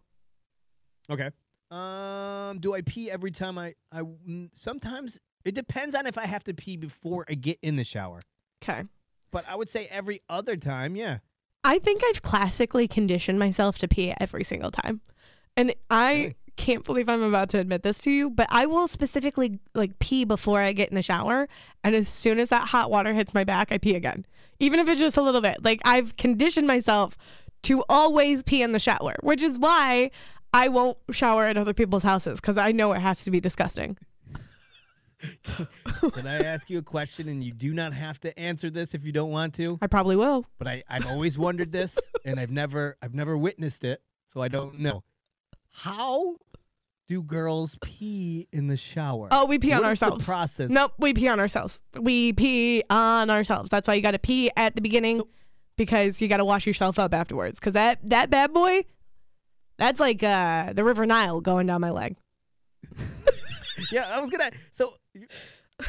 Okay. 1.08 1.30
Um, 1.70 2.58
do 2.60 2.74
I 2.74 2.82
pee 2.82 3.10
every 3.10 3.30
time 3.30 3.56
I 3.58 3.74
I 3.90 4.00
mm, 4.00 4.48
sometimes 4.52 5.18
it 5.48 5.54
depends 5.54 5.94
on 5.94 6.06
if 6.06 6.16
I 6.18 6.26
have 6.26 6.44
to 6.44 6.54
pee 6.54 6.76
before 6.76 7.24
I 7.28 7.34
get 7.34 7.58
in 7.62 7.76
the 7.76 7.84
shower. 7.84 8.20
Okay. 8.62 8.84
But 9.30 9.44
I 9.48 9.56
would 9.56 9.68
say 9.68 9.86
every 9.90 10.22
other 10.28 10.56
time, 10.56 10.94
yeah. 10.96 11.18
I 11.64 11.78
think 11.78 12.02
I've 12.08 12.22
classically 12.22 12.86
conditioned 12.88 13.38
myself 13.38 13.78
to 13.78 13.88
pee 13.88 14.14
every 14.20 14.44
single 14.44 14.70
time. 14.70 15.00
And 15.56 15.74
I 15.90 16.12
Really? 16.12 16.36
can't 16.56 16.84
believe 16.84 17.08
I'm 17.08 17.22
about 17.22 17.50
to 17.50 17.58
admit 17.58 17.82
this 17.82 17.98
to 17.98 18.10
you, 18.10 18.30
but 18.30 18.46
I 18.50 18.66
will 18.66 18.88
specifically 18.88 19.58
like 19.74 19.98
pee 19.98 20.24
before 20.24 20.60
I 20.60 20.72
get 20.72 20.88
in 20.88 20.94
the 20.94 21.02
shower. 21.02 21.48
And 21.84 21.94
as 21.94 22.08
soon 22.08 22.38
as 22.38 22.48
that 22.50 22.68
hot 22.68 22.90
water 22.90 23.12
hits 23.12 23.34
my 23.34 23.44
back, 23.44 23.72
I 23.72 23.78
pee 23.78 23.94
again. 23.96 24.24
Even 24.60 24.80
if 24.80 24.88
it's 24.88 25.00
just 25.00 25.16
a 25.16 25.22
little 25.22 25.40
bit. 25.40 25.64
Like 25.64 25.80
I've 25.84 26.16
conditioned 26.16 26.66
myself 26.66 27.16
to 27.64 27.82
always 27.88 28.42
pee 28.44 28.62
in 28.62 28.72
the 28.72 28.80
shower, 28.80 29.16
which 29.22 29.42
is 29.42 29.58
why 29.58 30.10
I 30.54 30.68
won't 30.68 30.96
shower 31.10 31.44
at 31.44 31.56
other 31.58 31.74
people's 31.74 32.02
houses 32.04 32.40
because 32.40 32.56
I 32.56 32.72
know 32.72 32.92
it 32.92 33.00
has 33.00 33.24
to 33.24 33.30
be 33.30 33.40
disgusting. 33.40 33.98
Can 36.12 36.26
I 36.26 36.42
ask 36.42 36.70
you 36.70 36.78
a 36.78 36.82
question 36.82 37.28
and 37.28 37.42
you 37.42 37.52
do 37.52 37.74
not 37.74 37.92
have 37.92 38.20
to 38.20 38.38
answer 38.38 38.70
this 38.70 38.94
if 38.94 39.04
you 39.04 39.12
don't 39.12 39.30
want 39.30 39.54
to? 39.54 39.78
I 39.82 39.86
probably 39.88 40.16
will. 40.16 40.46
But 40.58 40.68
I, 40.68 40.84
I've 40.88 41.06
always 41.06 41.36
wondered 41.38 41.72
this 41.72 41.98
and 42.24 42.38
I've 42.38 42.50
never 42.50 42.96
I've 43.02 43.14
never 43.14 43.36
witnessed 43.36 43.84
it, 43.84 44.00
so 44.32 44.40
I 44.40 44.48
don't 44.48 44.78
know. 44.80 45.02
How 45.70 46.36
do 47.08 47.22
girls 47.22 47.76
pee 47.82 48.46
in 48.52 48.66
the 48.68 48.76
shower? 48.76 49.28
Oh, 49.30 49.46
we 49.46 49.58
pee 49.58 49.72
on 49.72 49.78
What 49.78 49.82
the 49.82 49.88
ourselves. 49.88 50.24
process. 50.24 50.70
Nope, 50.70 50.92
we 50.98 51.14
pee 51.14 51.28
on 51.28 51.40
ourselves. 51.40 51.80
We 51.98 52.32
pee 52.32 52.82
on 52.90 53.30
ourselves. 53.30 53.70
That's 53.70 53.88
why 53.88 53.94
you 53.94 54.02
got 54.02 54.10
to 54.12 54.18
pee 54.18 54.50
at 54.56 54.74
the 54.76 54.82
beginning 54.82 55.18
So- 55.18 55.28
because 55.76 56.20
you 56.20 56.28
got 56.28 56.36
to 56.38 56.44
wash 56.44 56.66
yourself 56.66 56.98
up 56.98 57.14
afterwards. 57.14 57.58
Because 57.58 57.74
that 57.74 57.98
that 58.10 58.30
bad 58.30 58.52
boy, 58.52 58.84
that's 59.78 59.98
like 60.00 60.22
uh, 60.22 60.72
the 60.72 60.84
River 60.84 61.06
Nile 61.06 61.40
going 61.40 61.66
down 61.66 61.80
my 61.80 61.90
leg. 61.90 62.16
Yeah, 63.90 64.06
I 64.08 64.20
was 64.20 64.30
gonna. 64.30 64.50
So, 64.72 64.94
so 65.82 65.88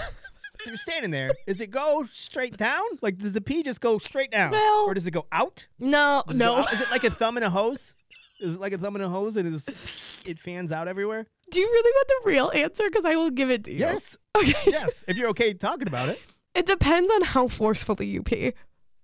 you're 0.65 0.77
standing 0.77 1.11
there. 1.11 1.31
Does 1.47 1.61
it 1.61 1.71
go 1.71 2.05
straight 2.11 2.57
down? 2.57 2.83
Like, 3.01 3.17
does 3.17 3.33
the 3.33 3.41
pee 3.41 3.63
just 3.63 3.81
go 3.81 3.97
straight 3.97 4.31
down, 4.31 4.51
Well- 4.51 4.85
or 4.87 4.93
does 4.93 5.07
it 5.07 5.11
go 5.11 5.25
out? 5.31 5.67
No, 5.79 6.23
Does 6.27 6.35
it 6.35 6.39
go 6.39 6.55
no. 6.55 6.61
out? 6.61 6.73
Is 6.73 6.81
it 6.81 6.91
like 6.91 7.03
a 7.03 7.09
thumb 7.11 7.37
in 7.37 7.43
a 7.43 7.49
hose? 7.49 7.93
Is 8.41 8.55
it 8.55 8.61
like 8.61 8.71
a 8.73 8.77
thumb 8.77 8.95
in 8.95 9.01
a 9.01 9.09
hose 9.09 9.35
and 9.35 9.53
it's, 9.53 9.67
it 10.25 10.39
fans 10.39 10.71
out 10.71 10.87
everywhere? 10.87 11.25
Do 11.51 11.59
you 11.59 11.67
really 11.67 11.91
want 11.91 12.07
the 12.07 12.29
real 12.29 12.51
answer? 12.55 12.83
Because 12.85 13.03
I 13.03 13.15
will 13.15 13.31
give 13.31 13.49
it 13.51 13.65
to 13.65 13.71
you. 13.73 13.79
Yes. 13.79 14.17
Okay. 14.37 14.53
Yes. 14.67 15.03
If 15.09 15.17
you're 15.17 15.29
okay 15.31 15.53
talking 15.53 15.87
about 15.89 16.07
it. 16.09 16.21
It 16.55 16.65
depends 16.65 17.11
on 17.11 17.23
how 17.23 17.47
forcefully 17.49 18.05
you 18.05 18.23
pee. 18.23 18.53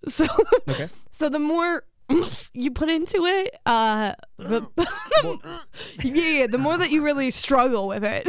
So, 0.07 0.25
Okay. 0.69 0.87
so 1.11 1.27
the 1.29 1.39
more 1.39 1.83
you 2.53 2.71
put 2.71 2.89
into 2.89 3.25
it, 3.25 3.55
uh, 3.65 4.13
the, 4.37 4.67
yeah, 6.03 6.23
yeah, 6.23 6.47
the 6.47 6.57
more 6.57 6.77
that 6.77 6.91
you 6.91 7.03
really 7.03 7.31
struggle 7.31 7.87
with 7.87 8.03
it 8.03 8.27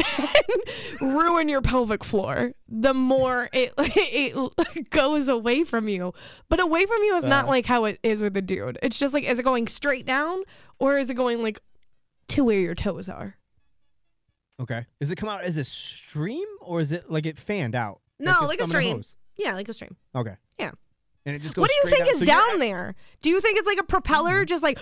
and 1.00 1.14
ruin 1.14 1.48
your 1.48 1.60
pelvic 1.60 2.02
floor, 2.02 2.52
the 2.68 2.94
more 2.94 3.48
it 3.52 3.72
it 3.78 4.90
goes 4.90 5.28
away 5.28 5.64
from 5.64 5.88
you. 5.88 6.14
But 6.48 6.60
away 6.60 6.86
from 6.86 7.02
you 7.02 7.16
is 7.16 7.24
not 7.24 7.48
like 7.48 7.66
how 7.66 7.84
it 7.84 7.98
is 8.02 8.22
with 8.22 8.36
a 8.36 8.42
dude. 8.42 8.78
It's 8.82 8.98
just 8.98 9.12
like, 9.12 9.24
is 9.24 9.38
it 9.38 9.42
going 9.42 9.68
straight 9.68 10.06
down 10.06 10.42
or 10.78 10.98
is 10.98 11.10
it 11.10 11.14
going 11.14 11.42
like 11.42 11.60
to 12.28 12.44
where 12.44 12.58
your 12.58 12.74
toes 12.74 13.08
are? 13.08 13.36
Okay. 14.60 14.86
Does 15.00 15.10
it 15.10 15.16
come 15.16 15.28
out 15.28 15.42
as 15.42 15.58
a 15.58 15.64
stream 15.64 16.46
or 16.60 16.80
is 16.80 16.92
it 16.92 17.10
like 17.10 17.26
it 17.26 17.38
fanned 17.38 17.74
out? 17.74 18.00
No, 18.18 18.32
it's 18.32 18.48
like 18.48 18.60
a 18.60 18.66
stream. 18.66 19.02
Yeah, 19.36 19.54
like 19.54 19.68
a 19.68 19.74
stream. 19.74 19.96
Okay. 20.14 20.36
And 21.26 21.34
it 21.34 21.42
just 21.42 21.56
goes 21.56 21.62
What 21.62 21.70
do 21.70 21.74
you 21.74 21.94
think 21.94 22.06
down- 22.06 22.14
is 22.14 22.18
so 22.20 22.24
down 22.24 22.58
there? 22.60 22.94
Do 23.20 23.30
you 23.30 23.40
think 23.40 23.58
it's 23.58 23.66
like 23.66 23.78
a 23.78 23.82
propeller 23.82 24.44
mm-hmm. 24.44 24.46
just 24.46 24.62
like 24.62 24.78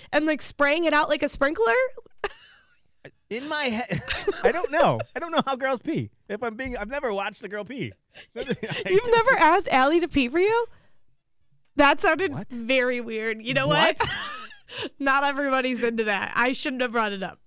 and 0.12 0.24
like 0.24 0.40
spraying 0.40 0.84
it 0.84 0.94
out 0.94 1.08
like 1.08 1.24
a 1.24 1.28
sprinkler? 1.28 1.74
In 3.30 3.48
my 3.48 3.64
head, 3.64 4.02
I 4.44 4.52
don't 4.52 4.70
know. 4.70 5.00
I 5.16 5.18
don't 5.18 5.32
know 5.32 5.42
how 5.44 5.56
girls 5.56 5.80
pee. 5.80 6.10
If 6.28 6.44
I'm 6.44 6.54
being, 6.54 6.76
I've 6.76 6.88
never 6.88 7.12
watched 7.12 7.42
a 7.42 7.48
girl 7.48 7.64
pee. 7.64 7.92
You've 8.34 9.10
never 9.10 9.30
asked 9.36 9.68
Allie 9.68 9.98
to 9.98 10.06
pee 10.06 10.28
for 10.28 10.38
you? 10.38 10.66
That 11.74 12.00
sounded 12.00 12.32
What? 12.32 12.48
very 12.50 13.00
weird. 13.00 13.44
You 13.44 13.54
know 13.54 13.66
what? 13.66 14.00
Not 15.00 15.24
everybody's 15.24 15.82
into 15.82 16.04
that. 16.04 16.32
I 16.36 16.52
shouldn't 16.52 16.82
have 16.82 16.92
brought 16.92 17.12
it 17.12 17.24
up. 17.24 17.40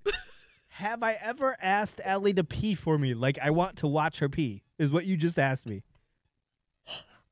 Have 0.68 1.02
I 1.02 1.14
ever 1.14 1.56
asked 1.62 2.02
Ellie 2.04 2.34
to 2.34 2.44
pee 2.44 2.76
for 2.76 2.98
me? 2.98 3.14
Like 3.14 3.40
I 3.42 3.52
want 3.52 3.78
to 3.78 3.88
watch 3.88 4.20
her 4.20 4.28
pee. 4.28 4.64
Is 4.78 4.92
what 4.92 5.06
you 5.06 5.16
just 5.16 5.40
asked 5.40 5.66
me. 5.66 5.84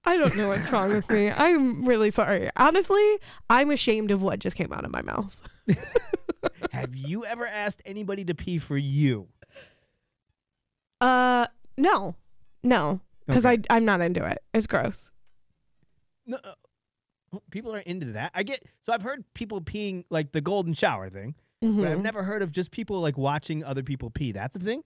I 0.07 0.17
don't 0.17 0.35
know 0.35 0.47
what's 0.47 0.71
wrong 0.71 0.93
with 0.93 1.09
me. 1.11 1.29
I'm 1.29 1.85
really 1.85 2.09
sorry. 2.09 2.49
Honestly, 2.57 3.17
I'm 3.49 3.69
ashamed 3.71 4.09
of 4.11 4.21
what 4.23 4.39
just 4.39 4.55
came 4.55 4.71
out 4.71 4.85
of 4.85 4.91
my 4.91 5.01
mouth. 5.01 5.39
Have 6.71 6.95
you 6.95 7.25
ever 7.25 7.45
asked 7.45 7.81
anybody 7.85 8.23
to 8.25 8.33
pee 8.33 8.57
for 8.57 8.77
you? 8.77 9.27
Uh, 11.01 11.47
no, 11.77 12.15
no, 12.63 13.01
because 13.25 13.45
Okay. 13.45 13.61
I 13.69 13.75
I'm 13.75 13.85
not 13.85 14.01
into 14.01 14.25
it. 14.25 14.39
It's 14.53 14.65
gross. 14.67 15.11
No, 16.25 16.37
uh, 16.43 17.39
people 17.51 17.75
are 17.75 17.79
into 17.79 18.07
that. 18.13 18.31
I 18.33 18.43
get. 18.43 18.63
So 18.81 18.93
I've 18.93 19.01
heard 19.03 19.23
people 19.33 19.61
peeing 19.61 20.05
like 20.09 20.31
the 20.31 20.41
golden 20.41 20.73
shower 20.73 21.09
thing, 21.09 21.35
but 21.61 21.69
I've 21.85 21.99
Mhm. 21.99 22.01
never 22.01 22.23
heard 22.23 22.41
of 22.41 22.51
just 22.51 22.71
people 22.71 22.99
like 23.01 23.17
watching 23.17 23.63
other 23.63 23.83
people 23.83 24.09
pee. 24.09 24.31
That's 24.31 24.55
a 24.55 24.59
thing. 24.59 24.83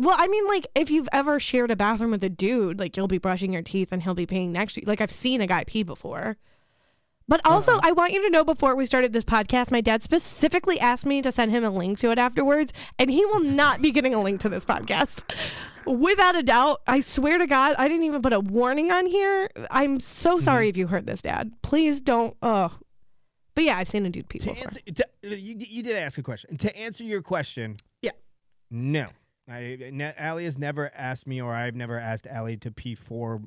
Well, 0.00 0.16
I 0.18 0.28
mean, 0.28 0.46
like 0.48 0.66
if 0.74 0.90
you've 0.90 1.10
ever 1.12 1.38
shared 1.38 1.70
a 1.70 1.76
bathroom 1.76 2.10
with 2.10 2.24
a 2.24 2.30
dude, 2.30 2.80
like 2.80 2.96
you'll 2.96 3.06
be 3.06 3.18
brushing 3.18 3.52
your 3.52 3.60
teeth 3.60 3.92
and 3.92 4.02
he'll 4.02 4.14
be 4.14 4.26
peeing 4.26 4.48
next 4.48 4.74
to 4.74 4.80
you. 4.80 4.86
Like 4.86 5.02
I've 5.02 5.10
seen 5.10 5.42
a 5.42 5.46
guy 5.46 5.64
pee 5.64 5.82
before. 5.82 6.38
But 7.28 7.42
also, 7.44 7.78
I 7.82 7.92
want 7.92 8.12
you 8.12 8.22
to 8.22 8.30
know 8.30 8.42
before 8.42 8.74
we 8.74 8.86
started 8.86 9.12
this 9.12 9.24
podcast, 9.24 9.70
my 9.70 9.82
dad 9.82 10.02
specifically 10.02 10.80
asked 10.80 11.04
me 11.04 11.20
to 11.20 11.30
send 11.30 11.52
him 11.52 11.62
a 11.62 11.70
link 11.70 11.98
to 12.00 12.10
it 12.10 12.18
afterwards, 12.18 12.72
and 12.98 13.08
he 13.08 13.24
will 13.26 13.44
not 13.44 13.80
be 13.80 13.92
getting 13.92 14.14
a 14.14 14.22
link 14.22 14.40
to 14.40 14.48
this 14.48 14.64
podcast. 14.64 15.22
Without 15.86 16.34
a 16.34 16.42
doubt, 16.42 16.80
I 16.88 17.00
swear 17.02 17.38
to 17.38 17.46
God, 17.46 17.76
I 17.78 17.86
didn't 17.86 18.04
even 18.04 18.20
put 18.20 18.32
a 18.32 18.40
warning 18.40 18.90
on 18.90 19.06
here. 19.06 19.48
I'm 19.70 20.00
so 20.00 20.36
mm-hmm. 20.36 20.44
sorry 20.44 20.68
if 20.70 20.76
you 20.76 20.88
heard 20.88 21.06
this, 21.06 21.22
Dad. 21.22 21.52
Please 21.62 22.00
don't. 22.00 22.36
Oh, 22.42 22.72
but 23.54 23.64
yeah, 23.64 23.76
I've 23.76 23.88
seen 23.88 24.06
a 24.06 24.10
dude 24.10 24.28
pee 24.28 24.40
To 24.40 24.48
before. 24.48 24.64
answer, 24.64 24.80
to, 24.92 25.06
you, 25.22 25.54
you 25.56 25.82
did 25.84 25.94
ask 25.94 26.18
a 26.18 26.22
question. 26.22 26.56
To 26.56 26.76
answer 26.76 27.04
your 27.04 27.22
question, 27.22 27.76
Yeah. 28.02 28.10
no. 28.70 29.06
I, 29.52 29.90
ne- 29.92 30.14
Allie 30.16 30.44
has 30.44 30.58
never 30.58 30.90
asked 30.94 31.26
me, 31.26 31.40
or 31.40 31.54
I've 31.54 31.74
never 31.74 31.98
asked 31.98 32.26
Allie 32.26 32.56
to 32.58 32.70
pee 32.70 32.94
for 32.94 33.42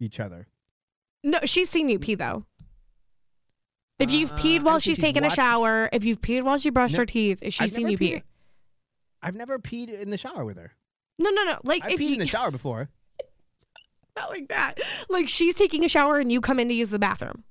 each 0.00 0.18
other. 0.20 0.48
No, 1.22 1.38
she's 1.44 1.68
seen 1.70 1.88
you 1.88 1.98
pee 1.98 2.14
though. 2.14 2.44
If 3.98 4.10
you've 4.12 4.32
Uh, 4.32 4.36
peed 4.36 4.62
while 4.62 4.78
she's 4.78 4.96
she's 4.96 5.02
taking 5.04 5.24
a 5.24 5.30
shower, 5.30 5.88
if 5.92 6.04
you've 6.04 6.20
peed 6.20 6.42
while 6.44 6.58
she 6.58 6.70
brushed 6.70 6.94
No, 6.94 7.00
her 7.00 7.06
teeth, 7.06 7.40
she's 7.44 7.60
I've 7.60 7.70
seen 7.70 7.88
you 7.88 7.98
pee. 7.98 8.14
peed- 8.16 8.22
I've 9.22 9.34
never 9.34 9.58
peed 9.58 9.88
in 9.88 10.10
the 10.10 10.16
shower 10.18 10.44
with 10.44 10.56
her. 10.56 10.72
No, 11.18 11.30
no, 11.30 11.42
no. 11.44 11.58
Like 11.64 11.84
I've 11.84 11.92
if 11.92 12.00
peed 12.00 12.06
you 12.06 12.12
in 12.14 12.18
the 12.20 12.26
shower 12.36 12.50
before. 12.52 12.88
not 14.16 14.30
like 14.30 14.48
that. 14.48 14.74
Like 15.08 15.28
she's 15.28 15.54
taking 15.56 15.84
a 15.84 15.88
shower 15.88 16.18
and 16.18 16.30
you 16.30 16.40
come 16.40 16.60
in 16.60 16.68
to 16.68 16.74
use 16.74 16.90
the 16.90 16.98
bathroom. 17.00 17.42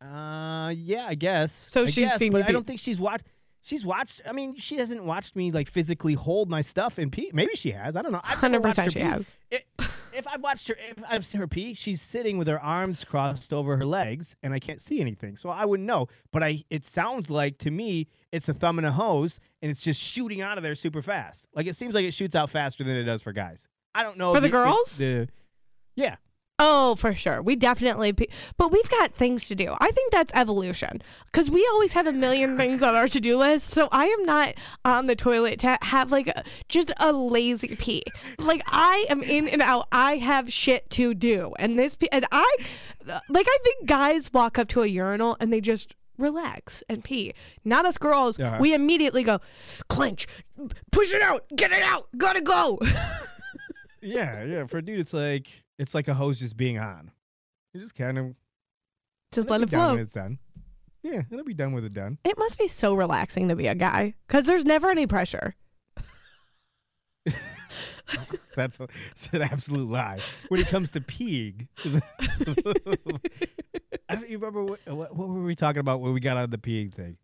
Uh, 0.00 0.72
yeah, 0.76 1.06
I 1.08 1.14
guess. 1.16 1.52
So 1.52 1.82
I 1.82 1.86
she's 1.86 2.08
guess, 2.08 2.18
seen 2.18 2.30
but 2.32 2.42
I 2.42 2.52
don't 2.52 2.66
think 2.66 2.78
she's 2.78 3.00
watched. 3.00 3.24
She's 3.68 3.84
watched. 3.84 4.22
I 4.26 4.32
mean, 4.32 4.56
she 4.56 4.78
hasn't 4.78 5.04
watched 5.04 5.36
me 5.36 5.52
like 5.52 5.68
physically 5.68 6.14
hold 6.14 6.48
my 6.48 6.62
stuff 6.62 6.96
and 6.96 7.12
pee. 7.12 7.30
Maybe 7.34 7.54
she 7.54 7.72
has. 7.72 7.96
I 7.96 8.02
don't 8.02 8.12
know. 8.12 8.20
Hundred 8.24 8.62
percent, 8.62 8.92
she 8.92 9.00
pee. 9.00 9.04
has. 9.04 9.36
It, 9.50 9.66
if 10.14 10.26
I've 10.26 10.40
watched 10.40 10.68
her, 10.68 10.76
if 10.78 11.04
I've 11.06 11.26
seen 11.26 11.38
her 11.42 11.46
pee, 11.46 11.74
she's 11.74 12.00
sitting 12.00 12.38
with 12.38 12.48
her 12.48 12.58
arms 12.58 13.04
crossed 13.04 13.52
over 13.52 13.76
her 13.76 13.84
legs, 13.84 14.34
and 14.42 14.54
I 14.54 14.58
can't 14.58 14.80
see 14.80 15.02
anything, 15.02 15.36
so 15.36 15.50
I 15.50 15.66
wouldn't 15.66 15.86
know. 15.86 16.06
But 16.32 16.42
I, 16.42 16.64
it 16.70 16.86
sounds 16.86 17.28
like 17.28 17.58
to 17.58 17.70
me, 17.70 18.08
it's 18.32 18.48
a 18.48 18.54
thumb 18.54 18.78
and 18.78 18.86
a 18.86 18.92
hose, 18.92 19.38
and 19.60 19.70
it's 19.70 19.82
just 19.82 20.00
shooting 20.00 20.40
out 20.40 20.56
of 20.56 20.62
there 20.64 20.74
super 20.74 21.02
fast. 21.02 21.46
Like 21.54 21.66
it 21.66 21.76
seems 21.76 21.94
like 21.94 22.06
it 22.06 22.14
shoots 22.14 22.34
out 22.34 22.48
faster 22.48 22.84
than 22.84 22.96
it 22.96 23.04
does 23.04 23.20
for 23.20 23.34
guys. 23.34 23.68
I 23.94 24.02
don't 24.02 24.16
know 24.16 24.32
For 24.32 24.40
the 24.40 24.46
if 24.46 24.52
girls? 24.52 24.96
The, 24.96 25.28
yeah, 25.94 26.16
Oh, 26.60 26.96
for 26.96 27.14
sure. 27.14 27.40
We 27.40 27.54
definitely 27.54 28.12
pee. 28.12 28.28
But 28.56 28.72
we've 28.72 28.88
got 28.90 29.14
things 29.14 29.46
to 29.46 29.54
do. 29.54 29.76
I 29.80 29.90
think 29.92 30.10
that's 30.10 30.32
evolution 30.34 31.00
because 31.26 31.48
we 31.48 31.64
always 31.72 31.92
have 31.92 32.08
a 32.08 32.12
million 32.12 32.56
things 32.56 32.82
on 32.82 32.96
our 32.96 33.06
to 33.08 33.20
do 33.20 33.38
list. 33.38 33.70
So 33.70 33.88
I 33.92 34.06
am 34.06 34.24
not 34.24 34.54
on 34.84 35.06
the 35.06 35.14
toilet 35.14 35.60
to 35.60 35.78
have 35.82 36.10
like 36.10 36.26
a, 36.26 36.42
just 36.68 36.90
a 36.98 37.12
lazy 37.12 37.76
pee. 37.76 38.02
Like 38.38 38.62
I 38.66 39.06
am 39.08 39.22
in 39.22 39.48
and 39.48 39.62
out. 39.62 39.86
I 39.92 40.16
have 40.16 40.52
shit 40.52 40.90
to 40.90 41.14
do. 41.14 41.52
And 41.60 41.78
this, 41.78 41.96
pee- 41.96 42.08
and 42.10 42.26
I, 42.32 42.56
like, 43.28 43.46
I 43.48 43.58
think 43.62 43.86
guys 43.86 44.32
walk 44.32 44.58
up 44.58 44.66
to 44.68 44.82
a 44.82 44.86
urinal 44.86 45.36
and 45.38 45.52
they 45.52 45.60
just 45.60 45.94
relax 46.18 46.82
and 46.88 47.04
pee. 47.04 47.34
Not 47.64 47.86
us 47.86 47.98
girls. 47.98 48.38
Uh-huh. 48.40 48.58
We 48.60 48.74
immediately 48.74 49.22
go, 49.22 49.40
clench, 49.88 50.26
push 50.90 51.14
it 51.14 51.22
out, 51.22 51.44
get 51.54 51.70
it 51.70 51.82
out, 51.84 52.08
gotta 52.16 52.40
go. 52.40 52.80
yeah, 54.02 54.42
yeah. 54.42 54.66
For 54.66 54.78
a 54.78 54.82
dude, 54.82 54.98
it's 54.98 55.12
like 55.12 55.62
it's 55.78 55.94
like 55.94 56.08
a 56.08 56.14
hose 56.14 56.38
just 56.38 56.56
being 56.56 56.78
on. 56.78 57.10
You 57.72 57.80
just 57.80 57.94
kind 57.94 58.18
of 58.18 58.34
just 59.32 59.48
let 59.50 59.60
it 59.62 59.70
flow. 59.70 59.94
it's 59.96 60.12
done. 60.12 60.38
Yeah, 61.02 61.22
it'll 61.30 61.44
be 61.44 61.54
done 61.54 61.72
with 61.72 61.84
it 61.84 61.94
done. 61.94 62.18
It 62.24 62.36
must 62.38 62.58
be 62.58 62.66
so 62.68 62.94
relaxing 62.94 63.48
to 63.48 63.56
be 63.56 63.66
a 63.68 63.74
guy 63.74 64.14
because 64.26 64.46
there's 64.46 64.64
never 64.64 64.90
any 64.90 65.06
pressure. 65.06 65.54
That's 68.56 68.80
a, 68.80 68.88
it's 69.12 69.28
an 69.32 69.42
absolute 69.42 69.88
lie. 69.88 70.18
When 70.48 70.60
it 70.60 70.66
comes 70.68 70.90
to 70.92 71.00
peeing, 71.00 71.68
I 74.08 74.14
don't 74.14 74.28
you 74.28 74.38
remember 74.38 74.64
what, 74.64 74.80
what 74.86 75.14
what 75.14 75.28
were 75.28 75.42
we 75.44 75.54
talking 75.54 75.80
about 75.80 76.00
when 76.00 76.12
we 76.14 76.20
got 76.20 76.36
out 76.36 76.44
of 76.44 76.50
the 76.50 76.58
peeing 76.58 76.92
thing. 76.92 77.16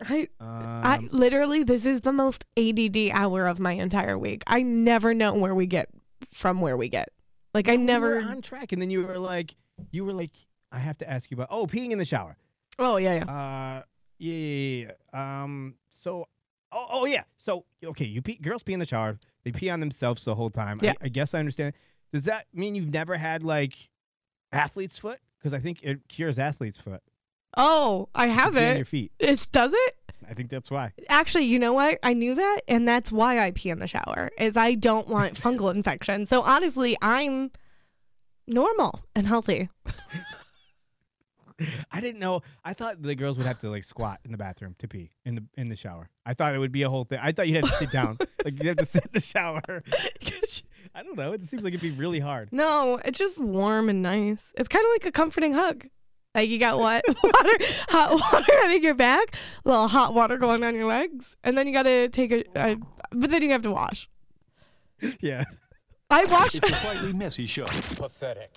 I, 0.00 0.28
Um, 0.40 0.48
I 0.48 1.08
literally, 1.10 1.62
this 1.64 1.86
is 1.86 2.02
the 2.02 2.12
most 2.12 2.44
ADD 2.56 3.10
hour 3.12 3.46
of 3.46 3.58
my 3.58 3.72
entire 3.72 4.16
week. 4.18 4.42
I 4.46 4.62
never 4.62 5.12
know 5.14 5.34
where 5.34 5.54
we 5.54 5.66
get 5.66 5.88
from 6.32 6.60
where 6.60 6.76
we 6.76 6.88
get. 6.88 7.08
Like, 7.56 7.70
I 7.70 7.76
never. 7.76 8.20
on 8.20 8.42
track, 8.42 8.72
and 8.72 8.82
then 8.82 8.90
you 8.90 9.02
were 9.02 9.18
like, 9.18 9.54
you 9.90 10.04
were 10.04 10.12
like, 10.12 10.32
I 10.70 10.78
have 10.78 10.98
to 10.98 11.08
ask 11.10 11.30
you 11.30 11.36
about 11.36 11.48
oh 11.50 11.66
peeing 11.66 11.90
in 11.90 11.96
the 11.96 12.04
shower. 12.04 12.36
Oh, 12.78 12.98
yeah, 12.98 13.14
yeah. 13.14 13.22
Uh, 13.24 13.82
yeah, 14.18 14.34
yeah, 14.34 14.92
yeah. 15.14 15.42
Um, 15.42 15.76
so, 15.88 16.28
oh, 16.70 16.86
oh 16.90 17.04
yeah. 17.06 17.22
So, 17.38 17.64
okay, 17.82 18.04
you 18.04 18.20
pee, 18.20 18.34
girls 18.34 18.62
pee 18.62 18.74
in 18.74 18.78
the 18.78 18.84
shower. 18.84 19.16
They 19.42 19.52
pee 19.52 19.70
on 19.70 19.80
themselves 19.80 20.22
the 20.26 20.34
whole 20.34 20.50
time. 20.50 20.80
Yeah. 20.82 20.92
I, 21.00 21.06
I 21.06 21.08
guess 21.08 21.32
I 21.32 21.38
understand. 21.38 21.72
Does 22.12 22.24
that 22.26 22.44
mean 22.52 22.74
you've 22.74 22.92
never 22.92 23.16
had 23.16 23.42
like 23.42 23.88
athlete's 24.52 24.98
foot? 24.98 25.20
Because 25.38 25.54
I 25.54 25.58
think 25.58 25.82
it 25.82 26.06
cures 26.08 26.38
athlete's 26.38 26.76
foot. 26.76 27.02
Oh, 27.56 28.10
I 28.14 28.26
have 28.26 28.54
it. 28.54 28.76
your 28.76 28.84
feet. 28.84 29.12
It 29.18 29.48
does 29.50 29.72
it? 29.72 29.94
I 30.28 30.34
think 30.34 30.50
that's 30.50 30.70
why. 30.70 30.92
Actually, 31.08 31.44
you 31.44 31.58
know 31.58 31.72
what? 31.72 31.98
I 32.02 32.12
knew 32.12 32.34
that, 32.34 32.60
and 32.68 32.86
that's 32.86 33.12
why 33.12 33.38
I 33.38 33.52
pee 33.52 33.70
in 33.70 33.78
the 33.78 33.86
shower. 33.86 34.30
Is 34.38 34.56
I 34.56 34.74
don't 34.74 35.08
want 35.08 35.34
fungal 35.40 35.74
infection. 35.74 36.26
So 36.26 36.42
honestly, 36.42 36.96
I'm 37.00 37.50
normal 38.46 39.04
and 39.14 39.26
healthy. 39.26 39.68
I 41.90 42.00
didn't 42.00 42.20
know. 42.20 42.42
I 42.64 42.74
thought 42.74 43.00
the 43.02 43.14
girls 43.14 43.38
would 43.38 43.46
have 43.46 43.58
to 43.58 43.70
like 43.70 43.84
squat 43.84 44.20
in 44.24 44.32
the 44.32 44.36
bathroom 44.36 44.74
to 44.78 44.88
pee 44.88 45.10
in 45.24 45.36
the 45.36 45.44
in 45.56 45.68
the 45.68 45.76
shower. 45.76 46.10
I 46.24 46.34
thought 46.34 46.54
it 46.54 46.58
would 46.58 46.72
be 46.72 46.82
a 46.82 46.90
whole 46.90 47.04
thing. 47.04 47.18
I 47.22 47.32
thought 47.32 47.48
you'd 47.48 47.64
have 47.64 47.70
to 47.70 47.76
sit 47.76 47.90
down. 47.90 48.18
like 48.44 48.62
you 48.62 48.68
have 48.68 48.76
to 48.78 48.84
sit 48.84 49.04
in 49.04 49.10
the 49.12 49.20
shower. 49.20 49.82
I 50.94 51.02
don't 51.02 51.16
know. 51.16 51.32
It 51.32 51.42
seems 51.42 51.62
like 51.62 51.72
it'd 51.72 51.80
be 51.80 51.90
really 51.90 52.20
hard. 52.20 52.50
No, 52.52 53.00
it's 53.04 53.18
just 53.18 53.42
warm 53.42 53.88
and 53.88 54.02
nice. 54.02 54.52
It's 54.56 54.68
kind 54.68 54.84
of 54.84 54.90
like 54.92 55.06
a 55.06 55.12
comforting 55.12 55.54
hug. 55.54 55.86
Like 56.36 56.50
you 56.50 56.58
got 56.58 56.78
what 56.78 57.02
water, 57.08 57.56
hot 57.88 58.12
water 58.12 58.52
hitting 58.62 58.82
your 58.82 58.94
back, 58.94 59.34
a 59.64 59.68
little 59.70 59.88
hot 59.88 60.12
water 60.12 60.36
going 60.36 60.62
on 60.64 60.74
your 60.74 60.86
legs, 60.86 61.34
and 61.42 61.56
then 61.56 61.66
you 61.66 61.72
got 61.72 61.84
to 61.84 62.10
take 62.10 62.30
a, 62.30 62.44
a. 62.54 62.76
But 63.10 63.30
then 63.30 63.40
you 63.40 63.50
have 63.52 63.62
to 63.62 63.70
wash. 63.70 64.10
Yeah. 65.20 65.44
I 66.10 66.26
washed. 66.26 66.56
It's 66.56 66.68
a 66.68 66.74
slightly 66.74 67.14
messy 67.14 67.46
show. 67.46 67.64
Pathetic. 67.64 68.54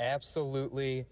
Absolutely 0.00 1.06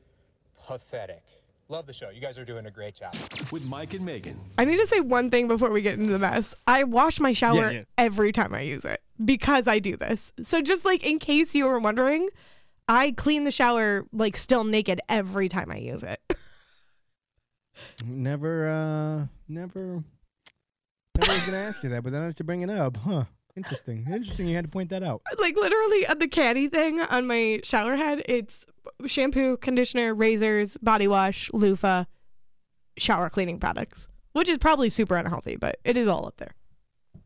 pathetic. 0.66 1.22
Love 1.68 1.86
the 1.86 1.92
show. 1.92 2.10
You 2.10 2.20
guys 2.20 2.38
are 2.38 2.44
doing 2.44 2.66
a 2.66 2.70
great 2.70 2.96
job. 2.96 3.14
With 3.52 3.64
Mike 3.66 3.94
and 3.94 4.04
Megan. 4.04 4.38
I 4.58 4.64
need 4.64 4.78
to 4.78 4.86
say 4.88 4.98
one 4.98 5.30
thing 5.30 5.46
before 5.46 5.70
we 5.70 5.80
get 5.80 5.96
into 5.96 6.10
the 6.10 6.18
mess. 6.18 6.56
I 6.66 6.82
wash 6.82 7.20
my 7.20 7.32
shower 7.32 7.70
yeah. 7.70 7.82
every 7.96 8.32
time 8.32 8.52
I 8.52 8.62
use 8.62 8.84
it 8.84 9.00
because 9.24 9.68
I 9.68 9.78
do 9.78 9.96
this. 9.96 10.32
So 10.42 10.60
just 10.60 10.84
like 10.84 11.06
in 11.06 11.20
case 11.20 11.54
you 11.54 11.66
were 11.66 11.78
wondering, 11.78 12.28
I 12.88 13.12
clean 13.12 13.44
the 13.44 13.50
shower 13.50 14.06
like 14.12 14.36
still 14.36 14.64
naked 14.64 15.00
every 15.08 15.48
time 15.48 15.70
I 15.70 15.76
use 15.76 16.02
it. 16.02 16.20
Never, 18.04 18.68
uh, 18.68 19.26
never, 19.48 20.04
never 21.18 21.32
was 21.32 21.44
gonna 21.46 21.58
ask 21.58 21.82
you 21.82 21.88
that, 21.88 22.02
but 22.04 22.12
then 22.12 22.22
I 22.22 22.26
have 22.26 22.34
to 22.34 22.44
bring 22.44 22.62
it 22.62 22.70
up, 22.70 22.96
huh? 22.98 23.24
Interesting. 23.56 24.06
Interesting. 24.10 24.46
You 24.46 24.56
had 24.56 24.64
to 24.64 24.70
point 24.70 24.90
that 24.90 25.02
out. 25.02 25.22
like 25.38 25.56
literally 25.56 26.06
on 26.06 26.18
the 26.18 26.28
caddy 26.28 26.68
thing 26.68 27.00
on 27.00 27.26
my 27.26 27.60
shower 27.64 27.96
head, 27.96 28.22
it's 28.26 28.64
shampoo, 29.06 29.56
conditioner, 29.58 30.14
razors, 30.14 30.76
body 30.78 31.06
wash, 31.08 31.50
loofah, 31.52 32.04
shower 32.96 33.28
cleaning 33.28 33.58
products, 33.58 34.08
which 34.32 34.48
is 34.48 34.58
probably 34.58 34.88
super 34.88 35.16
unhealthy, 35.16 35.56
but 35.56 35.76
it 35.84 35.96
is 35.96 36.08
all 36.08 36.26
up 36.26 36.36
there. 36.38 36.54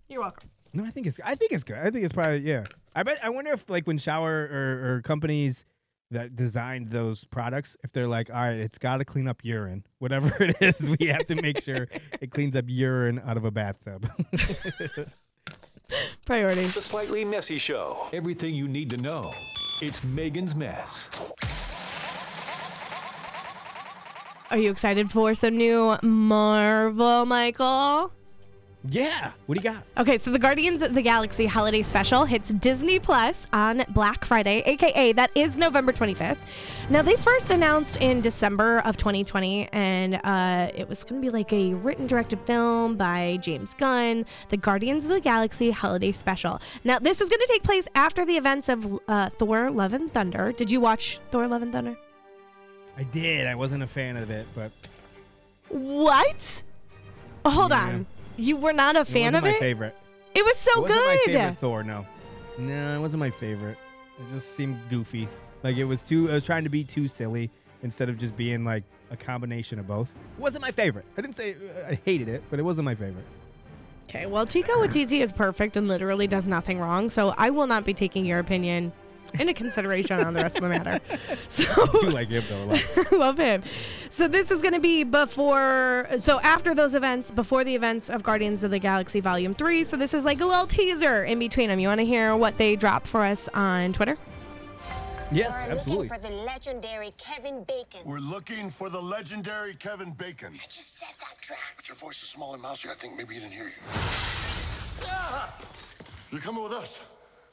You're 0.08 0.20
welcome. 0.20 0.50
No, 0.76 0.84
I 0.84 0.90
think 0.90 1.06
it's. 1.06 1.18
I 1.24 1.34
think 1.34 1.52
it's 1.52 1.64
good. 1.64 1.78
I 1.78 1.90
think 1.90 2.04
it's 2.04 2.12
probably 2.12 2.40
yeah. 2.40 2.64
I 2.94 3.02
bet. 3.02 3.18
I 3.22 3.30
wonder 3.30 3.50
if 3.52 3.70
like 3.70 3.86
when 3.86 3.96
shower 3.96 4.46
or, 4.52 4.96
or 4.96 5.00
companies 5.00 5.64
that 6.10 6.36
designed 6.36 6.90
those 6.90 7.24
products, 7.24 7.78
if 7.82 7.92
they're 7.92 8.06
like, 8.06 8.28
all 8.28 8.36
right, 8.36 8.58
it's 8.58 8.76
got 8.76 8.98
to 8.98 9.06
clean 9.06 9.26
up 9.26 9.42
urine, 9.42 9.86
whatever 10.00 10.36
it 10.38 10.56
is, 10.60 10.94
we 11.00 11.06
have 11.06 11.26
to 11.28 11.34
make 11.36 11.62
sure 11.62 11.88
it 12.20 12.30
cleans 12.30 12.54
up 12.54 12.66
urine 12.68 13.22
out 13.24 13.38
of 13.38 13.46
a 13.46 13.50
bathtub. 13.50 14.06
Priorities. 16.26 16.74
The 16.74 16.82
Slightly 16.82 17.24
Messy 17.24 17.56
Show. 17.56 18.08
Everything 18.12 18.54
you 18.54 18.68
need 18.68 18.90
to 18.90 18.98
know. 18.98 19.32
It's 19.80 20.04
Megan's 20.04 20.54
Mess. 20.54 21.08
Are 24.50 24.58
you 24.58 24.70
excited 24.70 25.10
for 25.10 25.34
some 25.34 25.56
new 25.56 25.96
Marvel, 26.02 27.24
Michael? 27.24 28.12
Yeah. 28.90 29.32
What 29.46 29.58
do 29.58 29.66
you 29.66 29.72
got? 29.74 29.82
Okay, 29.98 30.18
so 30.18 30.30
the 30.30 30.38
Guardians 30.38 30.82
of 30.82 30.94
the 30.94 31.02
Galaxy 31.02 31.46
Holiday 31.46 31.82
Special 31.82 32.24
hits 32.24 32.50
Disney 32.50 32.98
Plus 32.98 33.46
on 33.52 33.84
Black 33.90 34.24
Friday, 34.24 34.62
aka 34.66 35.12
that 35.12 35.30
is 35.34 35.56
November 35.56 35.92
25th. 35.92 36.36
Now, 36.90 37.02
they 37.02 37.16
first 37.16 37.50
announced 37.50 37.96
in 37.98 38.20
December 38.20 38.80
of 38.80 38.96
2020, 38.96 39.68
and 39.72 40.20
uh, 40.24 40.70
it 40.74 40.88
was 40.88 41.04
going 41.04 41.20
to 41.20 41.26
be 41.26 41.30
like 41.30 41.52
a 41.52 41.74
written 41.74 42.06
directed 42.06 42.40
film 42.46 42.96
by 42.96 43.38
James 43.40 43.74
Gunn, 43.74 44.24
the 44.50 44.56
Guardians 44.56 45.04
of 45.04 45.10
the 45.10 45.20
Galaxy 45.20 45.70
Holiday 45.70 46.12
Special. 46.12 46.60
Now, 46.84 46.98
this 46.98 47.20
is 47.20 47.28
going 47.28 47.40
to 47.40 47.48
take 47.48 47.62
place 47.62 47.88
after 47.94 48.24
the 48.24 48.36
events 48.36 48.68
of 48.68 48.98
uh, 49.08 49.30
Thor 49.30 49.70
Love 49.70 49.92
and 49.94 50.12
Thunder. 50.12 50.52
Did 50.52 50.70
you 50.70 50.80
watch 50.80 51.18
Thor 51.30 51.46
Love 51.46 51.62
and 51.62 51.72
Thunder? 51.72 51.96
I 52.96 53.02
did. 53.04 53.46
I 53.46 53.54
wasn't 53.54 53.82
a 53.82 53.86
fan 53.86 54.16
of 54.16 54.30
it, 54.30 54.46
but 54.54 54.70
What? 55.68 56.62
Hold 57.44 57.70
Yeah. 57.70 57.84
on. 57.86 58.06
You 58.36 58.56
were 58.56 58.72
not 58.72 58.96
a 58.96 59.00
it 59.00 59.06
fan 59.06 59.32
wasn't 59.32 59.36
of 59.36 59.42
my 59.44 59.50
it? 59.50 59.60
favorite. 59.60 59.96
It 60.34 60.44
was 60.44 60.56
so 60.58 60.72
it 60.78 60.82
wasn't 60.82 61.00
good. 61.00 61.06
my 61.06 61.32
favorite 61.32 61.58
Thor. 61.58 61.82
No, 61.82 62.06
no, 62.58 62.96
it 62.96 63.00
wasn't 63.00 63.20
my 63.20 63.30
favorite. 63.30 63.78
It 64.18 64.32
just 64.32 64.54
seemed 64.54 64.78
goofy. 64.90 65.28
Like 65.62 65.76
it 65.76 65.84
was 65.84 66.02
too. 66.02 66.30
I 66.30 66.34
was 66.34 66.44
trying 66.44 66.64
to 66.64 66.70
be 66.70 66.84
too 66.84 67.08
silly 67.08 67.50
instead 67.82 68.08
of 68.08 68.18
just 68.18 68.36
being 68.36 68.64
like 68.64 68.84
a 69.10 69.16
combination 69.16 69.78
of 69.78 69.86
both. 69.86 70.14
It 70.36 70.40
wasn't 70.40 70.62
my 70.62 70.70
favorite. 70.70 71.04
I 71.16 71.20
didn't 71.22 71.36
say 71.36 71.56
I 71.88 71.98
hated 72.04 72.28
it, 72.28 72.42
but 72.50 72.58
it 72.58 72.62
wasn't 72.62 72.84
my 72.84 72.94
favorite. 72.94 73.24
Okay, 74.08 74.26
well, 74.26 74.46
Taika 74.46 74.68
Waititi 74.68 75.20
is 75.20 75.32
perfect 75.32 75.76
and 75.76 75.88
literally 75.88 76.26
does 76.28 76.46
nothing 76.46 76.78
wrong, 76.78 77.10
so 77.10 77.34
I 77.36 77.50
will 77.50 77.66
not 77.66 77.84
be 77.84 77.92
taking 77.92 78.24
your 78.24 78.38
opinion 78.38 78.92
into 79.40 79.54
consideration 79.54 80.20
on 80.20 80.34
the 80.34 80.40
rest 80.42 80.56
of 80.56 80.62
the 80.62 80.68
matter. 80.68 81.00
So 81.48 81.64
I 81.64 81.86
do 82.00 82.10
like 82.10 82.28
him 82.28 82.42
though 82.48 82.64
a 82.64 82.66
lot. 82.66 83.08
I 83.12 83.16
love 83.16 83.38
him. 83.38 83.62
So 84.10 84.28
this 84.28 84.50
is 84.50 84.60
going 84.62 84.74
to 84.74 84.80
be 84.80 85.04
before, 85.04 86.06
so 86.18 86.40
after 86.40 86.74
those 86.74 86.94
events, 86.94 87.30
before 87.30 87.62
the 87.64 87.74
events 87.74 88.10
of 88.10 88.22
Guardians 88.22 88.62
of 88.62 88.70
the 88.70 88.78
Galaxy 88.78 89.20
Volume 89.20 89.54
Three. 89.54 89.84
So 89.84 89.96
this 89.96 90.12
is 90.14 90.24
like 90.24 90.40
a 90.40 90.46
little 90.46 90.66
teaser 90.66 91.24
in 91.24 91.38
between 91.38 91.68
them. 91.68 91.78
You 91.78 91.88
want 91.88 92.00
to 92.00 92.04
hear 92.06 92.36
what 92.36 92.58
they 92.58 92.76
dropped 92.76 93.06
for 93.06 93.24
us 93.24 93.48
on 93.54 93.92
Twitter? 93.92 94.16
Yes, 95.32 95.64
We're 95.64 95.72
absolutely. 95.72 96.08
looking 96.08 96.22
for 96.22 96.28
the 96.28 96.36
legendary 96.36 97.12
Kevin 97.18 97.64
Bacon. 97.64 98.00
We're 98.04 98.18
looking 98.20 98.70
for 98.70 98.88
the 98.88 99.00
legendary 99.02 99.74
Kevin 99.74 100.12
Bacon. 100.12 100.54
I 100.54 100.66
just 100.66 100.98
said 100.98 101.08
that, 101.18 101.34
Drax. 101.40 101.60
But 101.76 101.88
your 101.88 101.96
voice 101.96 102.22
is 102.22 102.28
small 102.28 102.54
and 102.54 102.62
mousy. 102.62 102.88
I 102.88 102.94
think 102.94 103.16
maybe 103.16 103.34
he 103.34 103.40
didn't 103.40 103.52
hear 103.52 103.64
you. 103.64 103.72
Ah! 105.04 105.52
You're 106.30 106.40
coming 106.40 106.62
with 106.62 106.72
us. 106.72 107.00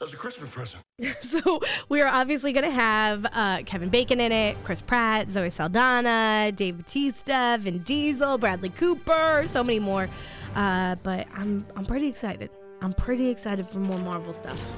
As 0.03 0.13
a 0.13 0.17
Christmas 0.17 0.51
present. 0.51 0.83
so 1.21 1.61
we 1.87 2.01
are 2.01 2.09
obviously 2.09 2.51
going 2.51 2.65
to 2.65 2.71
have 2.71 3.25
uh, 3.31 3.61
Kevin 3.65 3.87
Bacon 3.87 4.19
in 4.19 4.33
it, 4.33 4.57
Chris 4.65 4.81
Pratt, 4.81 5.29
Zoe 5.31 5.49
Saldana, 5.49 6.51
Dave 6.53 6.75
Bautista, 6.77 7.57
Vin 7.61 7.79
Diesel, 7.79 8.37
Bradley 8.37 8.67
Cooper, 8.67 9.45
so 9.47 9.63
many 9.63 9.79
more. 9.79 10.09
Uh, 10.55 10.95
but 11.03 11.27
I'm 11.33 11.65
I'm 11.77 11.85
pretty 11.85 12.07
excited. 12.07 12.49
I'm 12.81 12.91
pretty 12.91 13.29
excited 13.29 13.65
for 13.65 13.79
more 13.79 13.97
Marvel 13.97 14.33
stuff. 14.33 14.77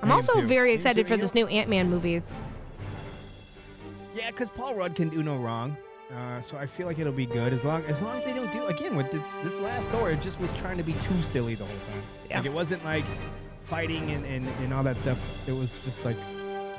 I'm 0.00 0.08
I 0.08 0.12
am 0.12 0.12
also 0.12 0.40
too. 0.40 0.46
very 0.46 0.72
excited 0.72 1.06
for 1.06 1.18
this 1.18 1.34
new 1.34 1.46
Ant 1.48 1.68
Man 1.68 1.90
movie. 1.90 2.22
Yeah, 4.14 4.30
because 4.30 4.48
Paul 4.48 4.74
Rudd 4.74 4.94
can 4.94 5.10
do 5.10 5.22
no 5.22 5.36
wrong. 5.36 5.76
Uh, 6.10 6.40
so 6.40 6.56
I 6.56 6.66
feel 6.66 6.86
like 6.86 6.98
it'll 6.98 7.12
be 7.12 7.26
good 7.26 7.52
as 7.52 7.64
long 7.64 7.84
as 7.84 8.00
long 8.00 8.16
as 8.16 8.24
they 8.24 8.32
don't 8.32 8.52
do 8.52 8.64
again 8.66 8.96
with 8.96 9.10
this 9.10 9.34
this 9.44 9.60
last 9.60 9.88
story. 9.88 10.14
It 10.14 10.22
just 10.22 10.40
was 10.40 10.50
trying 10.54 10.78
to 10.78 10.82
be 10.82 10.94
too 10.94 11.20
silly 11.20 11.54
the 11.54 11.64
whole 11.64 11.76
time. 11.76 12.02
Yeah. 12.30 12.38
Like 12.38 12.46
it 12.46 12.52
wasn't 12.52 12.82
like 12.84 13.04
fighting 13.72 14.10
and, 14.10 14.22
and, 14.26 14.46
and 14.62 14.74
all 14.74 14.82
that 14.82 14.98
stuff. 14.98 15.18
It 15.48 15.52
was 15.52 15.74
just 15.86 16.04
like 16.04 16.18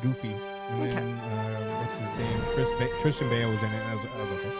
goofy. 0.03 0.27
And 0.69 0.83
Okay. 0.83 0.93
then 0.93 1.13
uh, 1.17 1.79
what's 1.81 1.97
his 1.97 2.13
name? 2.13 2.39
Chris 2.53 2.69
ba- 2.77 2.95
Christian 3.01 3.29
Bale 3.29 3.49
was 3.49 3.63
in 3.63 3.69
it. 3.69 3.81
And 3.81 3.89
I 3.89 3.93
was, 3.95 4.05
I 4.05 4.21
was 4.21 4.31
okay. 4.31 4.51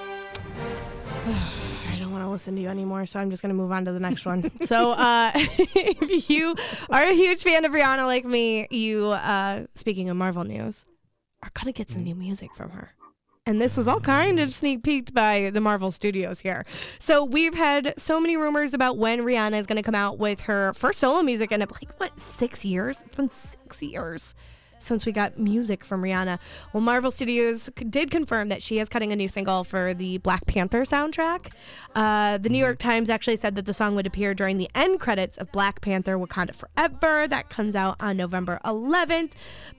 I 1.93 1.95
don't 1.99 2.11
want 2.11 2.23
to 2.25 2.29
listen 2.31 2.55
to 2.55 2.61
you 2.63 2.69
anymore, 2.69 3.05
so 3.05 3.19
I'm 3.19 3.29
just 3.29 3.43
going 3.43 3.51
to 3.51 3.55
move 3.55 3.71
on 3.71 3.85
to 3.85 3.91
the 3.91 3.99
next 3.99 4.25
one. 4.25 4.49
so, 4.61 4.93
uh, 4.93 5.31
if 5.35 6.27
you 6.31 6.55
are 6.89 7.03
a 7.03 7.13
huge 7.13 7.43
fan 7.43 7.65
of 7.65 7.71
Rihanna 7.71 8.07
like 8.07 8.25
me, 8.25 8.67
you, 8.71 9.09
uh, 9.09 9.67
speaking 9.75 10.09
of 10.09 10.17
Marvel 10.17 10.43
news, 10.43 10.87
are 11.43 11.51
going 11.53 11.71
to 11.71 11.77
get 11.77 11.91
some 11.91 12.03
new 12.03 12.15
music 12.15 12.55
from 12.55 12.71
her. 12.71 12.93
And 13.45 13.61
this 13.61 13.75
was 13.75 13.89
all 13.89 13.99
kind 13.99 14.39
of 14.39 14.53
sneak 14.53 14.83
peeked 14.83 15.13
by 15.13 15.49
the 15.53 15.59
Marvel 15.59 15.91
Studios 15.91 16.39
here. 16.39 16.65
So 16.97 17.25
we've 17.25 17.55
had 17.55 17.93
so 17.97 18.21
many 18.21 18.37
rumors 18.37 18.73
about 18.73 18.97
when 18.97 19.19
Rihanna 19.19 19.59
is 19.59 19.67
going 19.67 19.75
to 19.75 19.83
come 19.83 19.95
out 19.95 20.17
with 20.17 20.41
her 20.41 20.73
first 20.75 20.99
solo 20.99 21.21
music 21.21 21.51
in 21.51 21.59
like 21.59 21.99
what 21.99 22.17
six 22.17 22.63
years? 22.63 23.03
It's 23.05 23.15
been 23.15 23.27
six 23.27 23.83
years 23.83 24.33
since 24.83 25.05
we 25.05 25.11
got 25.11 25.37
music 25.37 25.83
from 25.83 26.01
Rihanna. 26.01 26.39
Well, 26.73 26.81
Marvel 26.81 27.11
Studios 27.11 27.69
did 27.89 28.11
confirm 28.11 28.49
that 28.49 28.61
she 28.61 28.79
is 28.79 28.89
cutting 28.89 29.11
a 29.11 29.15
new 29.15 29.27
single 29.27 29.63
for 29.63 29.93
the 29.93 30.17
Black 30.19 30.45
Panther 30.45 30.83
soundtrack. 30.83 31.51
Uh, 31.95 32.37
the 32.37 32.49
New 32.49 32.57
York 32.57 32.79
Times 32.79 33.09
actually 33.09 33.35
said 33.35 33.55
that 33.55 33.65
the 33.65 33.73
song 33.73 33.95
would 33.95 34.07
appear 34.07 34.33
during 34.33 34.57
the 34.57 34.69
end 34.75 34.99
credits 34.99 35.37
of 35.37 35.51
Black 35.51 35.81
Panther 35.81 36.17
Wakanda 36.17 36.53
Forever. 36.53 37.27
That 37.27 37.49
comes 37.49 37.75
out 37.75 37.95
on 37.99 38.17
November 38.17 38.59
11th. 38.65 39.31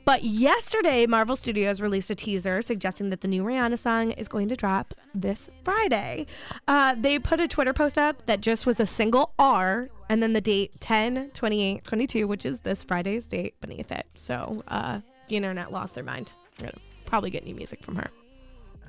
But 0.05 0.25
yesterday, 0.25 1.07
Marvel 1.07 1.37
Studios 1.37 1.81
released 1.81 2.11
a 2.11 2.15
teaser 2.15 2.63
suggesting 2.63 3.11
that 3.11 3.21
the 3.21 3.29
new 3.29 3.45
Rihanna 3.45 3.79
song 3.79 4.13
is 4.13 4.29
going 4.29 4.49
to 4.49 4.57
drop 4.57 4.95
this 5.15 5.51
Friday. 5.65 6.27
Uh, 6.69 6.95
they 6.99 7.19
put 7.19 7.41
a 7.41 7.49
Twitter 7.49 7.73
post 7.73 7.99
up 7.99 8.27
that 8.27 8.41
just 8.41 8.67
was 8.67 8.81
a 8.81 8.87
single 8.87 9.33
R 9.39 9.91
and 10.11 10.23
then 10.23 10.33
the 10.33 10.41
date 10.41 10.81
10 10.81 11.31
28 11.35 11.85
22 11.85 12.27
which 12.29 12.45
is 12.47 12.61
this 12.61 12.83
friday's 12.85 13.27
date 13.27 13.55
beneath 13.61 13.91
it 13.93 14.07
so 14.15 14.63
uh 14.69 15.01
the 15.29 15.37
internet 15.37 15.73
lost 15.73 15.95
their 15.95 16.05
mind 16.05 16.33
we're 16.59 16.67
gonna 16.67 16.79
probably 17.07 17.31
get 17.31 17.45
new 17.45 17.55
music 17.55 17.83
from 17.83 17.97
her 17.97 18.09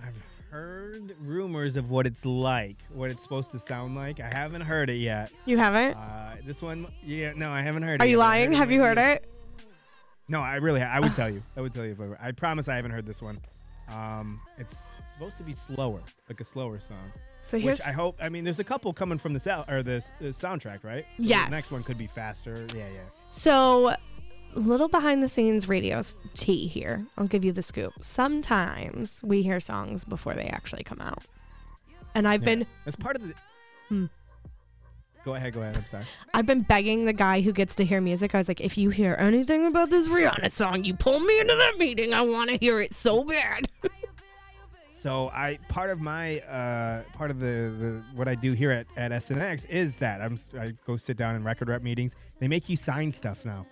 I've 0.04 0.16
heard 0.52 1.16
rumors 1.22 1.76
of 1.76 1.90
what 1.90 2.06
it's 2.08 2.26
like, 2.26 2.78
what 2.94 3.10
it's 3.12 3.22
supposed 3.24 3.52
to 3.52 3.60
sound 3.60 3.96
like. 3.96 4.20
I 4.22 4.30
haven't 4.34 4.62
heard 4.62 4.90
it 4.90 4.98
yet. 4.98 5.32
you 5.46 5.58
haven't 5.58 5.96
Uh, 5.98 6.36
this 6.46 6.62
one, 6.62 6.88
yeah, 7.04 7.34
no, 7.36 7.52
I 7.52 7.62
haven't 7.62 7.84
heard 7.84 8.02
are 8.02 8.06
it. 8.06 8.08
Are 8.08 8.10
you 8.10 8.18
yet, 8.18 8.24
but 8.24 8.26
I 8.26 8.30
lying 8.30 8.54
have 8.54 8.72
you 8.72 8.82
heard 8.82 8.98
it 9.00 9.30
No, 10.30 10.40
I 10.42 10.56
really, 10.56 10.82
I 10.82 11.00
would 11.00 11.14
tell 11.16 11.30
you. 11.30 11.44
I 11.58 11.62
would 11.62 11.74
tell 11.74 11.84
you. 11.86 11.92
If 11.92 12.00
I, 12.00 12.06
were- 12.06 12.20
I 12.22 12.32
promise 12.32 12.68
I 12.70 12.76
haven't 12.76 12.92
heard 12.92 13.06
this 13.06 13.22
one. 13.22 13.40
Um, 13.90 14.40
it's 14.58 14.92
supposed 15.16 15.38
to 15.38 15.44
be 15.44 15.56
slower, 15.56 16.02
like 16.30 16.42
a 16.42 16.46
slower 16.46 16.80
song. 16.80 17.12
so 17.42 17.58
Which 17.58 17.64
here's 17.64 17.82
I 17.82 17.92
hope. 17.92 18.18
I 18.22 18.30
mean, 18.30 18.44
there's 18.44 18.60
a 18.60 18.64
couple 18.64 18.94
coming 18.94 19.18
from 19.18 19.34
the 19.34 19.40
sound 19.40 19.70
or 19.70 19.82
the, 19.84 19.94
s- 19.94 20.12
the 20.20 20.28
soundtrack, 20.28 20.84
right? 20.84 21.06
So 21.18 21.24
Yes. 21.24 21.50
The 21.50 21.56
next 21.56 21.72
one 21.72 21.84
could 21.84 21.98
be 21.98 22.08
faster. 22.08 22.66
Yeah, 22.76 22.86
yeah. 22.94 23.00
so 23.30 23.96
little 24.56 24.88
behind 24.88 25.22
the 25.22 25.28
scenes 25.28 25.68
radio 25.68 26.02
tea 26.34 26.66
here 26.66 27.06
i'll 27.18 27.28
give 27.28 27.44
you 27.44 27.52
the 27.52 27.62
scoop 27.62 27.92
sometimes 28.00 29.20
we 29.22 29.42
hear 29.44 29.60
songs 29.60 30.06
before 30.06 30.34
they 30.34 30.46
actually 30.46 30.82
come 30.82 31.02
out 31.02 31.26
and 32.14 32.26
i've 32.26 32.42
yeah. 32.42 32.46
been 32.46 32.68
As 32.86 32.96
part 32.96 33.18
of 33.18 33.28
the. 33.28 33.34
Hmm. 33.90 34.06
Go 35.26 35.34
ahead. 35.36 35.54
Go 35.54 35.62
ahead. 35.62 35.76
I'm 35.76 35.84
sorry. 35.86 36.04
I've 36.36 36.46
been 36.46 36.62
begging 36.62 37.06
the 37.06 37.12
guy 37.14 37.42
who 37.42 37.52
gets 37.52 37.76
to 37.78 37.84
hear 37.84 38.00
music. 38.00 38.36
I 38.36 38.38
was 38.38 38.48
like, 38.48 38.62
if 38.62 38.78
you 38.78 38.92
hear 38.92 39.16
anything 39.18 39.66
about 39.66 39.90
this 39.90 40.08
Rihanna 40.08 40.52
song, 40.52 40.84
you 40.84 40.94
pull 40.96 41.20
me 41.20 41.40
into 41.40 41.56
that 41.56 41.78
meeting. 41.80 42.14
I 42.14 42.22
want 42.22 42.52
to 42.52 42.58
hear 42.58 42.80
it 42.80 42.94
so 42.94 43.24
bad. 43.24 43.68
So 45.06 45.30
I 45.30 45.60
part 45.68 45.92
of 45.92 46.02
my 46.02 46.40
uh 46.40 47.04
part 47.16 47.30
of 47.30 47.40
the, 47.40 47.46
the 47.46 48.04
what 48.16 48.28
I 48.28 48.34
do 48.34 48.54
here 48.54 48.72
at, 48.72 48.88
at 48.98 49.12
SNX 49.12 49.70
is 49.70 50.00
that 50.00 50.20
I'm 50.20 50.36
I 50.60 50.74
go 50.88 50.98
sit 50.98 51.16
down 51.16 51.36
in 51.36 51.44
record 51.44 51.70
rep 51.70 51.84
meetings. 51.84 52.16
They 52.40 52.48
make 52.48 52.70
you 52.70 52.76
sign 52.76 53.12
stuff 53.12 53.46
now. 53.46 53.68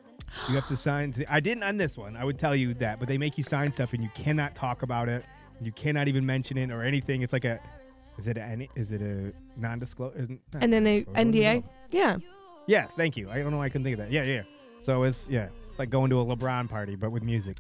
You 0.48 0.54
have 0.54 0.68
to 0.68 0.78
sign. 0.78 1.12
I 1.28 1.40
didn't 1.40 1.64
on 1.64 1.78
this 1.78 1.98
one. 1.98 2.16
I 2.16 2.24
would 2.24 2.38
tell 2.38 2.56
you 2.56 2.76
that, 2.76 3.00
but 3.00 3.08
they 3.08 3.18
make 3.18 3.36
you 3.36 3.44
sign 3.44 3.72
stuff 3.72 3.94
and 3.94 4.04
you 4.04 4.12
cannot 4.14 4.54
talk 4.54 4.84
about 4.84 5.10
it. 5.10 5.26
You 5.60 5.72
cannot 5.72 6.08
even 6.08 6.24
mention 6.24 6.56
it 6.56 6.70
or 6.70 6.84
anything. 6.84 7.24
It's 7.24 7.34
like 7.34 7.46
a, 7.46 7.60
is 8.20 8.28
it 8.28 8.38
a, 8.38 8.68
is 8.76 8.92
it 8.92 9.02
a 9.02 9.34
non-disclosure? 9.60 10.28
And 10.62 10.72
then 10.72 10.86
a 10.86 11.04
NDA. 11.04 11.64
Yeah. 11.90 12.18
Yes, 12.68 12.94
thank 12.94 13.18
you. 13.18 13.32
I 13.32 13.40
don't 13.40 13.50
know 13.50 13.58
why 13.58 13.66
I 13.66 13.70
couldn't 13.70 13.86
think 13.86 13.98
of 13.98 14.06
that. 14.06 14.12
Yeah, 14.12 14.24
yeah. 14.24 14.44
So 14.80 15.02
it's 15.02 15.28
yeah, 15.30 15.50
it's 15.68 15.80
like 15.80 15.90
going 15.90 16.12
to 16.12 16.22
a 16.22 16.26
LeBron 16.26 16.70
party 16.70 16.96
but 16.96 17.12
with 17.12 17.24
music. 17.24 17.58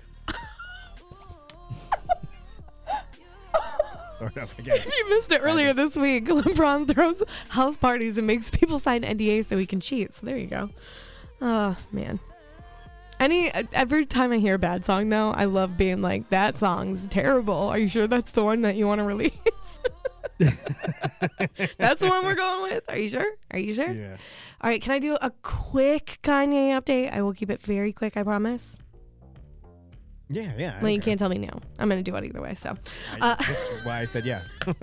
sort 4.17 4.37
of, 4.37 4.53
I 4.57 4.61
guess. 4.61 4.91
You 4.91 5.09
missed 5.09 5.31
it 5.31 5.41
earlier 5.43 5.73
this 5.73 5.95
week. 5.95 6.25
LeBron 6.27 6.93
throws 6.93 7.23
house 7.49 7.77
parties 7.77 8.17
and 8.17 8.27
makes 8.27 8.49
people 8.49 8.79
sign 8.79 9.03
NDAs 9.03 9.45
so 9.45 9.57
he 9.57 9.65
can 9.65 9.79
cheat. 9.79 10.13
So 10.13 10.25
there 10.25 10.37
you 10.37 10.47
go. 10.47 10.69
Oh 11.41 11.77
man. 11.91 12.19
Any 13.19 13.51
every 13.51 14.05
time 14.05 14.31
I 14.31 14.37
hear 14.37 14.55
a 14.55 14.59
bad 14.59 14.83
song 14.83 15.09
though, 15.09 15.31
I 15.31 15.45
love 15.45 15.77
being 15.77 16.01
like, 16.01 16.29
"That 16.29 16.57
song's 16.57 17.07
terrible." 17.07 17.69
Are 17.69 17.77
you 17.77 17.87
sure 17.87 18.07
that's 18.07 18.31
the 18.31 18.43
one 18.43 18.63
that 18.63 18.75
you 18.75 18.87
want 18.87 18.99
to 18.99 19.05
release? 19.05 19.31
that's 20.39 22.01
the 22.01 22.07
one 22.07 22.25
we're 22.25 22.35
going 22.35 22.63
with. 22.63 22.83
Are 22.89 22.97
you 22.97 23.07
sure? 23.07 23.31
Are 23.51 23.59
you 23.59 23.73
sure? 23.73 23.91
Yeah. 23.91 24.17
All 24.61 24.69
right. 24.69 24.81
Can 24.81 24.91
I 24.93 24.99
do 24.99 25.17
a 25.21 25.31
quick 25.41 26.19
Kanye 26.23 26.69
update? 26.79 27.13
I 27.13 27.21
will 27.21 27.33
keep 27.33 27.49
it 27.49 27.61
very 27.61 27.93
quick. 27.93 28.17
I 28.17 28.23
promise. 28.23 28.79
Yeah, 30.33 30.51
yeah. 30.57 30.79
Well, 30.81 30.91
you 30.91 30.99
can't 30.99 31.19
tell 31.19 31.29
me 31.29 31.37
no. 31.37 31.49
I'm 31.79 31.89
gonna 31.89 32.03
do 32.03 32.15
it 32.15 32.23
either 32.23 32.41
way. 32.41 32.53
So. 32.53 32.75
Uh, 33.21 33.35
that's 33.35 33.85
why 33.85 33.99
I 33.99 34.05
said 34.05 34.25
yeah. 34.25 34.41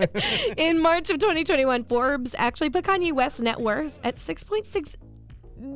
In 0.57 0.81
March 0.81 1.09
of 1.09 1.19
2021, 1.19 1.83
Forbes 1.85 2.35
actually 2.37 2.69
put 2.69 2.85
Kanye 2.85 3.11
West's 3.13 3.41
net 3.41 3.59
worth 3.59 3.99
at 4.03 4.15
6.6 4.15 4.95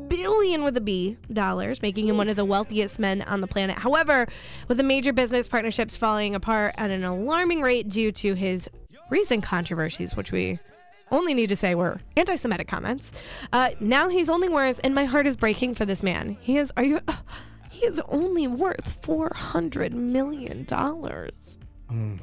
billion 0.07 0.63
with 0.63 0.75
a 0.77 0.81
B 0.81 1.17
dollars, 1.31 1.81
making 1.81 2.07
him 2.07 2.17
one 2.17 2.29
of 2.29 2.35
the 2.35 2.45
wealthiest 2.45 2.99
men 2.99 3.21
on 3.23 3.41
the 3.41 3.47
planet. 3.47 3.77
However, 3.77 4.27
with 4.67 4.77
the 4.77 4.83
major 4.83 5.13
business 5.13 5.47
partnerships 5.47 5.97
falling 5.97 6.35
apart 6.35 6.73
at 6.77 6.91
an 6.91 7.03
alarming 7.03 7.61
rate 7.61 7.89
due 7.89 8.11
to 8.13 8.33
his 8.33 8.69
recent 9.09 9.43
controversies, 9.43 10.15
which 10.15 10.31
we 10.31 10.59
only 11.11 11.33
need 11.35 11.49
to 11.49 11.55
say 11.55 11.75
were 11.75 12.01
anti-Semitic 12.17 12.67
comments, 12.67 13.11
uh, 13.53 13.69
now 13.79 14.09
he's 14.09 14.29
only 14.29 14.49
worth, 14.49 14.79
and 14.83 14.95
my 14.95 15.05
heart 15.05 15.27
is 15.27 15.35
breaking 15.35 15.75
for 15.75 15.85
this 15.85 16.01
man. 16.01 16.37
He 16.41 16.57
is. 16.57 16.71
Are 16.77 16.83
you? 16.83 16.99
He 17.75 17.85
is 17.85 18.01
only 18.07 18.47
worth 18.47 19.03
400 19.03 19.93
million 19.93 20.63
dollars. 20.63 21.59
Mm. 21.91 22.19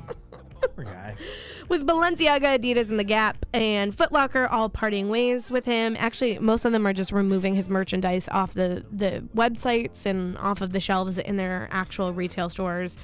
Poor 0.75 0.85
guy. 0.85 1.15
With 1.69 1.87
Balenciaga, 1.87 2.59
Adidas, 2.59 2.89
and 2.89 2.99
The 2.99 3.05
Gap 3.05 3.45
and 3.53 3.95
Footlocker 3.95 4.51
all 4.51 4.69
parting 4.69 5.09
ways 5.09 5.51
with 5.51 5.65
him. 5.65 5.97
Actually, 5.99 6.39
most 6.39 6.65
of 6.65 6.73
them 6.73 6.87
are 6.87 6.93
just 6.93 7.13
removing 7.13 7.55
his 7.55 7.69
merchandise 7.69 8.29
off 8.31 8.55
the, 8.55 8.85
the 8.91 9.25
websites 9.35 10.07
and 10.07 10.39
off 10.39 10.61
of 10.61 10.73
the 10.73 10.81
shelves 10.81 11.19
in 11.19 11.37
their 11.37 11.69
actual 11.71 12.13
retail 12.13 12.49
stores. 12.49 12.99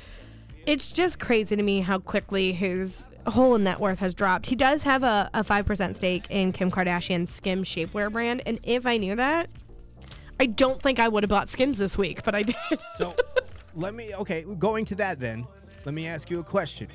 It's 0.67 0.93
just 0.93 1.19
crazy 1.19 1.57
to 1.57 1.63
me 1.63 1.81
how 1.81 1.99
quickly 1.99 2.53
his 2.53 3.09
whole 3.27 3.57
net 3.59 3.81
worth 3.81 3.99
has 4.01 4.15
dropped. 4.15 4.47
He 4.47 4.57
does 4.57 4.83
have 4.85 5.03
a, 5.03 5.31
a 5.35 5.43
5% 5.43 5.95
stake 5.95 6.27
in 6.31 6.53
Kim 6.53 6.71
Kardashian's 6.71 7.31
Skim 7.31 7.65
shapewear 7.65 8.13
brand. 8.13 8.43
And 8.47 8.61
if 8.63 8.87
I 8.87 8.99
knew 8.99 9.17
that, 9.17 9.49
I 10.41 10.47
don't 10.47 10.81
think 10.83 10.99
I 11.01 11.09
would 11.09 11.23
have 11.25 11.29
bought 11.31 11.49
Skims 11.49 11.79
this 11.79 11.97
week, 11.99 12.23
but 12.25 12.35
I 12.35 12.43
did. 12.43 12.57
So 12.97 13.15
let 13.75 13.95
me 13.95 14.15
okay, 14.15 14.45
going 14.59 14.85
to 14.87 14.95
that 14.97 15.21
then. 15.21 15.47
Let 15.85 15.95
me 15.95 16.07
ask 16.07 16.31
you 16.31 16.41
a 16.41 16.45
question. 16.45 16.89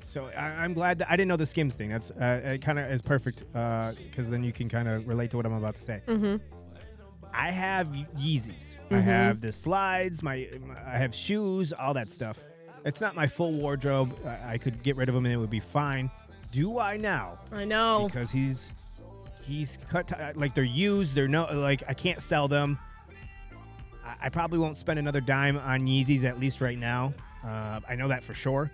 So 0.00 0.26
I, 0.36 0.46
I'm 0.64 0.74
glad 0.74 0.98
that 0.98 1.08
I 1.10 1.16
didn't 1.16 1.28
know 1.28 1.36
the 1.36 1.46
Skims 1.46 1.76
thing. 1.76 1.90
That's 1.90 2.10
uh, 2.10 2.40
it 2.44 2.62
kind 2.62 2.78
of 2.78 2.90
is 2.90 3.02
perfect 3.02 3.44
because 3.52 4.28
then 4.30 4.42
you 4.42 4.52
can 4.52 4.68
kind 4.68 4.88
of 4.88 5.06
relate 5.06 5.30
to 5.32 5.36
what 5.36 5.46
I'm 5.46 5.52
about 5.54 5.74
to 5.76 5.82
say. 5.82 6.02
mm-hmm. 6.06 6.36
I 7.34 7.50
have 7.50 7.86
Yeezys. 8.18 8.76
I 8.90 8.94
Mhm. 8.94 9.02
have 9.04 9.40
the 9.40 9.52
slides. 9.52 10.22
My, 10.22 10.48
my 10.66 10.74
I 10.86 10.98
have 10.98 11.14
shoes. 11.14 11.72
All 11.72 11.94
that 11.94 12.12
stuff. 12.12 12.38
It's 12.84 13.00
not 13.00 13.14
my 13.14 13.26
full 13.26 13.52
wardrobe. 13.52 14.14
I, 14.26 14.54
I 14.54 14.58
could 14.58 14.82
get 14.82 14.96
rid 14.96 15.08
of 15.08 15.14
them 15.14 15.24
and 15.24 15.32
it 15.32 15.38
would 15.38 15.48
be 15.50 15.60
fine. 15.60 16.10
Do 16.50 16.78
I 16.78 16.98
now? 16.98 17.38
I 17.50 17.64
know. 17.64 18.06
Because 18.06 18.30
he's 18.30 18.72
he's 19.42 19.78
cut 19.90 20.08
t- 20.08 20.14
like 20.34 20.54
they're 20.54 20.64
used. 20.64 21.14
They're 21.14 21.28
no 21.28 21.44
like 21.52 21.82
I 21.88 21.94
can't 21.94 22.22
sell 22.22 22.48
them. 22.48 22.78
I, 24.04 24.26
I 24.26 24.28
probably 24.28 24.58
won't 24.58 24.76
spend 24.76 24.98
another 24.98 25.20
dime 25.20 25.56
on 25.58 25.80
Yeezys 25.80 26.24
at 26.24 26.38
least 26.40 26.60
right 26.60 26.78
now. 26.78 27.12
Uh, 27.44 27.80
I 27.88 27.94
know 27.94 28.08
that 28.08 28.22
for 28.22 28.34
sure. 28.34 28.70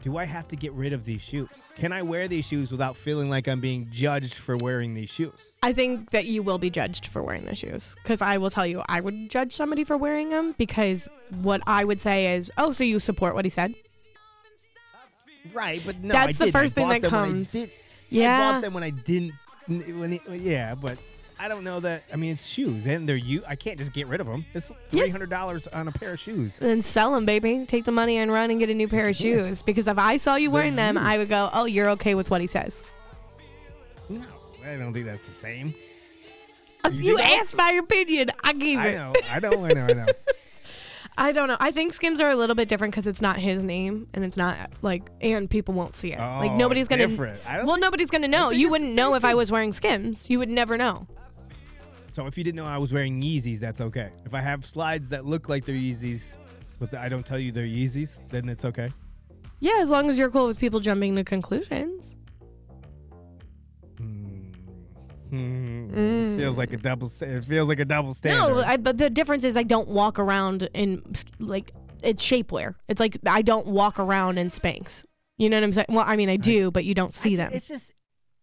Do 0.00 0.16
I 0.16 0.24
have 0.24 0.46
to 0.48 0.56
get 0.56 0.72
rid 0.74 0.92
of 0.92 1.04
these 1.04 1.20
shoes? 1.20 1.70
Can 1.74 1.92
I 1.92 2.02
wear 2.02 2.28
these 2.28 2.46
shoes 2.46 2.70
without 2.70 2.96
feeling 2.96 3.28
like 3.28 3.48
I'm 3.48 3.60
being 3.60 3.88
judged 3.90 4.34
for 4.34 4.56
wearing 4.56 4.94
these 4.94 5.10
shoes? 5.10 5.52
I 5.60 5.72
think 5.72 6.10
that 6.10 6.26
you 6.26 6.44
will 6.44 6.58
be 6.58 6.70
judged 6.70 7.08
for 7.08 7.20
wearing 7.20 7.46
the 7.46 7.54
shoes 7.56 7.96
because 8.00 8.22
I 8.22 8.38
will 8.38 8.50
tell 8.50 8.64
you, 8.64 8.82
I 8.88 9.00
would 9.00 9.28
judge 9.28 9.52
somebody 9.52 9.82
for 9.82 9.96
wearing 9.96 10.30
them 10.30 10.54
because 10.56 11.08
what 11.42 11.62
I 11.66 11.82
would 11.82 12.00
say 12.00 12.36
is, 12.36 12.52
oh, 12.56 12.70
so 12.70 12.84
you 12.84 13.00
support 13.00 13.34
what 13.34 13.44
he 13.44 13.50
said? 13.50 13.74
Right, 15.52 15.82
but 15.84 15.98
no, 16.02 16.12
That's 16.12 16.28
I 16.28 16.32
the 16.32 16.38
didn't. 16.46 16.52
First 16.52 16.74
thing 16.76 16.88
that 16.88 17.02
comes. 17.02 17.56
Yeah, 18.10 18.38
I 18.38 18.52
bought 18.52 18.62
them 18.62 18.74
when 18.74 18.84
I 18.84 18.90
didn't. 18.90 19.32
When 19.68 20.14
it, 20.14 20.22
yeah, 20.40 20.74
but 20.74 20.98
I 21.38 21.46
don't 21.46 21.62
know 21.62 21.78
that. 21.80 22.04
I 22.12 22.16
mean, 22.16 22.32
it's 22.32 22.46
shoes, 22.46 22.86
and 22.86 23.08
they're 23.08 23.16
you. 23.16 23.42
I 23.46 23.54
can't 23.54 23.78
just 23.78 23.92
get 23.92 24.06
rid 24.06 24.20
of 24.20 24.26
them. 24.26 24.44
It's 24.54 24.72
three 24.88 25.08
hundred 25.10 25.30
dollars 25.30 25.66
on 25.68 25.86
a 25.86 25.92
pair 25.92 26.14
of 26.14 26.20
shoes. 26.20 26.56
Then 26.56 26.82
sell 26.82 27.12
them, 27.12 27.26
baby. 27.26 27.64
Take 27.66 27.84
the 27.84 27.92
money 27.92 28.16
and 28.16 28.32
run 28.32 28.50
and 28.50 28.58
get 28.58 28.70
a 28.70 28.74
new 28.74 28.88
pair 28.88 29.08
of 29.08 29.16
shoes. 29.24 29.62
Because 29.62 29.86
if 29.86 29.98
I 29.98 30.16
saw 30.16 30.34
you 30.36 30.48
They're 30.48 30.54
wearing 30.54 30.76
them, 30.76 30.98
I 30.98 31.18
would 31.18 31.28
go, 31.28 31.50
oh, 31.52 31.66
you're 31.66 31.90
okay 31.90 32.14
with 32.14 32.30
what 32.30 32.40
he 32.40 32.46
says. 32.46 32.82
No, 34.08 34.20
I 34.64 34.76
don't 34.76 34.92
think 34.92 35.04
that's 35.04 35.26
the 35.26 35.34
same. 35.34 35.74
You, 36.90 37.18
so? 37.18 37.22
asked 37.22 37.56
my 37.56 37.72
opinion. 37.72 38.30
I 38.42 38.52
gave 38.54 38.78
I 38.78 38.86
it. 38.86 38.94
I 38.94 38.98
know, 38.98 39.12
I 39.30 39.38
know, 39.40 39.64
I 39.66 39.72
know, 39.74 39.84
I 39.84 39.92
know. 39.92 40.06
I 41.16 41.32
don't 41.32 41.48
know. 41.48 41.56
I 41.60 41.70
think 41.70 41.92
Skims 41.92 42.20
are 42.20 42.30
a 42.30 42.36
little 42.36 42.54
bit 42.54 42.68
different 42.68 42.92
because 42.92 43.06
it's 43.06 43.20
not 43.22 43.38
his 43.38 43.62
name 43.64 44.08
and 44.14 44.24
it's 44.24 44.36
not 44.36 44.70
like, 44.82 45.08
and 45.20 45.48
people 45.48 45.74
won't 45.74 45.96
see 45.96 46.12
it. 46.12 46.18
like 46.18 46.50
Oh, 46.52 46.56
nobody's 46.56 46.88
gonna. 46.88 47.06
different. 47.06 47.40
I 47.46 47.56
don't 47.58 47.66
Well, 47.66 47.76
think- 47.76 47.82
nobody's 47.84 48.10
gonna 48.10 48.28
know. 48.28 48.50
You 48.50 48.70
wouldn't 48.70 48.94
know 48.94 49.14
if 49.14 49.24
I 49.24 49.34
was 49.34 49.50
wearing 49.50 49.72
Skims. 49.72 50.28
You 50.30 50.38
would 50.38 50.48
never 50.48 50.76
know. 50.76 51.06
So 52.08 52.26
if 52.26 52.36
you 52.38 52.44
didn't 52.44 52.56
know 52.56 52.66
I 52.66 52.78
was 52.78 52.92
wearing 52.92 53.20
Yeezys, 53.20 53.60
that's 53.60 53.80
okay. 53.80 54.10
If 54.24 54.34
I 54.34 54.40
have 54.40 54.64
slides 54.66 55.08
that 55.10 55.24
look 55.24 55.48
like 55.48 55.64
they're 55.64 55.74
Yeezys, 55.74 56.36
but 56.80 56.94
I 56.94 57.08
don't 57.08 57.24
tell 57.24 57.38
you 57.38 57.52
they're 57.52 57.64
Yeezys, 57.66 58.18
then 58.28 58.48
it's 58.48 58.64
okay. 58.64 58.92
Yeah, 59.60 59.78
as 59.80 59.90
long 59.90 60.08
as 60.08 60.18
you're 60.18 60.30
cool 60.30 60.46
with 60.46 60.58
people 60.58 60.80
jumping 60.80 61.16
to 61.16 61.24
conclusions. 61.24 62.16
Hmm, 65.30 66.36
Feels 66.38 66.58
like 66.58 66.72
a 66.72 66.76
double. 66.76 67.08
sta- 67.08 67.26
It 67.26 67.44
feels 67.44 67.68
like 67.68 67.80
a 67.80 67.84
double 67.84 68.14
standard. 68.14 68.52
Mm. 68.52 68.56
No, 68.56 68.62
I, 68.62 68.76
but 68.76 68.98
the 68.98 69.10
difference 69.10 69.44
is 69.44 69.56
I 69.56 69.62
don't 69.62 69.88
walk 69.88 70.18
around 70.18 70.68
in 70.74 71.02
like 71.38 71.72
it's 72.02 72.24
shapewear. 72.24 72.74
It's 72.88 73.00
like 73.00 73.18
I 73.26 73.42
don't 73.42 73.66
walk 73.66 73.98
around 73.98 74.38
in 74.38 74.48
Spanx. 74.48 75.04
You 75.36 75.48
know 75.48 75.56
what 75.56 75.64
I'm 75.64 75.72
saying? 75.72 75.86
Well, 75.88 76.04
I 76.06 76.16
mean 76.16 76.28
I 76.30 76.36
do, 76.36 76.70
but 76.70 76.84
you 76.84 76.94
don't 76.94 77.14
see 77.14 77.36
them. 77.36 77.50
It's 77.52 77.68
just 77.68 77.92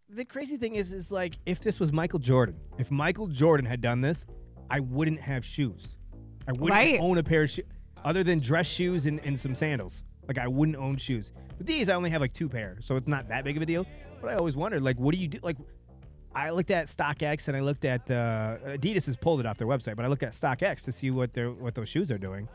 the 0.09 0.25
crazy 0.25 0.57
thing 0.57 0.75
is, 0.75 0.93
is 0.93 1.11
like 1.11 1.37
if 1.45 1.59
this 1.61 1.79
was 1.79 1.91
Michael 1.91 2.19
Jordan, 2.19 2.55
if 2.77 2.91
Michael 2.91 3.27
Jordan 3.27 3.65
had 3.65 3.81
done 3.81 4.01
this, 4.01 4.25
I 4.69 4.79
wouldn't 4.79 5.19
have 5.21 5.43
shoes. 5.45 5.95
I 6.47 6.51
wouldn't 6.51 6.69
Right. 6.71 6.99
own 6.99 7.17
a 7.17 7.23
pair 7.23 7.43
of 7.43 7.49
shoes 7.49 7.65
other 8.03 8.23
than 8.23 8.39
dress 8.39 8.67
shoes 8.67 9.07
and, 9.07 9.19
and 9.25 9.39
some 9.39 9.55
sandals. 9.55 10.03
Like 10.27 10.37
I 10.37 10.47
wouldn't 10.47 10.77
own 10.77 10.97
shoes. 10.97 11.31
With 11.57 11.67
these 11.67 11.89
I 11.89 11.95
only 11.95 12.09
have 12.09 12.21
like 12.21 12.33
two 12.33 12.49
pairs, 12.49 12.85
so 12.85 12.95
it's 12.97 13.07
not 13.07 13.27
that 13.29 13.43
big 13.43 13.57
of 13.57 13.63
a 13.63 13.65
deal. 13.65 13.85
But 14.21 14.31
I 14.31 14.35
always 14.37 14.55
wondered, 14.55 14.81
like, 14.81 14.97
what 14.97 15.13
do 15.13 15.19
you 15.21 15.27
do? 15.27 15.39
Like, 15.43 15.57
I 16.35 16.49
looked 16.49 16.69
at 16.71 16.87
StockX 16.87 17.47
and 17.47 17.55
I 17.55 17.61
looked 17.61 17.85
at 17.85 18.11
uh, 18.11 18.57
Adidas 18.65 19.05
has 19.05 19.15
pulled 19.15 19.39
it 19.39 19.45
off 19.45 19.57
their 19.57 19.67
website, 19.67 19.95
but 19.95 20.03
I 20.05 20.09
looked 20.09 20.23
at 20.23 20.33
StockX 20.33 20.83
to 20.83 20.91
see 20.91 21.09
what 21.09 21.33
their 21.33 21.49
what 21.51 21.75
those 21.75 21.87
shoes 21.89 22.11
are 22.11 22.17
doing. 22.17 22.47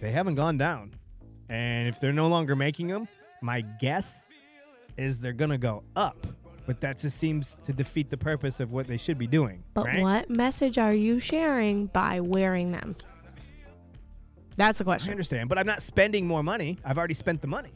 They 0.00 0.10
haven't 0.12 0.34
gone 0.34 0.58
down, 0.58 0.94
and 1.48 1.88
if 1.88 1.98
they're 2.00 2.12
no 2.12 2.28
longer 2.28 2.54
making 2.54 2.88
them, 2.88 3.08
my 3.40 3.62
guess 3.80 4.26
is 4.96 5.18
they're 5.18 5.32
gonna 5.32 5.58
go 5.58 5.82
up. 5.96 6.26
But 6.66 6.80
that 6.82 6.98
just 6.98 7.16
seems 7.16 7.56
to 7.64 7.72
defeat 7.72 8.10
the 8.10 8.16
purpose 8.16 8.60
of 8.60 8.70
what 8.70 8.86
they 8.86 8.96
should 8.96 9.18
be 9.18 9.26
doing. 9.26 9.64
But 9.74 9.86
right? 9.86 10.00
what 10.00 10.30
message 10.30 10.78
are 10.78 10.94
you 10.94 11.18
sharing 11.18 11.86
by 11.86 12.20
wearing 12.20 12.70
them? 12.72 12.94
That's 14.56 14.78
the 14.78 14.84
question. 14.84 15.10
I 15.10 15.12
understand, 15.12 15.48
but 15.48 15.58
I'm 15.58 15.66
not 15.66 15.82
spending 15.82 16.26
more 16.26 16.42
money. 16.42 16.78
I've 16.84 16.98
already 16.98 17.14
spent 17.14 17.40
the 17.40 17.46
money. 17.48 17.70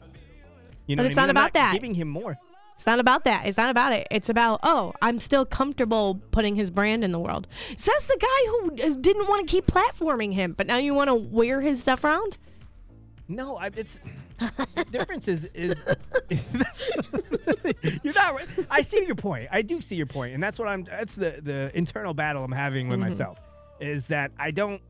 You 0.85 0.95
know 0.95 1.03
But 1.03 1.07
it's 1.11 1.17
I 1.17 1.21
mean? 1.21 1.27
not 1.27 1.29
I'm 1.31 1.43
about 1.43 1.53
that. 1.53 1.73
Giving 1.73 1.95
him 1.95 2.07
more. 2.07 2.37
It's 2.77 2.85
not 2.85 2.99
about 2.99 3.23
that. 3.25 3.45
It's 3.47 3.57
not 3.57 3.69
about 3.69 3.91
it. 3.93 4.07
It's 4.11 4.29
about, 4.29 4.59
oh, 4.63 4.93
I'm 5.01 5.19
still 5.19 5.45
comfortable 5.45 6.21
putting 6.31 6.55
his 6.55 6.69
brand 6.71 7.03
in 7.03 7.11
the 7.11 7.19
world. 7.19 7.47
So 7.75 7.91
that's 7.91 8.07
the 8.07 8.17
guy 8.21 8.49
who 8.85 8.91
uh, 8.91 8.95
didn't 9.01 9.27
want 9.27 9.45
to 9.47 9.51
keep 9.51 9.65
platforming 9.65 10.31
him, 10.33 10.53
but 10.55 10.67
now 10.67 10.77
you 10.77 10.93
want 10.93 11.07
to 11.09 11.15
wear 11.15 11.59
his 11.59 11.81
stuff 11.81 12.03
around? 12.03 12.37
No, 13.27 13.57
I, 13.57 13.71
it's 13.75 13.99
the 14.39 14.85
difference 14.91 15.27
is 15.27 15.45
is 15.53 15.83
you're 18.03 18.13
not. 18.13 18.41
I 18.69 18.81
see 18.83 19.03
your 19.05 19.15
point. 19.15 19.49
I 19.51 19.61
do 19.63 19.81
see 19.81 19.95
your 19.95 20.05
point, 20.05 20.33
and 20.33 20.41
that's 20.41 20.57
what 20.59 20.67
I'm. 20.69 20.83
That's 20.85 21.15
the 21.15 21.39
the 21.41 21.71
internal 21.73 22.13
battle 22.13 22.43
I'm 22.45 22.51
having 22.51 22.87
with 22.87 22.99
Mhm. 22.99 23.03
myself. 23.03 23.39
Is 23.81 24.07
that 24.07 24.31
I 24.39 24.51
don't. 24.51 24.81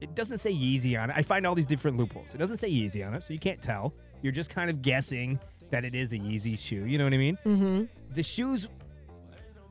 It 0.00 0.14
doesn't 0.14 0.38
say 0.38 0.52
Yeezy 0.52 1.00
on 1.00 1.08
it. 1.10 1.14
I 1.16 1.22
find 1.22 1.46
all 1.46 1.54
these 1.54 1.64
different 1.66 1.96
loopholes. 1.96 2.34
It 2.34 2.38
doesn't 2.38 2.58
say 2.58 2.70
Yeezy 2.70 3.06
on 3.06 3.14
it, 3.14 3.22
so 3.22 3.32
you 3.32 3.38
can't 3.38 3.62
tell. 3.62 3.94
You're 4.22 4.32
just 4.32 4.50
kind 4.50 4.68
of 4.68 4.82
guessing 4.82 5.38
that 5.70 5.84
it 5.84 5.94
is 5.94 6.12
a 6.12 6.18
Yeezy 6.18 6.58
shoe. 6.58 6.84
You 6.84 6.98
know 6.98 7.04
what 7.04 7.14
I 7.14 7.18
mean? 7.18 7.38
Mm-hmm. 7.44 7.84
The 8.14 8.22
shoes 8.22 8.68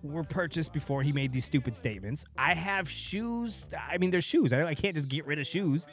were 0.03 0.23
purchased 0.23 0.71
before 0.73 1.01
he 1.01 1.11
made 1.11 1.31
these 1.31 1.45
stupid 1.45 1.75
statements. 1.75 2.25
I 2.37 2.53
have 2.53 2.89
shoes. 2.89 3.65
I 3.89 3.97
mean, 3.97 4.11
they're 4.11 4.21
shoes. 4.21 4.53
I, 4.53 4.63
I 4.65 4.75
can't 4.75 4.95
just 4.95 5.09
get 5.09 5.25
rid 5.25 5.39
of 5.39 5.47
shoes. 5.47 5.85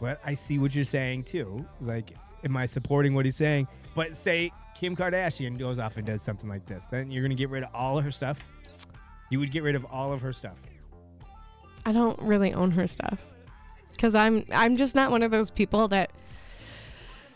But 0.00 0.20
I 0.24 0.34
see 0.34 0.58
what 0.58 0.74
you're 0.74 0.84
saying 0.84 1.24
too. 1.24 1.66
Like, 1.80 2.14
am 2.44 2.56
I 2.56 2.66
supporting 2.66 3.14
what 3.14 3.24
he's 3.24 3.36
saying? 3.36 3.66
But 3.94 4.16
say 4.16 4.52
Kim 4.78 4.94
Kardashian 4.94 5.58
goes 5.58 5.78
off 5.78 5.96
and 5.96 6.06
does 6.06 6.22
something 6.22 6.48
like 6.48 6.66
this, 6.66 6.86
then 6.86 7.10
you're 7.10 7.22
gonna 7.22 7.34
get 7.34 7.50
rid 7.50 7.64
of 7.64 7.70
all 7.74 7.98
of 7.98 8.04
her 8.04 8.12
stuff. 8.12 8.38
You 9.30 9.40
would 9.40 9.50
get 9.50 9.62
rid 9.62 9.74
of 9.74 9.84
all 9.86 10.12
of 10.12 10.20
her 10.22 10.32
stuff. 10.32 10.58
I 11.84 11.92
don't 11.92 12.18
really 12.20 12.52
own 12.52 12.70
her 12.72 12.86
stuff 12.86 13.18
because 13.92 14.14
I'm 14.14 14.44
I'm 14.52 14.76
just 14.76 14.94
not 14.94 15.10
one 15.10 15.22
of 15.22 15.30
those 15.30 15.50
people 15.50 15.88
that 15.88 16.12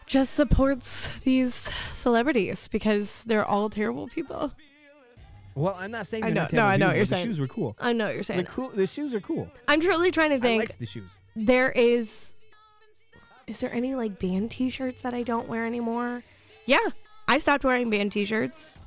just 0.07 0.35
supports 0.35 1.09
these 1.21 1.71
celebrities 1.93 2.69
because 2.69 3.25
they're 3.25 3.45
all 3.45 3.69
terrible 3.69 4.09
people. 4.09 4.53
Well, 5.55 5.77
I'm 5.79 5.91
not 5.91 6.07
saying 6.07 6.25
I 6.25 6.27
they're 6.29 6.35
know- 6.35 6.43
not 6.43 6.53
no, 6.53 6.65
I 6.65 6.77
know 6.77 6.87
people, 6.87 6.89
what 6.89 6.97
you're 6.97 7.07
saying. 7.07 7.27
The 7.27 7.31
shoes 7.35 7.41
were 7.41 7.47
cool. 7.47 7.77
I 7.81 7.93
know 7.93 8.07
what 8.07 8.15
you're 8.15 8.23
saying. 8.23 8.41
The 8.45 8.47
cool. 8.47 8.69
The 8.71 8.87
shoes 8.87 9.15
are 9.15 9.21
cool. 9.21 9.49
I'm 9.69 9.81
truly 9.81 10.11
trying 10.11 10.31
to 10.31 10.39
think. 10.41 10.63
I 10.63 10.67
think. 10.67 10.71
like 10.71 10.79
the 10.79 10.87
shoes. 10.87 11.17
there 11.37 11.71
is 11.71 12.35
is 13.47 13.61
there 13.61 13.73
any 13.73 13.95
like 13.95 14.19
band 14.19 14.51
t-shirts 14.51 15.03
that 15.03 15.15
I 15.15 15.23
don't 15.23 15.49
wear 15.49 15.67
anymore? 15.67 16.23
Yeah, 16.65 16.79
I 17.29 17.39
stopped 17.39 17.65
wearing 17.65 17.91
band 17.91 18.13
t-shirts 18.13 18.79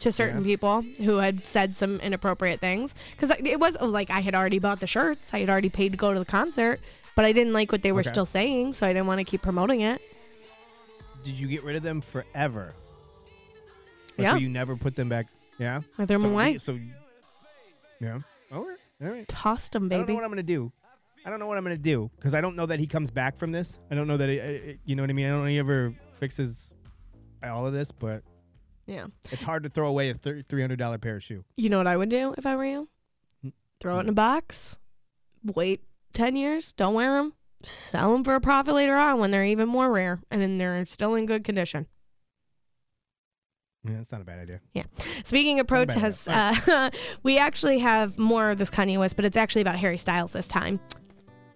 to 0.00 0.12
certain 0.12 0.40
Yeah. 0.42 0.46
people 0.46 0.82
who 0.82 1.16
had 1.18 1.46
said 1.46 1.74
some 1.74 1.96
inappropriate 2.00 2.60
things 2.60 2.94
because 3.16 3.30
it 3.44 3.58
was 3.58 3.80
like 3.80 4.10
I 4.10 4.20
had 4.20 4.34
already 4.34 4.58
bought 4.58 4.80
the 4.80 4.86
shirts, 4.86 5.32
I 5.32 5.40
had 5.40 5.48
already 5.48 5.70
paid 5.70 5.92
to 5.92 5.96
go 5.98 6.12
to 6.12 6.18
the 6.18 6.24
concert, 6.26 6.80
but 7.16 7.24
I 7.24 7.32
didn't 7.32 7.52
like 7.54 7.72
what 7.72 7.82
they 7.82 7.92
were 7.92 8.00
Okay. 8.00 8.10
still 8.10 8.26
saying, 8.26 8.74
so 8.74 8.86
I 8.86 8.92
didn't 8.92 9.06
want 9.06 9.20
to 9.20 9.24
keep 9.24 9.42
promoting 9.42 9.80
it. 9.80 10.02
Did 11.28 11.38
you 11.38 11.46
get 11.46 11.62
rid 11.62 11.76
of 11.76 11.82
them 11.82 12.00
forever? 12.00 12.74
Like, 14.16 14.24
Yeah. 14.24 14.36
you 14.36 14.48
never 14.48 14.76
put 14.76 14.96
them 14.96 15.10
back. 15.10 15.26
Yeah. 15.58 15.82
I 15.98 16.06
threw 16.06 16.16
'em 16.16 16.22
So- 16.22 16.30
away. 16.30 16.56
So. 16.58 16.78
Yeah. 18.00 18.20
All 18.50 18.64
right. 18.66 18.78
All 19.02 19.08
right. 19.08 19.28
Tossed 19.28 19.72
them, 19.72 19.88
baby. 19.88 19.96
I 19.96 19.98
don't 19.98 20.08
know 20.08 20.14
what 20.14 20.24
I'm 20.24 20.30
gonna 20.30 20.42
do. 20.42 20.72
I 21.26 21.28
don't 21.30 21.38
know 21.38 21.46
what 21.46 21.58
I'm 21.58 21.64
gonna 21.64 21.76
do 21.76 22.10
because 22.16 22.32
I 22.32 22.40
don't 22.40 22.56
know 22.56 22.64
that 22.64 22.78
he 22.80 22.86
comes 22.86 23.10
back 23.10 23.36
from 23.36 23.52
this. 23.52 23.78
I 23.90 23.94
don't 23.94 24.06
know 24.06 24.16
that 24.16 24.28
uh, 24.30 24.70
uh, 24.70 24.74
you 24.86 24.96
know 24.96 25.02
what 25.02 25.10
I 25.10 25.12
mean. 25.12 25.26
I 25.26 25.28
don't 25.28 25.40
know 25.40 25.46
he 25.48 25.58
ever 25.58 25.94
fixes 26.12 26.72
all 27.42 27.66
of 27.66 27.74
this, 27.74 27.92
but 27.92 28.22
Yeah. 28.86 29.08
it's 29.30 29.42
hard 29.42 29.64
to 29.64 29.68
throw 29.68 29.88
away 29.88 30.08
a 30.08 30.14
three 30.14 30.62
hundred 30.62 30.78
dollar 30.78 30.96
pair 30.96 31.16
of 31.16 31.22
shoe. 31.22 31.44
You 31.56 31.68
know 31.68 31.76
what 31.76 31.86
I 31.86 31.96
would 31.98 32.08
do 32.08 32.34
if 32.38 32.46
I 32.46 32.56
were 32.56 32.64
you? 32.64 32.88
Throw 33.80 33.98
it 33.98 34.04
in 34.04 34.08
a 34.08 34.12
box. 34.12 34.78
Wait 35.44 35.84
10 36.14 36.34
years, 36.36 36.72
don't 36.72 36.94
wear 36.94 37.12
them. 37.22 37.34
Sell 37.62 38.12
them 38.12 38.24
for 38.24 38.34
a 38.34 38.40
profit 38.40 38.74
later 38.74 38.96
on 38.96 39.18
when 39.18 39.30
they're 39.30 39.44
even 39.44 39.68
more 39.68 39.90
rare 39.90 40.20
and 40.30 40.40
then 40.40 40.58
they're 40.58 40.86
still 40.86 41.14
in 41.14 41.26
good 41.26 41.44
condition. 41.44 41.86
Yeah, 43.84 43.96
that's 43.96 44.12
not 44.12 44.20
a 44.20 44.24
bad 44.24 44.40
idea. 44.40 44.60
Yeah. 44.74 44.84
Speaking 45.24 45.60
of 45.60 45.70
Not 45.70 45.82
a 45.82 45.86
bad 45.86 45.94
protests, 45.94 46.28
uh, 46.28 46.90
we 47.22 47.38
actually 47.38 47.78
have 47.78 48.18
more 48.18 48.50
of 48.50 48.58
this 48.58 48.70
Kanye 48.70 48.98
West, 48.98 49.16
but 49.16 49.24
it's 49.24 49.36
actually 49.36 49.62
about 49.62 49.76
Harry 49.76 49.98
Styles 49.98 50.32
this 50.32 50.48
time. 50.48 50.80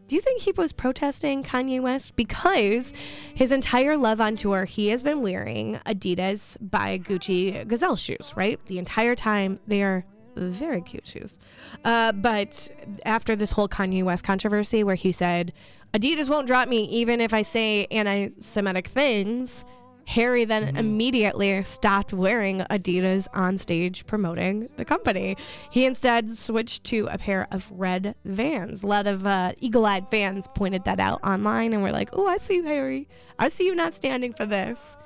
Do 0.09 0.17
you 0.17 0.21
think 0.21 0.43
he 0.43 0.53
was 0.53 0.73
protesting 0.73 1.43
Kanye 1.43 1.81
West? 1.81 2.17
Because 2.17 2.93
his 3.35 3.51
entire 3.53 3.97
Love 3.97 4.21
on 4.21 4.37
tour, 4.37 4.65
he 4.65 4.89
has 4.89 5.03
been 5.03 5.23
wearing 5.23 5.81
Adidas 5.87 6.57
by 6.61 6.99
Gucci 6.99 7.67
Gazelle 7.67 7.97
shoes, 7.97 8.35
right? 8.37 8.61
The 8.67 8.79
entire 8.79 9.15
time. 9.15 9.59
They 9.67 9.83
are 9.83 10.05
very 10.37 10.81
cute 10.83 11.07
shoes. 11.07 11.39
Uh, 11.85 12.13
but 12.13 12.69
after 13.05 13.37
this 13.37 13.53
whole 13.53 13.69
Kanye 13.69 14.03
West 14.03 14.25
controversy 14.25 14.85
where 14.85 14.95
he 14.95 15.13
said, 15.13 15.53
Adidas 15.95 16.31
won't 16.31 16.47
drop 16.47 16.69
me 16.69 16.85
even 16.85 17.21
if 17.21 17.35
I 17.35 17.43
say 17.43 17.87
anti 17.91 18.31
Semitic 18.41 18.89
things, 18.89 19.65
Harry 20.07 20.45
then 20.45 20.77
immediately 20.77 21.63
stopped 21.63 22.13
wearing 22.13 22.61
Adidas 22.71 23.27
on 23.35 23.57
stage 23.59 24.07
promoting 24.07 24.69
the 24.77 24.85
company. 24.85 25.37
He 25.71 25.85
instead 25.85 26.31
switched 26.37 26.85
to 26.85 27.09
a 27.11 27.19
pair 27.19 27.47
of 27.51 27.71
red 27.71 28.15
vans. 28.25 28.83
A 28.83 28.87
lot 28.87 29.07
of 29.07 29.27
uh, 29.27 29.53
eagle 29.61 29.87
eyed 29.87 30.09
fans 30.11 30.49
pointed 30.55 30.85
that 30.85 30.99
out 30.99 31.23
online 31.25 31.73
and 31.73 31.83
were 31.83 31.93
like, 31.93 32.11
oh, 32.13 32.27
I 32.27 32.39
see 32.39 32.57
you, 32.57 32.65
Harry. 32.65 33.09
I 33.39 33.49
see 33.49 33.67
you 33.67 33.75
not 33.75 33.95
standing 33.95 34.33
for 34.33 34.47
this. 34.47 34.97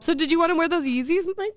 So, 0.00 0.14
did 0.14 0.30
you 0.30 0.38
want 0.38 0.50
to 0.50 0.56
wear 0.56 0.68
those 0.68 0.86
Yeezys, 0.86 1.24
Mike? 1.36 1.56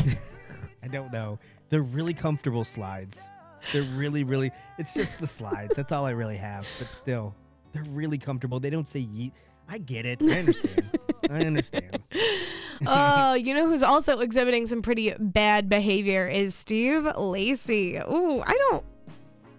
I 0.82 0.88
don't 0.88 1.12
know. 1.12 1.38
They're 1.68 1.82
really 1.82 2.14
comfortable 2.14 2.64
slides. 2.64 3.28
They're 3.72 3.82
really, 3.82 4.24
really. 4.24 4.50
It's 4.78 4.94
just 4.94 5.18
the 5.18 5.26
slides. 5.26 5.76
That's 5.76 5.92
all 5.92 6.04
I 6.06 6.10
really 6.10 6.36
have. 6.36 6.66
But 6.78 6.90
still, 6.90 7.34
they're 7.72 7.84
really 7.84 8.18
comfortable. 8.18 8.60
They 8.60 8.70
don't 8.70 8.88
say 8.88 9.00
yeet. 9.00 9.32
I 9.68 9.78
get 9.78 10.06
it. 10.06 10.22
I 10.22 10.38
understand. 10.38 10.98
I 11.30 11.44
understand. 11.44 11.98
oh, 12.86 13.34
you 13.34 13.54
know 13.54 13.66
who's 13.66 13.82
also 13.82 14.20
exhibiting 14.20 14.66
some 14.66 14.82
pretty 14.82 15.14
bad 15.18 15.68
behavior 15.68 16.28
is 16.28 16.54
Steve 16.54 17.08
Lacy. 17.16 17.96
Ooh, 17.96 18.42
I 18.42 18.52
don't 18.52 18.84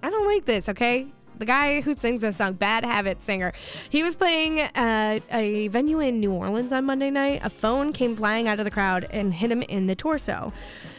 I 0.03 0.11
don't 0.11 0.27
like 0.27 0.45
this, 0.45 0.69
okay? 0.69 1.07
The 1.39 1.45
guy 1.45 1.81
who 1.81 1.95
sings 1.95 2.21
this 2.21 2.37
song, 2.37 2.53
Bad 2.53 2.85
Habit 2.85 3.21
Singer. 3.21 3.51
He 3.89 4.03
was 4.03 4.15
playing 4.15 4.59
at 4.59 5.19
a 5.31 5.67
venue 5.69 5.99
in 5.99 6.19
New 6.19 6.31
Orleans 6.31 6.71
on 6.71 6.85
Monday 6.85 7.09
night. 7.09 7.41
A 7.43 7.49
phone 7.49 7.91
came 7.91 8.15
flying 8.15 8.47
out 8.47 8.59
of 8.59 8.65
the 8.65 8.71
crowd 8.71 9.07
and 9.09 9.33
hit 9.33 9.51
him 9.51 9.63
in 9.63 9.87
the 9.87 9.95
torso. 9.95 10.53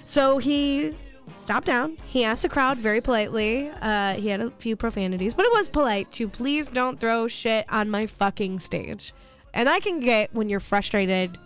So 0.05 0.39
he 0.39 0.95
stopped 1.39 1.67
down. 1.67 1.99
He 2.07 2.25
asked 2.25 2.43
the 2.43 2.49
crowd 2.49 2.79
very 2.79 3.01
politely. 3.01 3.71
Uh, 3.81 4.15
he 4.15 4.29
had 4.29 4.41
a 4.41 4.51
few 4.59 4.77
profanities, 4.77 5.35
but 5.35 5.45
it 5.45 5.53
was 5.53 5.69
polite 5.69 6.11
to 6.13 6.29
please 6.29 6.69
don't 6.69 6.99
throw 6.99 7.29
shit 7.29 7.67
on 7.71 7.91
my 7.91 8.07
fucking 8.07 8.59
stage. 8.61 9.13
And 9.55 9.69
I 9.69 9.81
can 9.81 10.01
get 10.01 10.35
when 10.35 10.49
you're 10.49 10.61
frustrated, 10.61 11.39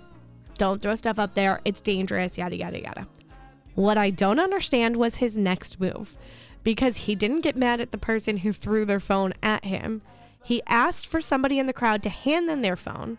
don't 0.58 0.82
throw 0.82 0.94
stuff 0.94 1.18
up 1.18 1.34
there. 1.34 1.60
It's 1.64 1.80
dangerous, 1.80 2.36
yada, 2.36 2.56
yada, 2.56 2.80
yada. 2.80 3.08
What 3.74 3.96
I 3.96 4.10
don't 4.10 4.40
understand 4.40 4.96
was 4.96 5.16
his 5.16 5.36
next 5.36 5.80
move 5.80 6.18
because 6.62 6.96
he 6.98 7.14
didn't 7.14 7.40
get 7.40 7.56
mad 7.56 7.80
at 7.80 7.92
the 7.92 7.98
person 7.98 8.38
who 8.38 8.52
threw 8.52 8.84
their 8.84 9.00
phone 9.00 9.32
at 9.42 9.64
him. 9.64 10.02
He 10.44 10.62
asked 10.66 11.06
for 11.06 11.20
somebody 11.20 11.58
in 11.58 11.66
the 11.66 11.72
crowd 11.72 12.02
to 12.02 12.08
hand 12.10 12.48
them 12.48 12.62
their 12.62 12.76
phone. 12.76 13.18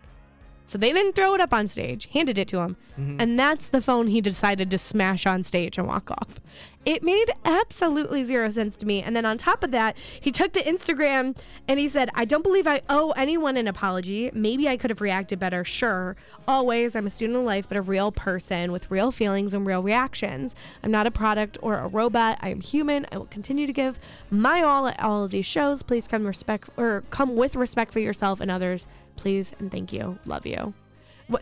So 0.66 0.78
they 0.78 0.94
didn't 0.94 1.16
throw 1.16 1.34
it 1.34 1.42
up 1.42 1.54
on 1.54 1.68
stage, 1.68 2.08
handed 2.14 2.38
it 2.38 2.48
to 2.50 2.60
him. 2.60 2.78
Mm-hmm. 3.00 3.18
And 3.20 3.40
that's 3.40 3.70
the 3.70 3.82
phone 3.82 4.08
he 4.08 4.22
decided 4.22 4.72
to 4.72 4.78
smash 4.78 5.26
on 5.26 5.44
stage 5.44 5.78
and 5.78 5.88
walk 5.88 6.12
off. 6.12 6.40
It 6.84 7.04
made 7.04 7.32
absolutely 7.46 8.24
zero 8.24 8.50
sense 8.50 8.76
to 8.78 8.88
me. 8.88 9.04
And 9.04 9.16
then 9.16 9.24
on 9.24 9.38
top 9.38 9.64
of 9.64 9.70
that, 9.72 9.98
he 9.98 10.32
took 10.32 10.52
to 10.54 10.60
Instagram 10.62 11.38
and 11.68 11.80
he 11.80 11.88
said, 11.88 12.10
I 12.16 12.26
don't 12.26 12.44
believe 12.44 12.66
I 12.66 12.82
owe 12.90 13.12
anyone 13.12 13.56
an 13.56 13.68
apology. 13.68 14.32
Maybe 14.34 14.68
I 14.68 14.78
could 14.78 14.90
have 14.90 15.00
reacted 15.00 15.38
better. 15.38 15.64
Sure. 15.64 16.16
Always, 16.48 16.96
I'm 16.96 17.06
a 17.06 17.12
student 17.12 17.38
of 17.38 17.46
life, 17.46 17.68
but 17.68 17.78
a 17.78 17.82
real 17.82 18.12
person 18.12 18.72
with 18.72 18.90
real 18.90 19.12
feelings 19.12 19.54
and 19.54 19.66
real 19.66 19.84
reactions. 19.84 20.56
I'm 20.82 20.90
not 20.90 21.06
a 21.06 21.12
product 21.12 21.60
or 21.62 21.78
a 21.78 21.88
robot. 21.88 22.40
I 22.42 22.50
am 22.50 22.62
human. 22.62 23.06
I 23.12 23.20
will 23.20 23.26
continue 23.28 23.68
to 23.68 23.74
give 23.74 24.00
my 24.32 24.64
all 24.64 24.88
at 24.88 25.00
all 25.00 25.24
of 25.24 25.30
these 25.30 25.46
shows. 25.46 25.84
Please 25.84 26.08
come 26.08 26.26
respect 26.26 26.70
or 26.78 27.04
come 27.12 27.36
with 27.36 27.56
respect 27.56 27.94
for 27.94 28.00
yourself 28.00 28.42
and 28.42 28.50
others. 28.50 28.88
Please 29.18 29.54
and 29.60 29.72
thank 29.72 29.94
you. 29.94 30.18
Love 30.26 30.48
you. 30.48 30.74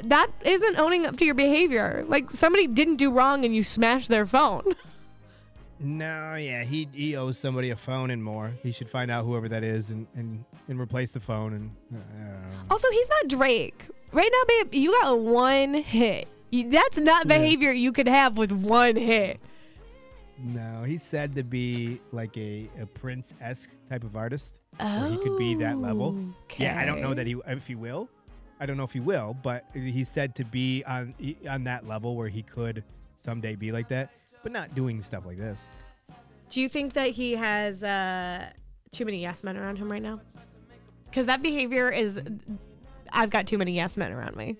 That 0.03 0.27
isn't 0.45 0.77
owning 0.77 1.05
up 1.05 1.15
to 1.17 1.25
your 1.25 1.33
behavior. 1.33 2.03
Like 2.07 2.29
somebody 2.29 2.67
didn't 2.67 2.97
do 2.97 3.09
wrong 3.09 3.45
and 3.45 3.55
you 3.55 3.63
smashed 3.63 4.09
their 4.09 4.25
phone. 4.25 4.63
No, 5.81 6.35
yeah, 6.35 6.63
he 6.63 6.87
he 6.93 7.15
owes 7.15 7.37
somebody 7.37 7.69
a 7.69 7.75
phone 7.75 8.11
and 8.11 8.21
more. 8.23 8.51
He 8.63 8.71
should 8.71 8.89
find 8.89 9.09
out 9.09 9.23
whoever 9.25 9.47
that 9.49 9.63
is 9.63 9.89
and 9.91 10.07
and, 10.15 10.43
and 10.67 10.79
replace 10.79 11.11
the 11.11 11.19
phone. 11.21 11.53
And 11.53 11.71
uh, 11.93 11.97
know. 11.97 12.39
Also, 12.69 12.89
he's 12.91 13.09
not 13.09 13.29
Drake. 13.29 13.87
Right 14.11 14.29
now, 14.31 14.41
babe, 14.47 14.73
you 14.73 14.91
got 15.01 15.19
one 15.19 15.73
hit. 15.75 16.27
That's 16.51 16.97
not 16.97 17.25
Yeah. 17.27 17.37
behavior 17.37 17.71
you 17.71 17.91
could 17.91 18.07
have 18.07 18.37
with 18.37 18.51
one 18.51 18.95
hit. 18.95 19.39
no, 20.37 20.83
he's 20.83 21.03
said 21.03 21.35
to 21.35 21.43
be 21.43 22.01
like 22.11 22.35
a, 22.37 22.69
a 22.79 22.85
Prince 22.85 23.33
esque 23.41 23.69
type 23.89 24.03
of 24.03 24.15
artist. 24.15 24.59
where 24.77 25.09
he 25.09 25.17
could 25.17 25.37
be 25.37 25.55
that 25.55 25.77
level. 25.79 26.17
Yeah, 26.57 26.77
I 26.79 26.85
don't 26.85 27.01
know 27.01 27.13
that 27.13 27.25
he 27.27 27.35
if 27.47 27.67
he 27.67 27.75
will. 27.75 28.09
I 28.59 28.65
don't 28.65 28.75
know 28.75 28.83
if 28.83 28.91
he 28.91 28.99
will, 28.99 29.37
but 29.41 29.63
he's 29.73 30.09
said 30.09 30.35
to 30.35 30.43
be 30.43 30.83
on 30.85 31.13
on 31.49 31.63
that 31.65 31.87
level 31.87 32.15
where 32.17 32.27
he 32.27 32.41
could 32.43 32.83
someday 33.17 33.55
be 33.55 33.71
like 33.71 33.87
that, 33.89 34.11
but 34.43 34.51
not 34.51 34.73
doing 34.75 35.01
stuff 35.01 35.25
like 35.25 35.37
this. 35.37 35.59
Do 36.49 36.61
you 36.61 36.69
think 36.69 36.93
that 36.93 37.09
he 37.09 37.33
has 37.33 37.83
uh, 37.83 38.49
too 38.91 39.05
many 39.05 39.21
yes 39.21 39.43
men 39.43 39.57
around 39.57 39.77
him 39.77 39.91
right 39.91 40.01
now? 40.01 40.19
Because 41.05 41.25
that 41.27 41.41
behavior 41.41 41.89
is, 41.89 42.23
I've 43.11 43.29
got 43.29 43.45
too 43.47 43.57
many 43.57 43.73
yes 43.73 43.97
men 43.97 44.11
around 44.11 44.35
me. 44.35 44.57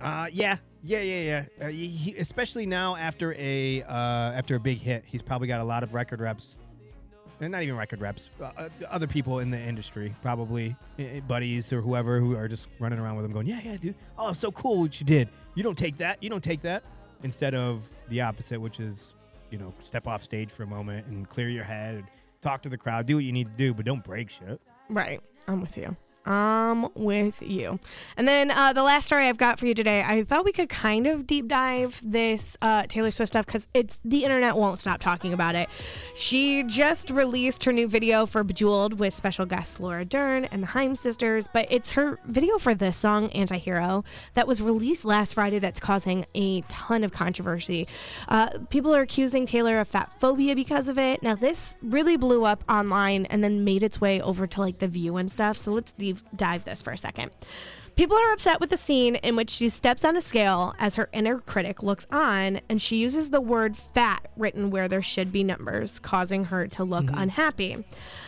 Uh, 0.00 0.26
yeah, 0.32 0.56
yeah, 0.82 1.00
yeah, 1.00 1.44
yeah. 1.60 1.66
Uh, 1.66 1.70
he, 1.70 1.86
he- 1.86 2.16
especially 2.16 2.66
now 2.66 2.96
after 2.96 3.34
a 3.38 3.82
uh, 3.82 3.92
after 4.32 4.56
a 4.56 4.60
big 4.60 4.78
hit, 4.80 5.04
he's 5.06 5.22
probably 5.22 5.46
got 5.46 5.60
a 5.60 5.64
lot 5.64 5.82
of 5.82 5.94
record 5.94 6.20
reps. 6.20 6.56
And 7.40 7.50
not 7.50 7.62
even 7.62 7.76
record 7.76 8.00
reps. 8.00 8.30
Uh, 8.40 8.50
uh, 8.56 8.68
other 8.88 9.08
people 9.08 9.40
in 9.40 9.50
the 9.50 9.58
industry, 9.58 10.14
probably 10.22 10.76
uh, 11.00 11.20
buddies 11.26 11.72
or 11.72 11.80
whoever, 11.80 12.20
who 12.20 12.36
are 12.36 12.46
just 12.46 12.68
running 12.78 13.00
around 13.00 13.16
with 13.16 13.24
him, 13.24 13.32
going, 13.32 13.46
"Yeah, 13.46 13.60
yeah, 13.64 13.76
dude. 13.76 13.96
Oh, 14.16 14.32
so 14.32 14.52
cool 14.52 14.80
what 14.80 15.00
you 15.00 15.06
did. 15.06 15.28
You 15.56 15.64
don't 15.64 15.76
take 15.78 15.96
that. 15.98 16.22
You 16.22 16.30
don't 16.30 16.44
take 16.44 16.60
that." 16.62 16.84
Instead 17.22 17.54
of 17.54 17.88
the 18.08 18.20
opposite, 18.20 18.60
which 18.60 18.80
is, 18.80 19.14
you 19.50 19.58
know, 19.58 19.72
step 19.82 20.06
off 20.06 20.22
stage 20.24 20.50
for 20.50 20.62
a 20.62 20.66
moment 20.66 21.06
and 21.06 21.28
clear 21.28 21.48
your 21.48 21.64
head, 21.64 22.04
talk 22.40 22.62
to 22.62 22.68
the 22.68 22.76
crowd, 22.76 23.06
do 23.06 23.16
what 23.16 23.24
you 23.24 23.32
need 23.32 23.46
to 23.46 23.56
do, 23.56 23.72
but 23.72 23.84
don't 23.84 24.02
break 24.04 24.28
shit. 24.30 24.60
Right. 24.88 25.20
I'm 25.46 25.60
with 25.60 25.76
you. 25.76 25.96
I'm 26.24 26.92
with 26.94 27.42
you. 27.42 27.80
And 28.16 28.28
then 28.28 28.50
uh, 28.50 28.72
the 28.72 28.82
last 28.82 29.06
story 29.06 29.26
I've 29.28 29.38
got 29.38 29.58
for 29.58 29.66
you 29.66 29.74
today, 29.74 30.02
I 30.06 30.22
thought 30.22 30.44
we 30.44 30.52
could 30.52 30.68
kind 30.68 31.06
of 31.06 31.26
deep 31.26 31.48
dive 31.48 32.00
this 32.04 32.56
uh, 32.62 32.84
Taylor 32.88 33.10
Swift 33.10 33.32
stuff 33.32 33.46
because 33.46 33.66
it's 33.74 34.00
the 34.04 34.24
internet 34.24 34.56
won't 34.56 34.78
stop 34.78 35.00
talking 35.00 35.32
about 35.32 35.54
it. 35.54 35.68
She 36.14 36.62
just 36.62 37.10
released 37.10 37.64
her 37.64 37.72
new 37.72 37.88
video 37.88 38.26
for 38.26 38.44
Bejeweled 38.44 38.98
with 38.98 39.14
special 39.14 39.46
guests 39.46 39.80
Laura 39.80 40.04
Dern 40.04 40.44
and 40.46 40.62
the 40.62 40.68
Haim 40.68 40.96
sisters, 40.96 41.48
but 41.52 41.66
it's 41.70 41.92
her 41.92 42.18
video 42.26 42.58
for 42.58 42.74
this 42.74 42.96
song, 42.96 43.28
Antihero, 43.30 44.04
that 44.34 44.46
was 44.46 44.62
released 44.62 45.04
last 45.04 45.34
Friday 45.34 45.58
that's 45.58 45.80
causing 45.80 46.24
a 46.34 46.60
ton 46.62 47.02
of 47.02 47.12
controversy. 47.12 47.88
Uh, 48.28 48.48
people 48.70 48.94
are 48.94 49.02
accusing 49.02 49.44
Taylor 49.44 49.80
of 49.80 49.88
fat 49.88 50.12
phobia 50.20 50.54
because 50.54 50.88
of 50.88 50.98
it. 50.98 51.22
Now, 51.22 51.34
this 51.34 51.76
really 51.82 52.16
blew 52.16 52.44
up 52.44 52.62
online 52.68 53.26
and 53.26 53.42
then 53.42 53.64
made 53.64 53.82
its 53.82 54.00
way 54.00 54.20
over 54.20 54.46
to 54.46 54.60
like 54.60 54.78
The 54.78 54.88
View 54.88 55.16
and 55.16 55.30
stuff. 55.30 55.56
So 55.56 55.72
let's 55.72 55.92
deep 55.92 56.11
dive 56.36 56.64
this 56.64 56.82
for 56.82 56.92
a 56.92 56.96
second. 56.96 57.30
People 57.94 58.16
are 58.16 58.32
upset 58.32 58.58
with 58.58 58.70
the 58.70 58.78
scene 58.78 59.16
in 59.16 59.36
which 59.36 59.50
she 59.50 59.68
steps 59.68 60.02
on 60.02 60.16
a 60.16 60.22
scale 60.22 60.74
as 60.78 60.96
her 60.96 61.10
inner 61.12 61.38
critic 61.38 61.82
looks 61.82 62.06
on 62.10 62.58
and 62.70 62.80
she 62.80 62.96
uses 62.96 63.30
the 63.30 63.40
word 63.40 63.76
fat 63.76 64.28
written 64.36 64.70
where 64.70 64.88
there 64.88 65.02
should 65.02 65.30
be 65.30 65.44
numbers, 65.44 65.98
causing 65.98 66.44
her 66.46 66.66
to 66.68 66.84
look 66.84 67.04
mm-hmm. 67.04 67.18
unhappy. 67.18 67.84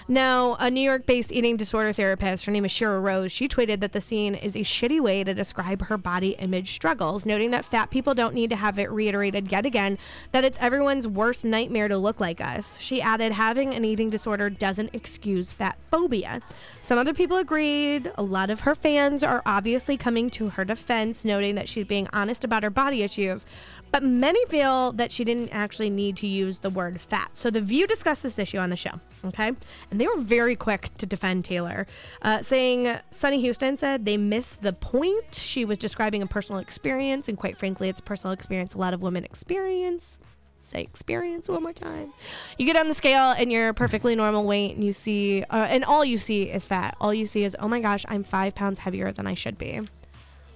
Now, 0.07 0.57
a 0.61 0.71
New 0.71 0.83
York 0.83 1.07
based 1.07 1.33
eating 1.33 1.57
disorder 1.57 1.95
therapist, 1.95 2.45
her 2.45 2.53
name 2.53 2.67
is 2.67 2.73
Shira 2.73 3.01
Rose, 3.01 3.33
she 3.33 3.49
tweeted 3.49 3.81
that 3.81 3.93
the 3.93 4.03
scene 4.03 4.35
is 4.35 4.55
a 4.55 4.61
shitty 4.61 5.01
way 5.01 5.25
to 5.25 5.33
describe 5.33 5.87
her 5.87 5.97
body 5.97 6.37
image 6.39 6.75
struggles, 6.75 7.25
noting 7.25 7.51
that 7.53 7.65
fat 7.65 7.91
people 7.91 8.12
don't 8.12 8.35
need 8.35 8.51
to 8.51 8.57
have 8.57 8.79
it 8.79 8.91
reiterated 8.91 9.51
yet 9.51 9.65
again 9.65 9.97
that 10.33 10.45
it's 10.45 10.59
everyone's 10.61 11.09
worst 11.09 11.45
nightmare 11.45 11.89
to 11.89 11.97
look 11.97 12.21
like 12.21 12.41
us. 12.41 12.79
She 12.81 13.01
added, 13.01 13.33
having 13.33 13.75
an 13.75 13.85
eating 13.85 14.11
disorder 14.11 14.51
doesn't 14.51 14.95
excuse 14.95 15.53
fat 15.55 15.79
phobia. 15.91 16.43
Some 16.83 16.99
other 16.99 17.15
people 17.15 17.39
agreed. 17.39 18.12
A 18.17 18.23
lot 18.23 18.51
of 18.51 18.61
her 18.61 18.75
fans 18.75 19.25
are 19.25 19.43
obviously 19.55 19.97
coming 19.97 20.31
to 20.31 20.49
her 20.49 20.65
defense, 20.65 21.25
noting 21.25 21.55
that 21.55 21.69
she's 21.69 21.85
being 21.85 22.09
honest 22.13 22.43
about 22.43 22.65
her 22.65 22.71
body 22.71 23.05
issues. 23.05 23.47
But 23.93 24.03
many 24.03 24.45
feel 24.47 24.91
that 24.93 25.13
she 25.13 25.25
didn't 25.25 25.51
actually 25.51 25.91
need 25.91 26.17
to 26.17 26.27
use 26.27 26.59
the 26.59 26.71
word 26.71 27.01
fat. 27.01 27.37
So 27.37 27.51
The 27.51 27.61
View 27.61 27.87
discussed 27.87 28.25
this 28.25 28.37
issue 28.41 28.59
on 28.59 28.71
the 28.71 28.77
show, 28.77 28.91
okay? 29.25 29.53
And 29.91 30.01
they 30.01 30.09
were 30.09 30.19
very 30.19 30.57
quick 30.57 30.93
to 30.99 31.07
defend 31.07 31.45
Taylor, 31.45 31.87
uh, 32.23 32.43
saying 32.43 32.99
Sunny 33.11 33.41
Hostin 33.45 33.79
said 33.79 34.05
they 34.05 34.17
missed 34.17 34.63
the 34.63 34.73
point. 34.73 35.37
She 35.37 35.65
was 35.65 35.79
describing 35.79 36.23
a 36.23 36.27
personal 36.27 36.61
experience, 36.61 37.29
and 37.29 37.39
quite 37.39 37.57
frankly, 37.57 37.89
it's 37.89 38.01
a 38.01 38.03
personal 38.03 38.33
experience 38.33 38.75
a 38.75 38.79
lot 38.79 38.93
of 38.93 39.03
women 39.03 39.25
experience 39.25 40.19
say 40.65 40.83
experience 40.83 41.49
one 41.49 41.62
more 41.62 41.73
time. 41.73 42.12
You 42.59 42.67
get 42.67 42.77
on 42.77 42.89
the 42.89 42.95
scale 42.95 43.35
and 43.37 43.51
you're 43.51 43.73
perfectly 43.73 44.15
normal 44.15 44.45
weight, 44.45 44.75
and 44.75 44.85
you 44.85 44.93
see, 44.93 45.43
uh, 45.51 45.67
and 45.69 45.85
all 45.85 46.05
you 46.05 46.19
see 46.19 46.45
is 46.45 46.65
fat. 46.65 46.97
All 47.01 47.12
you 47.12 47.27
see 47.27 47.45
is, 47.45 47.57
oh 47.61 47.69
my 47.69 47.81
gosh, 47.81 48.05
I'm 48.09 48.25
five 48.25 48.55
pounds 48.55 48.79
heavier 48.79 49.12
than 49.12 49.27
I 49.27 49.35
should 49.35 49.59
be. 49.59 49.81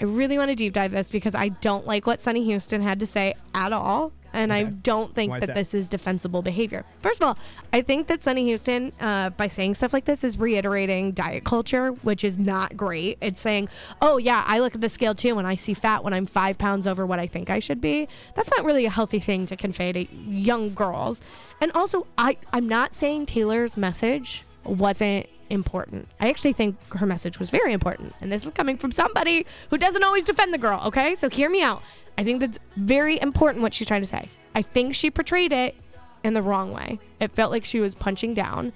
I 0.01 0.05
really 0.05 0.39
want 0.39 0.51
to 0.51 0.55
deep 0.55 0.75
dive 0.75 0.93
this 0.93 1.11
because 1.11 1.35
I 1.35 1.49
don't 1.49 1.87
like 1.87 2.07
what 2.07 2.21
Sunny 2.21 2.47
Hostin 2.47 2.83
had 2.83 3.01
to 3.01 3.07
say 3.07 3.35
at 3.55 3.73
all. 3.73 4.13
And 4.33 4.53
I 4.53 4.65
don't 4.65 5.15
think 5.15 5.33
that, 5.33 5.47
that? 5.47 5.55
this 5.55 5.75
is 5.75 5.87
defensible 5.87 6.43
behavior. 6.43 6.85
First 7.01 7.23
of 7.23 7.29
all, 7.29 7.39
I 7.73 7.83
think 7.83 8.07
that 8.09 8.23
Sunny 8.23 8.51
Hostin, 8.53 8.93
uh, 9.01 9.31
by 9.31 9.47
saying 9.47 9.75
stuff 9.75 9.93
like 9.93 10.05
this, 10.05 10.25
is 10.25 10.39
reiterating 10.39 11.13
diet 11.13 11.45
culture, 11.45 11.91
which 12.03 12.25
is 12.25 12.39
not 12.39 12.77
great. 12.77 13.19
It's 13.21 13.41
saying, 13.41 13.69
oh, 14.03 14.19
yeah, 14.19 14.45
I 14.47 14.61
look 14.61 14.75
at 14.75 14.81
the 14.81 14.89
scale 14.89 15.15
too 15.15 15.35
when 15.35 15.47
I 15.47 15.55
see 15.55 15.75
fat 15.75 16.05
when 16.05 16.13
I'm 16.13 16.27
five 16.27 16.59
pounds 16.59 16.87
over 16.87 17.07
what 17.07 17.19
I 17.19 17.27
think 17.27 17.51
I 17.51 17.59
should 17.59 17.81
be. 17.81 18.09
That's 18.35 18.51
not 18.51 18.65
really 18.65 18.85
a 18.85 18.91
healthy 18.91 19.19
thing 19.19 19.47
to 19.47 19.57
convey 19.57 19.93
to 19.93 20.15
young 20.15 20.75
girls. 20.75 21.21
And 21.61 21.73
also, 21.73 22.07
I, 22.17 22.37
I'm 22.53 22.69
not 22.69 22.95
saying 22.95 23.27
Taylor's 23.27 23.77
message 23.77 24.45
wasn't 24.65 25.27
important. 25.51 26.09
I 26.21 26.29
actually 26.29 26.53
think 26.53 26.77
her 26.95 27.07
message 27.07 27.39
was 27.39 27.51
very 27.51 27.73
important. 27.73 28.15
And 28.21 28.31
this 28.31 28.45
is 28.45 28.51
coming 28.51 28.77
from 28.77 28.93
somebody 28.93 29.47
who 29.71 29.79
doesn't 29.79 30.03
always 30.03 30.25
defend 30.25 30.53
the 30.53 30.59
girl, 30.59 30.81
okay? 30.87 31.15
So 31.15 31.29
hear 31.29 31.49
me 31.49 31.63
out. 31.63 31.83
I 32.19 32.25
think 32.25 32.41
that's 32.41 32.59
very 32.77 33.19
important 33.21 33.63
what 33.63 33.73
she's 33.73 33.87
trying 33.87 34.03
to 34.03 34.07
say. 34.07 34.29
I 34.55 34.63
think 34.63 34.95
she 34.95 35.09
portrayed 35.09 35.53
it 35.53 35.77
in 36.25 36.35
the 36.35 36.43
wrong 36.43 36.73
way. 36.73 36.99
It 37.21 37.31
felt 37.31 37.53
like 37.53 37.65
she 37.65 37.79
was 37.79 37.95
punching 37.95 38.35
down, 38.35 38.73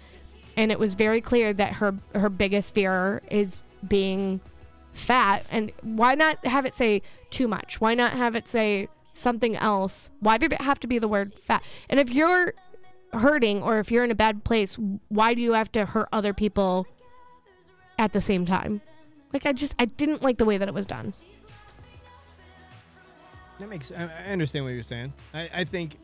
and 0.57 0.70
it 0.70 0.78
was 0.78 0.95
very 0.95 1.20
clear 1.20 1.53
that 1.53 1.74
her 1.74 1.97
her 2.14 2.30
biggest 2.30 2.72
fear 2.72 3.20
is 3.30 3.61
being 3.86 4.40
fat. 4.93 5.45
And 5.51 5.72
why 5.82 6.14
not 6.14 6.47
have 6.47 6.66
it 6.66 6.74
say 6.74 7.03
too 7.30 7.49
much? 7.49 7.80
Why 7.80 7.95
not 7.95 8.12
have 8.12 8.36
it 8.36 8.47
say 8.47 8.88
something 9.12 9.57
else? 9.57 10.09
Why 10.20 10.38
did 10.38 10.53
it 10.53 10.61
have 10.61 10.78
to 10.80 10.86
be 10.86 11.01
the 11.01 11.09
word 11.09 11.34
fat? 11.34 11.64
And 11.90 11.99
if 11.99 12.11
you're 12.11 12.55
hurting 13.12 13.61
or 13.61 13.80
if 13.80 13.90
you're 13.90 14.05
in 14.05 14.12
a 14.12 14.14
bad 14.14 14.45
place, 14.45 14.78
why 15.09 15.34
do 15.34 15.40
you 15.40 15.55
have 15.55 15.72
to 15.72 15.84
hurt 15.84 16.09
other 16.12 16.32
people 16.32 16.86
at 17.99 18.12
the 18.12 18.20
same 18.20 18.47
time? 18.47 18.82
Like 19.32 19.47
I 19.47 19.53
just 19.53 19.74
I 19.80 19.86
didn't 19.86 20.22
like 20.22 20.38
the 20.38 20.45
way 20.45 20.59
that 20.59 20.68
it 20.68 20.74
was 20.74 20.86
done. 20.86 21.12
That 23.63 23.69
makes. 23.69 23.93
I, 23.93 24.11
I 24.27 24.33
understand 24.33 24.65
what 24.65 24.73
you're 24.73 24.83
saying. 24.83 25.13
I, 25.33 25.49
I 25.55 25.65
think 25.65 25.97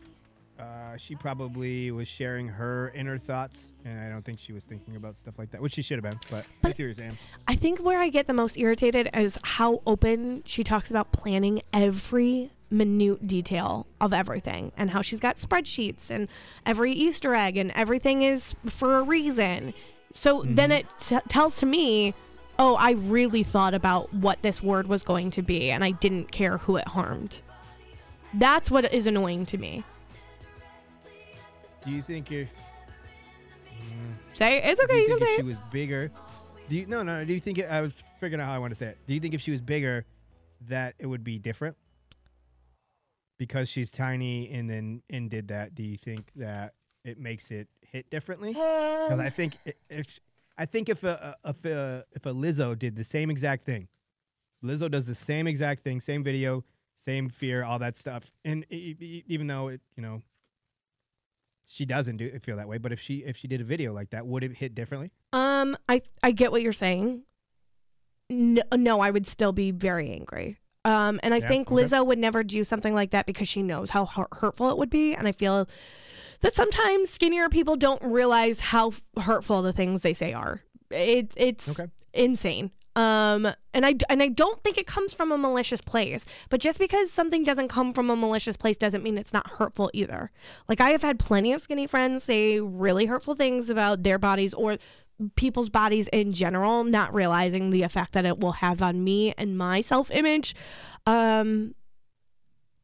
uh, 0.61 0.97
she 0.97 1.17
probably 1.17 1.91
was 1.91 2.07
sharing 2.07 2.47
her 2.47 2.93
inner 2.95 3.19
thoughts, 3.19 3.73
and 3.85 3.99
I 3.99 4.09
don't 4.09 4.25
think 4.25 4.39
she 4.39 4.53
was 4.53 4.65
thinking 4.65 4.95
about 4.95 5.19
stuff 5.19 5.35
like 5.41 5.51
that, 5.51 5.61
which 5.61 5.75
she 5.75 5.83
should 5.83 5.97
have 5.97 6.05
been. 6.05 6.21
But, 6.31 6.45
I 6.63 6.71
see 6.71 6.85
what 6.85 6.87
you're 6.87 6.95
saying. 6.95 7.19
I 7.49 7.57
think 7.57 7.81
where 7.81 7.99
I 7.99 8.11
get 8.11 8.29
the 8.29 8.33
most 8.33 8.59
irritated 8.59 9.11
is 9.13 9.41
how 9.43 9.83
open 9.89 10.45
she 10.47 10.63
talks 10.63 10.89
about 10.89 11.11
planning 11.11 11.61
every 11.73 12.53
minute 12.71 13.27
detail 13.27 13.89
of 14.01 14.13
everything 14.13 14.71
and 14.77 14.93
how 14.93 15.03
she's 15.03 15.19
got 15.19 15.39
spreadsheets 15.39 16.13
and 16.13 16.29
every 16.65 16.93
Easter 16.93 17.35
egg 17.35 17.57
and 17.57 17.73
everything 17.73 18.23
is 18.23 18.55
for 18.67 18.99
a 18.99 19.03
reason. 19.03 19.75
So 20.13 20.45
then 20.47 20.71
it 20.71 20.87
t- 21.01 21.19
tells 21.29 21.57
to 21.57 21.67
me, 21.67 22.15
oh, 22.57 22.77
I 22.77 22.93
really 22.93 23.43
thought 23.43 23.75
about 23.75 24.15
what 24.15 24.43
this 24.43 24.63
word 24.63 24.87
was 24.87 25.03
going 25.03 25.31
to 25.31 25.43
be 25.43 25.73
and 25.73 25.83
I 25.83 25.91
didn't 25.91 26.31
care 26.31 26.59
who 26.59 26.77
it 26.77 26.87
harmed. 26.87 27.41
That's 28.35 28.70
what 28.70 28.93
is 28.93 29.07
annoying 29.07 29.47
to 29.47 29.59
me. 29.59 29.85
Do 31.85 31.91
you 31.91 32.03
think 32.03 32.31
if 32.33 32.53
Say 34.35 34.59
it's 34.62 34.79
do 34.81 34.85
okay. 34.85 34.97
you 34.97 35.03
You, 35.03 35.09
can 35.09 35.18
think 35.18 35.31
if 35.31 35.39
it. 35.39 35.43
she 35.43 35.49
was 35.49 35.59
bigger? 35.72 36.11
Do 36.68 36.76
you 36.76 36.87
no 36.87 37.03
no? 37.03 37.24
Do 37.24 37.33
you 37.33 37.41
think 37.41 37.59
it, 37.59 37.68
I 37.70 37.81
was 37.81 37.93
figuring 38.20 38.41
out 38.43 38.47
how 38.47 38.55
I 38.55 38.59
want 38.59 38.70
to 38.72 38.74
say 38.74 38.87
it? 38.89 38.99
Do 39.07 39.14
you 39.14 39.20
think 39.20 39.35
if 39.35 39.41
she 39.41 39.51
was 39.51 39.61
bigger, 39.61 40.05
that 40.68 40.95
it 40.99 41.07
would 41.07 41.24
be 41.24 41.39
different? 41.39 41.76
Because 43.39 43.68
she's 43.68 43.91
tiny 43.91 44.51
and 44.51 44.68
then 44.68 45.03
and 45.09 45.31
did 45.31 45.49
that. 45.49 45.74
Do 45.74 45.83
you 45.83 45.97
think 45.97 46.31
that 46.37 46.74
it 47.05 47.18
makes 47.18 47.51
it 47.51 47.68
hit 47.81 48.11
differently? 48.11 48.51
Because 48.53 49.18
I 49.18 49.31
think 49.31 49.57
if 49.89 50.20
I 50.59 50.66
think 50.66 50.89
if 50.89 51.03
a 51.05 51.37
a- 51.45 51.51
if 51.51 51.64
a 51.64 52.05
if 52.12 52.26
a 52.26 52.33
Lizzo 52.35 52.79
did 52.79 52.97
the 52.97 53.05
same 53.05 53.31
exact 53.31 53.64
thing, 53.64 53.89
Lizzo 54.62 54.91
does 54.91 55.07
the 55.07 55.14
same 55.14 55.47
exact 55.47 55.83
thing, 55.83 56.01
same 56.01 56.22
video, 56.22 56.64
same 56.99 57.28
fear, 57.28 57.64
all 57.64 57.78
that 57.78 57.96
stuff, 57.96 58.30
and 58.44 58.64
even 58.70 59.46
though 59.46 59.68
it 59.68 59.80
you 59.96 60.03
know 60.03 60.22
she 61.66 61.84
doesn't 61.84 62.16
do 62.16 62.30
feel 62.38 62.57
that 62.57 62.68
way, 62.68 62.78
but 62.78 62.92
if 62.92 63.01
she 63.01 63.18
if 63.24 63.36
she 63.36 63.46
did 63.49 63.61
a 63.61 63.64
video 63.64 63.92
like 63.92 64.11
that, 64.11 64.26
would 64.26 64.42
it 64.44 64.57
hit 64.57 64.74
differently? 64.74 65.11
Um, 65.32 65.76
I 65.88 66.03
I 66.22 66.32
get 66.32 66.51
what 66.53 66.62
you're 66.62 66.72
saying. 66.72 67.22
No, 68.30 68.62
no, 68.74 69.01
I 69.01 69.11
would 69.11 69.26
still 69.26 69.53
be 69.53 69.70
very 69.70 70.11
angry. 70.12 70.59
Um, 70.84 71.18
and 71.22 71.34
I 71.34 71.38
Yeah, 71.38 71.49
think 71.49 71.70
okay. 71.70 71.84
Lizzo 71.84 72.07
would 72.07 72.18
never 72.18 72.42
do 72.42 72.62
something 72.64 72.94
like 72.94 73.11
that 73.11 73.26
because 73.26 73.49
she 73.49 73.62
knows 73.62 73.90
how 73.90 74.07
hurtful 74.32 74.70
it 74.70 74.78
would 74.78 74.90
be, 74.90 75.14
and 75.14 75.26
I 75.28 75.32
feel 75.32 75.68
that 76.40 76.55
sometimes 76.55 77.11
skinnier 77.11 77.49
people 77.49 77.76
don't 77.76 78.01
realize 78.03 78.61
how 78.61 78.92
hurtful 79.20 79.62
the 79.62 79.72
things 79.72 80.03
they 80.03 80.14
say 80.14 80.32
are. 80.32 80.62
It, 80.90 81.32
it's 81.36 81.68
Okay. 81.78 81.90
insane. 82.14 82.70
Um, 82.99 83.46
and 83.72 83.86
I 83.86 83.94
and 84.11 84.20
I 84.20 84.26
don't 84.26 84.61
think 84.64 84.76
it 84.76 84.88
comes 84.88 85.14
from 85.14 85.30
a 85.30 85.38
malicious 85.38 85.80
place. 85.80 86.26
But 86.51 86.59
just 86.59 86.80
because 86.80 87.12
something 87.12 87.44
doesn't 87.44 87.68
come 87.68 87.92
from 87.92 88.11
a 88.11 88.16
malicious 88.16 88.57
place 88.57 88.76
doesn't 88.76 89.05
mean 89.05 89.16
it's 89.16 89.32
not 89.32 89.49
hurtful 89.53 89.88
either. 89.94 90.32
Like 90.68 90.80
I 90.80 90.90
have 90.90 91.03
had 91.03 91.20
plenty 91.20 91.53
of 91.53 91.62
skinny 91.62 91.86
friends 91.86 92.24
say 92.24 92.59
really 92.59 93.07
hurtful 93.07 93.36
things 93.36 93.70
about 93.70 94.03
their 94.03 94.18
bodies 94.18 94.53
or 94.53 94.78
people's 95.36 95.68
bodies 95.68 96.09
in 96.09 96.32
general, 96.32 96.82
not 96.82 97.14
realizing 97.14 97.70
the 97.70 97.84
effect 97.84 98.14
that 98.14 98.26
it 98.26 98.40
will 98.40 98.53
have 98.53 98.82
on 98.82 99.05
me 99.05 99.32
and 99.38 99.57
my 99.57 99.80
self 99.80 100.11
image. 100.11 100.57
Um, 101.07 101.76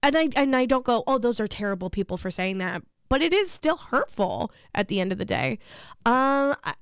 and 0.05 0.15
I 0.15 0.29
and 0.37 0.55
I 0.55 0.65
don't 0.67 0.85
go, 0.85 1.03
oh, 1.09 1.19
those 1.19 1.41
are 1.41 1.49
terrible 1.49 1.91
people 1.91 2.19
for 2.19 2.31
saying 2.31 2.59
that, 2.59 2.85
but 3.09 3.21
it 3.21 3.33
is 3.33 3.51
still 3.51 3.79
hurtful 3.79 4.53
at 4.77 4.87
the 4.87 5.01
end 5.01 5.11
of 5.11 5.19
the 5.19 5.25
day. 5.25 5.59
Um, 6.07 6.55
I, 6.63 6.75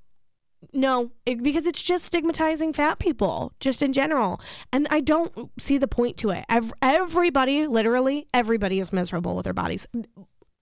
no, 0.72 1.10
it, 1.26 1.42
because 1.42 1.66
it's 1.66 1.82
just 1.82 2.04
stigmatizing 2.04 2.72
fat 2.72 2.98
people, 2.98 3.52
just 3.60 3.82
in 3.82 3.92
general, 3.92 4.40
and 4.72 4.86
I 4.90 5.00
don't 5.00 5.50
see 5.60 5.78
the 5.78 5.88
point 5.88 6.16
to 6.18 6.30
it. 6.30 6.44
Ev- 6.48 6.72
everybody, 6.80 7.66
literally, 7.66 8.26
everybody 8.32 8.80
is 8.80 8.92
miserable 8.92 9.34
with 9.36 9.44
their 9.44 9.52
bodies. 9.52 9.86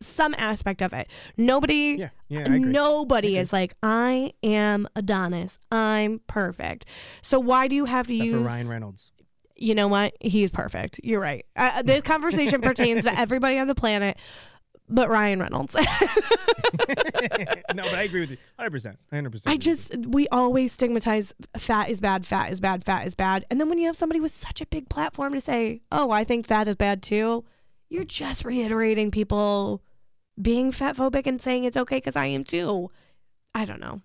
Some 0.03 0.35
aspect 0.39 0.81
of 0.83 0.93
it. 0.95 1.09
Nobody, 1.37 1.97
Yeah, 1.99 2.09
yeah, 2.29 2.49
nobody 2.49 3.37
is 3.37 3.53
like, 3.53 3.75
I 3.83 4.33
am 4.43 4.89
Adonis. 4.97 5.59
I'm 5.71 6.21
perfect. 6.27 6.87
So 7.23 7.39
why 7.39 7.69
do 7.69 7.75
you 7.75 7.85
have 7.85 8.07
to 8.07 8.15
Except 8.15 8.27
use 8.31 8.47
Ryan 8.47 8.69
Reynolds. 8.69 9.13
you 9.57 9.75
know 9.75 9.89
what? 9.89 10.15
He's 10.21 10.51
perfect. 10.51 11.01
You're 11.05 11.21
right. 11.21 11.45
Uh, 11.55 11.83
this 11.83 12.01
conversation 12.03 12.61
pertains 12.63 13.05
to 13.05 13.19
everybody 13.19 13.59
on 13.59 13.67
the 13.67 13.75
planet. 13.75 14.17
But 14.91 15.09
Ryan 15.09 15.41
Reynolds. 15.41 15.75
no, 15.75 15.83
but 17.83 17.95
I 17.95 18.03
agree 18.03 18.21
with 18.21 18.31
you. 18.31 18.37
100%. 18.59 18.97
100%. 19.13 19.43
I 19.47 19.57
just 19.57 19.97
we 20.07 20.29
always 20.29 20.73
stigmatize 20.73 21.35
fat 21.57 21.89
is 21.89 22.01
bad, 22.01 22.27
fat 22.27 22.53
is 22.53 22.61
bad, 22.61 22.85
fat 22.85 23.07
is 23.07 23.15
bad. 23.15 23.45
And 23.51 23.61
then 23.61 23.69
when 23.69 23.79
you 23.79 23.87
have 23.87 23.97
somebody 23.97 24.21
with 24.21 24.33
such 24.33 24.61
a 24.61 24.67
big 24.67 24.89
platform 24.89 25.33
to 25.35 25.41
say, 25.41 25.83
"Oh, 25.93 26.11
I 26.11 26.25
think 26.25 26.47
fat 26.47 26.69
is 26.69 26.77
bad 26.77 27.03
too," 27.03 27.45
you're 27.89 28.05
just 28.05 28.45
reiterating 28.45 29.11
people 29.11 29.83
being 30.41 30.73
fat 30.73 30.97
phobic 30.97 31.27
and 31.27 31.41
saying 31.41 31.65
it's 31.65 31.77
okay 31.77 32.01
cuz 32.01 32.17
I 32.17 32.27
am 32.27 32.45
too. 32.45 32.91
I 33.55 33.65
don't 33.65 33.81
know. 33.81 34.03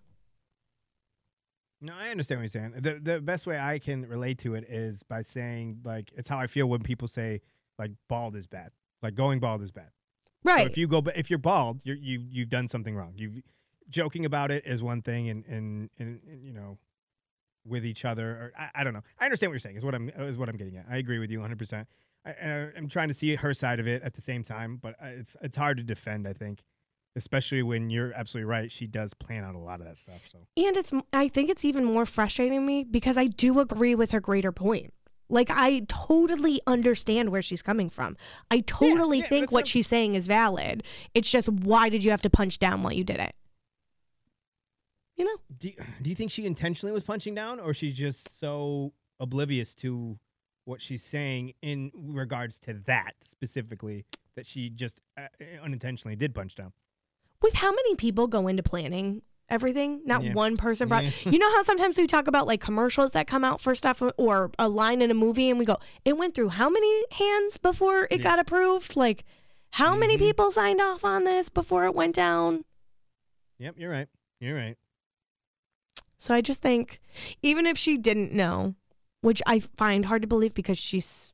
No, 1.81 1.93
I 1.95 2.09
understand 2.09 2.39
what 2.39 2.43
you're 2.43 2.61
saying. 2.61 2.73
The 2.77 2.99
the 3.01 3.21
best 3.21 3.45
way 3.45 3.59
I 3.59 3.79
can 3.79 4.07
relate 4.07 4.39
to 4.39 4.55
it 4.55 4.65
is 4.69 5.03
by 5.03 5.21
saying 5.21 5.81
like 5.83 6.11
it's 6.15 6.29
how 6.29 6.39
I 6.39 6.47
feel 6.47 6.67
when 6.67 6.81
people 6.81 7.07
say 7.07 7.41
like 7.77 7.91
bald 8.07 8.35
is 8.35 8.47
bad. 8.47 8.71
Like 9.01 9.15
going 9.15 9.39
bald 9.39 9.61
is 9.61 9.71
bad. 9.71 9.89
So 10.45 10.53
Right. 10.53 10.67
if 10.67 10.77
you 10.77 10.87
go, 10.87 11.03
if 11.15 11.29
you're 11.29 11.39
bald, 11.39 11.81
you're, 11.83 11.95
you 11.95 12.23
you've 12.29 12.49
done 12.49 12.67
something 12.67 12.95
wrong. 12.95 13.13
You've 13.15 13.41
joking 13.89 14.25
about 14.25 14.51
it 14.51 14.65
is 14.65 14.81
one 14.81 15.01
thing, 15.01 15.29
and 15.29 15.45
and, 15.45 15.89
and, 15.99 16.19
and 16.29 16.43
you 16.43 16.53
know, 16.53 16.77
with 17.65 17.85
each 17.85 18.05
other, 18.05 18.29
or 18.29 18.51
I, 18.57 18.81
I 18.81 18.83
don't 18.83 18.93
know. 18.93 19.03
I 19.19 19.25
understand 19.25 19.49
what 19.49 19.53
you're 19.53 19.59
saying. 19.59 19.77
Is 19.77 19.85
what 19.85 19.95
I'm 19.95 20.09
is 20.09 20.37
what 20.37 20.49
I'm 20.49 20.57
getting 20.57 20.77
at. 20.77 20.85
I 20.89 20.97
agree 20.97 21.19
with 21.19 21.31
you 21.31 21.39
100. 21.39 21.57
percent 21.57 21.87
I'm 22.25 22.89
trying 22.89 23.07
to 23.09 23.13
see 23.13 23.35
her 23.35 23.53
side 23.53 23.79
of 23.79 23.87
it 23.87 24.01
at 24.01 24.15
the 24.15 24.21
same 24.21 24.43
time, 24.43 24.79
but 24.81 24.95
it's 25.01 25.35
it's 25.41 25.57
hard 25.57 25.77
to 25.77 25.83
defend. 25.83 26.27
I 26.27 26.33
think, 26.33 26.63
especially 27.15 27.61
when 27.61 27.89
you're 27.91 28.13
absolutely 28.13 28.49
right. 28.49 28.71
She 28.71 28.87
does 28.87 29.13
plan 29.13 29.43
out 29.43 29.53
a 29.53 29.59
lot 29.59 29.79
of 29.79 29.85
that 29.85 29.97
stuff. 29.97 30.21
So 30.31 30.39
And 30.57 30.75
it's 30.75 30.91
I 31.13 31.27
think 31.27 31.51
it's 31.51 31.63
even 31.63 31.85
more 31.85 32.05
frustrating 32.07 32.59
to 32.59 32.65
me 32.65 32.83
because 32.83 33.17
I 33.17 33.27
do 33.27 33.59
agree 33.59 33.93
with 33.93 34.11
her 34.11 34.19
greater 34.19 34.51
point. 34.51 34.93
Like 35.29 35.49
I 35.49 35.85
totally 35.87 36.59
understand 36.67 37.29
where 37.29 37.41
she's 37.41 37.61
coming 37.61 37.89
from. 37.89 38.15
I 38.51 38.59
totally 38.61 39.19
yeah, 39.19 39.27
think 39.27 39.51
what 39.51 39.67
she's 39.67 39.87
saying 39.87 40.15
is 40.15 40.27
valid. 40.27 40.83
It's 41.13 41.29
just 41.29 41.49
why 41.49 41.89
did 41.89 42.03
you 42.03 42.11
have 42.11 42.21
to 42.23 42.29
punch 42.29 42.59
down 42.59 42.83
while 42.83 42.93
you 42.93 43.03
did 43.03 43.19
it? 43.19 43.35
You 45.15 45.25
know? 45.25 45.37
do 45.57 45.69
you, 45.69 45.75
do 46.01 46.09
you 46.09 46.15
think 46.15 46.31
she 46.31 46.45
intentionally 46.45 46.93
was 46.93 47.03
punching 47.03 47.35
down, 47.35 47.59
or 47.59 47.73
she's 47.73 47.95
just 47.95 48.39
so 48.39 48.91
oblivious 49.19 49.73
to 49.75 50.19
what 50.65 50.81
she's 50.81 51.03
saying 51.03 51.53
in 51.61 51.91
regards 51.95 52.59
to 52.59 52.73
that 52.85 53.13
specifically 53.21 54.03
that 54.35 54.45
she 54.45 54.69
just 54.69 54.99
uh, 55.17 55.27
unintentionally 55.63 56.15
did 56.15 56.35
punch 56.35 56.55
down? 56.55 56.73
With 57.41 57.53
how 57.53 57.71
many 57.71 57.95
people 57.95 58.27
go 58.27 58.47
into 58.47 58.63
planning 58.63 59.21
everything? 59.49 60.01
Not 60.05 60.23
Yeah. 60.23 60.33
one 60.33 60.57
person 60.57 60.87
brought. 60.89 61.03
Yeah. 61.03 61.31
You 61.31 61.39
know 61.39 61.49
how 61.51 61.61
sometimes 61.61 61.97
we 61.97 62.07
talk 62.07 62.27
about 62.27 62.47
like 62.47 62.61
commercials 62.61 63.11
that 63.11 63.27
come 63.27 63.43
out 63.43 63.61
for 63.61 63.75
stuff 63.75 64.01
or 64.17 64.51
a 64.57 64.67
line 64.69 65.01
in 65.01 65.11
a 65.11 65.13
movie 65.13 65.49
and 65.49 65.59
we 65.59 65.65
go, 65.65 65.77
it 66.03 66.17
went 66.17 66.35
through 66.35 66.49
how 66.49 66.69
many 66.69 67.03
hands 67.11 67.57
before 67.57 68.07
it 68.11 68.17
Yeah. 68.19 68.23
got 68.23 68.39
approved? 68.39 68.95
Like, 68.95 69.23
how 69.71 69.95
many 69.95 70.15
Mhm. 70.15 70.19
people 70.19 70.51
signed 70.51 70.81
off 70.81 71.03
on 71.03 71.23
this 71.25 71.49
before 71.49 71.85
it 71.85 71.93
went 71.93 72.15
down? 72.15 72.65
Yep, 73.59 73.75
you're 73.77 73.91
right. 73.91 74.07
You're 74.39 74.55
right. 74.55 74.77
So 76.17 76.33
I 76.33 76.41
just 76.41 76.61
think, 76.61 76.99
even 77.43 77.65
if 77.65 77.77
she 77.77 77.97
didn't 77.97 78.31
know, 78.33 78.75
which 79.21 79.41
I 79.45 79.59
find 79.59 80.05
hard 80.05 80.21
to 80.23 80.27
believe 80.27 80.53
because 80.53 80.77
she's 80.77 81.31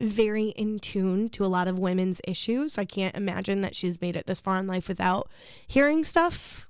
very 0.00 0.48
in 0.50 0.78
tune 0.80 1.28
to 1.30 1.44
a 1.44 1.46
lot 1.46 1.68
of 1.68 1.78
women's 1.78 2.20
issues, 2.26 2.78
I 2.78 2.84
can't 2.84 3.16
imagine 3.16 3.60
that 3.60 3.76
she's 3.76 4.00
made 4.00 4.16
it 4.16 4.26
this 4.26 4.40
far 4.40 4.58
in 4.58 4.66
life 4.66 4.88
without 4.88 5.30
hearing 5.66 6.04
stuff 6.04 6.63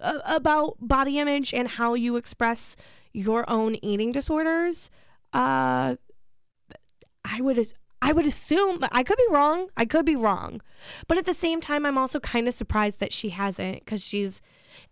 about 0.00 0.76
body 0.80 1.18
image 1.18 1.52
and 1.52 1.68
how 1.68 1.94
you 1.94 2.16
express 2.16 2.76
your 3.12 3.48
own 3.48 3.76
eating 3.82 4.12
disorders. 4.12 4.90
Uh, 5.32 5.96
I 7.24 7.40
would. 7.40 7.72
I 8.02 8.14
would 8.14 8.24
assume 8.24 8.82
I 8.92 9.02
could 9.02 9.18
be 9.18 9.26
wrong. 9.30 9.68
I 9.76 9.84
could 9.84 10.06
be 10.06 10.16
wrong. 10.16 10.62
But 11.06 11.18
at 11.18 11.26
the 11.26 11.34
same 11.34 11.60
time, 11.60 11.84
I'm 11.84 11.98
also 11.98 12.18
kind 12.18 12.48
of 12.48 12.54
surprised 12.54 12.98
that 13.00 13.12
she 13.12 13.28
hasn't 13.28 13.80
because 13.80 14.02
she's 14.02 14.40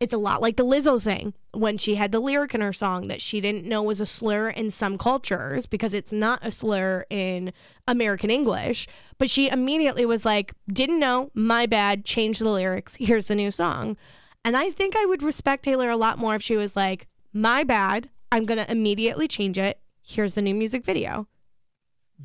it's 0.00 0.12
a 0.12 0.18
lot 0.18 0.40
like 0.40 0.56
the 0.56 0.64
Lizzo 0.64 1.02
thing 1.02 1.34
when 1.52 1.78
she 1.78 1.94
had 1.94 2.12
the 2.12 2.20
lyric 2.20 2.54
in 2.54 2.60
her 2.60 2.72
song 2.72 3.08
that 3.08 3.20
she 3.20 3.40
didn't 3.40 3.64
know 3.64 3.82
was 3.82 4.00
a 4.00 4.06
slur 4.06 4.48
in 4.48 4.70
some 4.70 4.98
cultures 4.98 5.66
because 5.66 5.94
it's 5.94 6.12
not 6.12 6.44
a 6.44 6.50
slur 6.50 7.04
in 7.10 7.52
American 7.86 8.30
English. 8.30 8.86
But 9.18 9.30
she 9.30 9.48
immediately 9.48 10.06
was 10.06 10.24
like, 10.24 10.52
didn't 10.72 11.00
know, 11.00 11.30
my 11.34 11.66
bad, 11.66 12.04
change 12.04 12.38
the 12.38 12.50
lyrics. 12.50 12.96
Here's 12.96 13.26
the 13.26 13.34
new 13.34 13.50
song. 13.50 13.96
And 14.44 14.56
I 14.56 14.70
think 14.70 14.94
I 14.96 15.04
would 15.06 15.22
respect 15.22 15.64
Taylor 15.64 15.90
a 15.90 15.96
lot 15.96 16.18
more 16.18 16.34
if 16.34 16.42
she 16.42 16.56
was 16.56 16.74
like, 16.76 17.06
my 17.32 17.64
bad, 17.64 18.08
I'm 18.32 18.44
going 18.44 18.58
to 18.64 18.70
immediately 18.70 19.28
change 19.28 19.58
it. 19.58 19.80
Here's 20.02 20.34
the 20.34 20.42
new 20.42 20.54
music 20.54 20.84
video. 20.84 21.26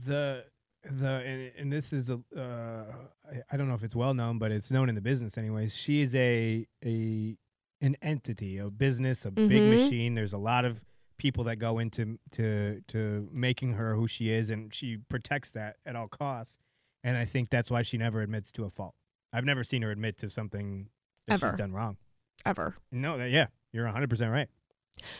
The 0.06 0.46
the 0.84 1.08
and, 1.10 1.52
and 1.58 1.72
this 1.74 1.94
is 1.94 2.10
a 2.10 2.20
uh, 2.36 2.84
I, 3.30 3.42
I 3.52 3.58
don't 3.58 3.68
know 3.70 3.76
if 3.76 3.84
it's 3.84 3.96
well 3.96 4.14
known, 4.14 4.38
but 4.38 4.52
it's 4.52 4.72
known 4.72 4.90
in 4.90 4.96
the 4.96 5.02
business 5.02 5.38
anyways. 5.38 5.76
She 5.76 6.02
is 6.02 6.16
a 6.16 6.66
a 6.84 7.38
an 7.82 7.96
entity, 8.02 8.58
a 8.58 8.70
business, 8.70 9.26
a 9.26 9.32
big 9.32 9.64
Mhm. 9.64 9.70
machine. 9.70 10.16
There's 10.16 10.34
a 10.34 10.38
lot 10.38 10.66
of 10.66 10.84
people 11.18 11.44
that 11.46 11.58
go 11.58 11.80
into 11.80 12.18
to 12.32 12.82
to 12.88 13.30
making 13.32 13.74
her 13.74 13.96
who 13.96 14.08
she 14.08 14.30
is, 14.32 14.50
and 14.50 14.74
she 14.74 14.98
protects 15.10 15.52
that 15.52 15.76
at 15.86 15.96
all 15.96 16.08
costs. 16.08 16.58
And 17.04 17.18
I 17.18 17.26
think 17.26 17.50
that's 17.50 17.70
why 17.70 17.82
she 17.82 17.98
never 17.98 18.22
admits 18.22 18.52
to 18.54 18.64
a 18.66 18.70
fault. 18.70 18.96
I've 19.34 19.46
never 19.46 19.64
seen 19.64 19.82
her 19.84 19.92
admit 19.92 20.18
to 20.20 20.30
something 20.30 20.88
that 21.28 21.36
Ever. 21.36 21.48
she's 21.50 21.58
done 21.58 21.74
wrong. 21.74 21.98
Ever. 22.46 22.76
No, 22.92 23.18
that, 23.18 23.32
yeah, 23.32 23.48
you're 23.72 23.86
100 23.86 24.10
percent 24.10 24.32
right. 24.32 24.48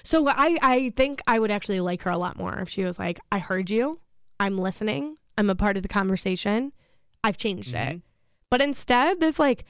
So 0.04 0.28
I, 0.28 0.58
I 0.62 0.90
think 0.96 1.22
I 1.28 1.40
would 1.40 1.52
actually 1.52 1.80
like 1.80 2.04
her 2.04 2.12
a 2.12 2.18
lot 2.18 2.38
more 2.38 2.60
if 2.60 2.70
she 2.70 2.84
was 2.84 3.00
like, 3.00 3.20
I 3.32 3.40
heard 3.40 3.70
you, 3.70 4.00
I'm 4.40 4.58
listening, 4.58 5.18
I'm 5.38 5.50
a 5.50 5.56
part 5.56 5.78
of 5.78 5.84
the 5.84 5.90
conversation, 5.90 6.74
I've 7.24 7.38
changed 7.38 7.74
it. 7.74 8.02
But 8.50 8.62
instead, 8.62 9.20
this 9.20 9.40
like 9.40 9.66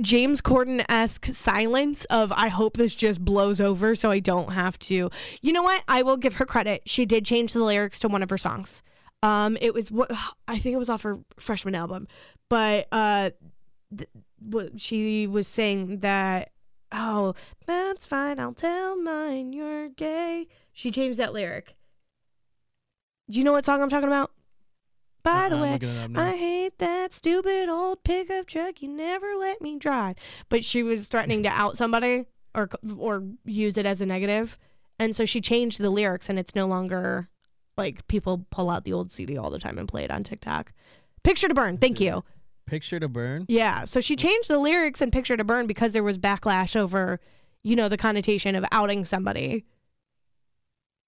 James 0.00 0.40
Corden 0.40 0.84
esque 0.88 1.26
silence 1.26 2.04
of 2.06 2.32
I 2.32 2.48
hope 2.48 2.76
this 2.76 2.94
just 2.94 3.24
blows 3.24 3.60
over 3.60 3.94
so 3.94 4.10
I 4.10 4.18
don't 4.18 4.52
have 4.52 4.78
to. 4.80 5.10
You 5.42 5.52
know 5.52 5.62
what? 5.62 5.84
I 5.86 6.02
will 6.02 6.16
give 6.16 6.34
her 6.34 6.46
credit. 6.46 6.82
She 6.86 7.06
did 7.06 7.24
change 7.24 7.52
the 7.52 7.62
lyrics 7.62 8.00
to 8.00 8.08
one 8.08 8.22
of 8.22 8.30
her 8.30 8.38
songs. 8.38 8.82
Um, 9.22 9.56
it 9.60 9.72
was 9.72 9.92
what 9.92 10.10
I 10.48 10.58
think 10.58 10.74
it 10.74 10.78
was 10.78 10.90
off 10.90 11.02
her 11.02 11.20
freshman 11.38 11.74
album, 11.74 12.08
but 12.48 12.88
uh, 12.90 13.30
th- 13.96 14.10
what 14.40 14.80
she 14.80 15.26
was 15.26 15.46
saying 15.46 16.00
that 16.00 16.50
oh 16.94 17.34
that's 17.66 18.06
fine 18.06 18.38
I'll 18.38 18.54
tell 18.54 18.96
mine 18.96 19.52
you're 19.52 19.88
gay. 19.88 20.48
She 20.72 20.90
changed 20.90 21.18
that 21.18 21.32
lyric. 21.32 21.76
Do 23.30 23.38
you 23.38 23.44
know 23.44 23.52
what 23.52 23.64
song 23.64 23.80
I'm 23.82 23.90
talking 23.90 24.08
about? 24.08 24.30
By 25.22 25.46
uh, 25.46 25.48
the 25.48 25.56
Uh-uh, 25.56 25.56
I'm 25.56 25.62
way, 25.62 25.72
looking 25.72 25.88
it 25.88 26.04
up 26.04 26.10
now. 26.10 26.22
I 26.22 26.36
hate 26.36 26.78
that 26.78 27.12
stupid 27.12 27.68
old 27.68 28.04
pickup 28.04 28.46
truck 28.46 28.82
you 28.82 28.88
never 28.88 29.34
let 29.36 29.60
me 29.62 29.78
drive. 29.78 30.16
But 30.48 30.64
she 30.64 30.82
was 30.82 31.08
threatening 31.08 31.42
to 31.44 31.48
out 31.48 31.76
somebody 31.76 32.26
or 32.54 32.68
or 32.98 33.24
use 33.44 33.76
it 33.76 33.86
as 33.86 34.00
a 34.00 34.06
negative, 34.06 34.58
and 34.98 35.16
so 35.16 35.24
she 35.24 35.40
changed 35.40 35.80
the 35.80 35.90
lyrics, 35.90 36.28
and 36.28 36.38
it's 36.38 36.54
no 36.54 36.66
longer 36.66 37.28
like 37.76 38.06
people 38.06 38.46
pull 38.50 38.70
out 38.70 38.84
the 38.84 38.92
old 38.92 39.10
CD 39.10 39.36
all 39.36 39.50
the 39.50 39.58
time 39.58 39.78
and 39.78 39.88
play 39.88 40.04
it 40.04 40.10
on 40.10 40.22
TikTok. 40.22 40.72
Picture 41.24 41.48
to 41.48 41.54
burn. 41.54 41.78
Thank 41.78 42.00
you. 42.00 42.22
Picture 42.66 42.98
to 42.98 43.08
burn. 43.08 43.44
Yeah. 43.48 43.84
So 43.84 44.00
she 44.00 44.16
changed 44.16 44.48
the 44.48 44.58
lyrics 44.58 45.00
and 45.00 45.12
Picture 45.12 45.36
to 45.36 45.44
Burn 45.44 45.66
because 45.66 45.92
there 45.92 46.02
was 46.02 46.18
backlash 46.18 46.74
over, 46.76 47.20
you 47.62 47.76
know, 47.76 47.88
the 47.88 47.96
connotation 47.96 48.54
of 48.54 48.64
outing 48.72 49.04
somebody. 49.04 49.64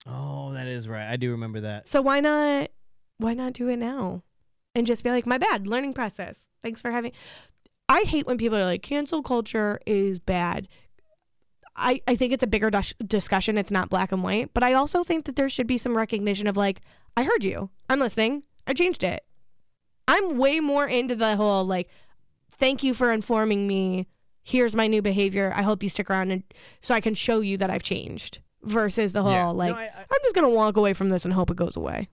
Oh, 0.06 0.52
that 0.52 0.66
is 0.66 0.88
right. 0.88 1.10
I 1.10 1.16
do 1.16 1.30
remember 1.30 1.60
that. 1.62 1.88
So 1.88 2.02
why 2.02 2.20
not 2.20 2.70
why 3.18 3.34
not 3.34 3.54
do 3.54 3.68
it 3.68 3.76
now? 3.76 4.22
And 4.74 4.86
just 4.86 5.02
be 5.02 5.10
like, 5.10 5.26
my 5.26 5.38
bad, 5.38 5.66
learning 5.66 5.94
process. 5.94 6.48
Thanks 6.62 6.82
for 6.82 6.90
having 6.90 7.12
I 7.88 8.02
hate 8.02 8.26
when 8.26 8.36
people 8.36 8.58
are 8.58 8.64
like, 8.64 8.82
cancel 8.82 9.22
culture 9.22 9.80
is 9.86 10.18
bad. 10.18 10.68
I, 11.76 12.00
I 12.08 12.16
think 12.16 12.32
it's 12.32 12.42
a 12.42 12.48
bigger 12.48 12.70
dis- 12.70 12.94
discussion. 13.06 13.58
It's 13.58 13.70
not 13.70 13.90
black 13.90 14.12
and 14.12 14.22
white. 14.22 14.50
But 14.54 14.62
I 14.62 14.72
also 14.72 15.04
think 15.04 15.26
that 15.26 15.36
there 15.36 15.48
should 15.48 15.66
be 15.66 15.78
some 15.78 15.96
recognition 15.96 16.46
of 16.46 16.56
like, 16.56 16.80
I 17.16 17.22
heard 17.22 17.44
you. 17.44 17.70
I'm 17.88 18.00
listening. 18.00 18.42
I 18.66 18.72
changed 18.72 19.04
it. 19.04 19.24
I'm 20.08 20.36
way 20.38 20.60
more 20.60 20.86
into 20.86 21.16
the 21.16 21.36
whole 21.36 21.64
like, 21.64 21.88
thank 22.52 22.82
you 22.82 22.94
for 22.94 23.12
informing 23.12 23.66
me. 23.66 24.06
Here's 24.42 24.76
my 24.76 24.86
new 24.86 25.02
behavior. 25.02 25.52
I 25.56 25.62
hope 25.62 25.82
you 25.82 25.88
stick 25.88 26.08
around 26.10 26.30
and 26.30 26.42
so 26.80 26.94
I 26.94 27.00
can 27.00 27.14
show 27.14 27.40
you 27.40 27.56
that 27.58 27.70
I've 27.70 27.82
changed. 27.82 28.40
Versus 28.62 29.12
the 29.12 29.22
whole 29.22 29.32
Yeah. 29.32 29.42
No, 29.44 29.52
like, 29.52 29.74
I- 29.74 29.86
I- 29.86 30.00
I'm 30.10 30.18
just 30.22 30.34
gonna 30.34 30.50
walk 30.50 30.76
away 30.76 30.92
from 30.92 31.10
this 31.10 31.24
and 31.24 31.32
hope 31.34 31.50
it 31.50 31.56
goes 31.56 31.76
away. 31.76 32.08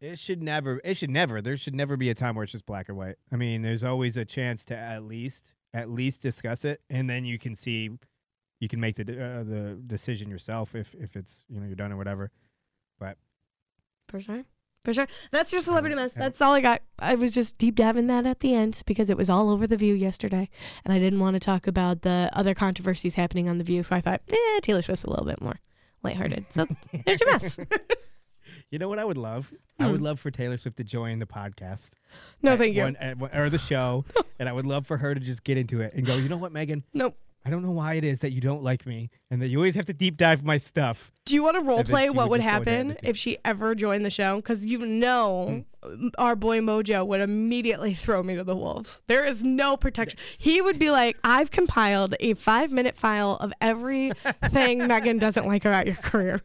It 0.00 0.18
should 0.18 0.42
never. 0.42 0.80
It 0.84 0.94
should 0.98 1.08
never. 1.10 1.40
There 1.40 1.56
should 1.56 1.74
never 1.74 1.96
be 1.96 2.10
a 2.10 2.14
time 2.14 2.34
where 2.34 2.42
it's 2.42 2.52
just 2.52 2.66
black 2.66 2.90
or 2.90 2.94
white. 2.94 3.16
I 3.32 3.36
mean, 3.36 3.62
there's 3.62 3.82
always 3.82 4.18
a 4.18 4.24
chance 4.26 4.64
to 4.66 4.76
at 4.76 5.04
least, 5.04 5.54
at 5.72 5.88
least 5.88 6.20
discuss 6.20 6.64
it, 6.66 6.82
and 6.90 7.08
then 7.08 7.24
you 7.24 7.38
can 7.38 7.54
see, 7.54 7.88
you 8.60 8.68
can 8.68 8.80
make 8.80 8.96
the 8.96 9.04
de- 9.04 9.22
uh, 9.24 9.42
the 9.44 9.80
decision 9.86 10.28
yourself 10.28 10.74
if 10.74 10.94
if 10.94 11.16
it's 11.16 11.44
you 11.48 11.58
know 11.58 11.64
you're 11.66 11.76
done 11.76 11.92
or 11.92 11.96
whatever. 11.96 12.30
But 12.98 13.16
For 14.08 14.20
sure. 14.20 14.44
For 14.84 14.92
sure. 14.92 15.06
That's 15.30 15.50
your 15.50 15.62
celebrity 15.62 15.96
mess. 15.96 16.12
That's 16.12 16.40
all 16.42 16.52
I 16.52 16.60
got. 16.60 16.82
I 16.98 17.14
was 17.14 17.32
just 17.32 17.56
deep 17.56 17.74
diving 17.74 18.06
that 18.08 18.26
at 18.26 18.40
the 18.40 18.54
end 18.54 18.82
because 18.86 19.08
it 19.08 19.16
was 19.16 19.30
all 19.30 19.48
over 19.50 19.66
the 19.66 19.76
view 19.78 19.94
yesterday. 19.94 20.50
And 20.84 20.92
I 20.92 20.98
didn't 20.98 21.20
want 21.20 21.34
to 21.34 21.40
talk 21.40 21.66
about 21.66 22.02
the 22.02 22.28
other 22.34 22.52
controversies 22.54 23.14
happening 23.14 23.48
on 23.48 23.56
the 23.58 23.64
view. 23.64 23.82
So 23.82 23.96
I 23.96 24.00
thought, 24.02 24.20
eh, 24.28 24.60
Taylor 24.62 24.82
Swift's 24.82 25.04
a 25.04 25.10
little 25.10 25.24
bit 25.24 25.40
more 25.40 25.58
lighthearted. 26.02 26.44
So 26.50 26.66
there's 27.06 27.20
your 27.20 27.32
mess. 27.32 27.58
You 28.70 28.78
know 28.78 28.88
what 28.88 28.98
I 28.98 29.04
would 29.04 29.16
love? 29.18 29.52
I 29.78 29.90
would 29.90 30.00
Hmm. 30.00 30.04
love 30.04 30.20
for 30.20 30.30
Taylor 30.30 30.56
Swift 30.56 30.76
to 30.78 30.84
join 30.84 31.18
the 31.18 31.26
podcast. 31.26 31.90
No, 32.42 32.56
thank 32.56 32.74
you. 32.74 32.82
one- 32.82 32.96
one- 33.18 33.30
or 33.34 33.48
the 33.48 33.58
show, 33.58 34.04
and 34.38 34.48
I 34.48 34.52
would 34.52 34.66
love 34.66 34.86
for 34.86 34.98
her 34.98 35.14
to 35.14 35.20
just 35.20 35.44
get 35.44 35.56
into 35.58 35.80
it 35.80 35.94
and 35.94 36.04
go. 36.04 36.16
You 36.16 36.28
know 36.28 36.36
what, 36.36 36.52
Megan? 36.52 36.82
Nope. 36.92 37.16
I 37.46 37.50
don't 37.50 37.62
know 37.62 37.70
why 37.72 37.94
it 37.94 38.04
is 38.04 38.20
that 38.20 38.32
you 38.32 38.40
don't 38.40 38.62
like 38.62 38.86
me, 38.86 39.10
and 39.30 39.42
that 39.42 39.48
you 39.48 39.58
always 39.58 39.74
have 39.74 39.84
to 39.86 39.92
deep 39.92 40.16
dive 40.16 40.44
my 40.44 40.56
stuff. 40.56 41.12
Do 41.26 41.34
you 41.34 41.42
want 41.42 41.56
to 41.56 41.62
role 41.62 41.84
play 41.84 42.08
what 42.08 42.30
would 42.30 42.40
would 42.40 42.42
just 42.42 42.64
go 42.64 42.72
into 42.72 42.94
happen 42.94 42.96
if 43.02 43.16
she 43.18 43.36
ever 43.44 43.74
joined 43.74 44.04
the 44.04 44.10
show? 44.10 44.36
Because 44.36 44.64
you 44.64 44.86
know 44.86 45.64
Hmm. 45.82 46.08
our 46.16 46.36
boy 46.36 46.60
Mojo 46.60 47.06
would 47.06 47.20
immediately 47.20 47.92
throw 47.92 48.22
me 48.22 48.34
to 48.36 48.44
the 48.44 48.56
wolves. 48.56 49.02
There 49.08 49.22
is 49.26 49.44
no 49.44 49.76
protection. 49.76 50.18
He 50.38 50.62
would 50.62 50.78
be 50.78 50.90
like, 50.90 51.18
I've 51.22 51.50
compiled 51.50 52.14
a 52.20 52.32
five 52.32 52.72
minute 52.72 52.96
file 52.96 53.32
of 53.40 53.52
everything 53.60 54.78
Megan 54.86 55.18
doesn't 55.18 55.46
like 55.46 55.66
about 55.66 55.86
your 55.86 55.96
career. 55.96 56.40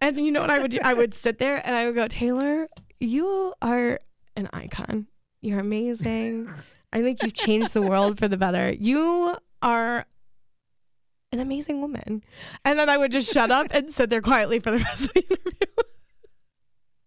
And 0.00 0.16
you 0.24 0.30
know 0.30 0.40
what 0.40 0.50
I 0.50 0.60
would 0.60 0.70
do? 0.70 0.78
I 0.84 0.94
would 0.94 1.14
sit 1.14 1.38
there 1.38 1.60
and 1.64 1.74
I 1.74 1.86
would 1.86 1.96
go, 1.96 2.06
Taylor, 2.06 2.68
you 3.00 3.52
are 3.60 3.98
an 4.36 4.48
icon. 4.52 5.08
You're 5.40 5.58
amazing. 5.58 6.48
I 6.92 7.02
think 7.02 7.22
you've 7.24 7.34
changed 7.34 7.74
the 7.74 7.82
world 7.82 8.18
for 8.18 8.28
the 8.28 8.36
better. 8.36 8.72
You 8.72 9.36
are 9.62 10.06
an 11.32 11.40
amazing 11.40 11.80
woman. 11.80 12.22
And 12.64 12.78
then 12.78 12.88
I 12.88 12.96
would 12.96 13.12
just 13.12 13.32
shut 13.32 13.50
up 13.50 13.68
and 13.70 13.92
sit 13.92 14.10
there 14.10 14.22
quietly 14.22 14.60
for 14.60 14.70
the 14.70 14.78
rest 14.78 15.04
of 15.04 15.12
the 15.14 15.20
interview. 15.20 15.52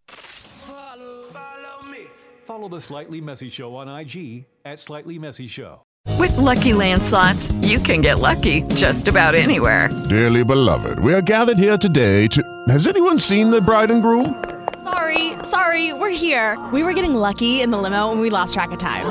Follow 0.08 1.24
follow 1.32 1.92
me. 1.92 2.00
Follow 2.46 2.70
the 2.70 2.82
Slightly 2.82 3.22
Messy 3.22 3.50
Show 3.50 3.76
on 3.76 3.88
IG 3.88 4.46
at 4.66 4.80
Slightly 4.80 5.18
Messy 5.18 5.48
Show. 5.48 5.84
With 6.18 6.36
Lucky 6.38 6.74
Land 6.74 7.04
slots, 7.04 7.52
you 7.62 7.80
can 7.80 8.02
get 8.02 8.20
lucky 8.20 8.64
just 8.76 9.08
about 9.08 9.36
anywhere. 9.36 9.90
Dearly 10.10 10.44
beloved, 10.44 11.00
we 11.00 11.14
are 11.14 11.22
gathered 11.22 11.58
here 11.58 11.78
today 11.78 12.28
to. 12.28 12.64
Has 12.70 12.88
anyone 12.88 13.20
seen 13.20 13.50
the 13.50 13.62
bride 13.62 13.92
and 13.92 14.02
groom? 14.02 14.44
Sorry, 14.84 15.34
sorry, 15.44 15.94
we're 15.94 16.10
here. 16.10 16.64
We 16.74 16.84
were 16.84 16.94
getting 16.94 17.14
lucky 17.14 17.62
in 17.62 17.70
the 17.70 17.78
limo 17.78 18.12
and 18.12 18.20
we 18.20 18.30
lost 18.30 18.54
track 18.54 18.72
of 18.72 18.80
time. 18.80 19.06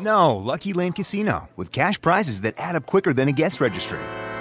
No, 0.00 0.36
Lucky 0.36 0.72
Land 0.72 0.96
Casino, 0.96 1.48
with 1.56 1.72
cash 1.72 2.00
prizes 2.00 2.40
that 2.42 2.54
add 2.56 2.74
up 2.74 2.84
quicker 2.86 3.12
than 3.14 3.28
a 3.28 3.32
guest 3.32 3.60
registry. 3.60 4.00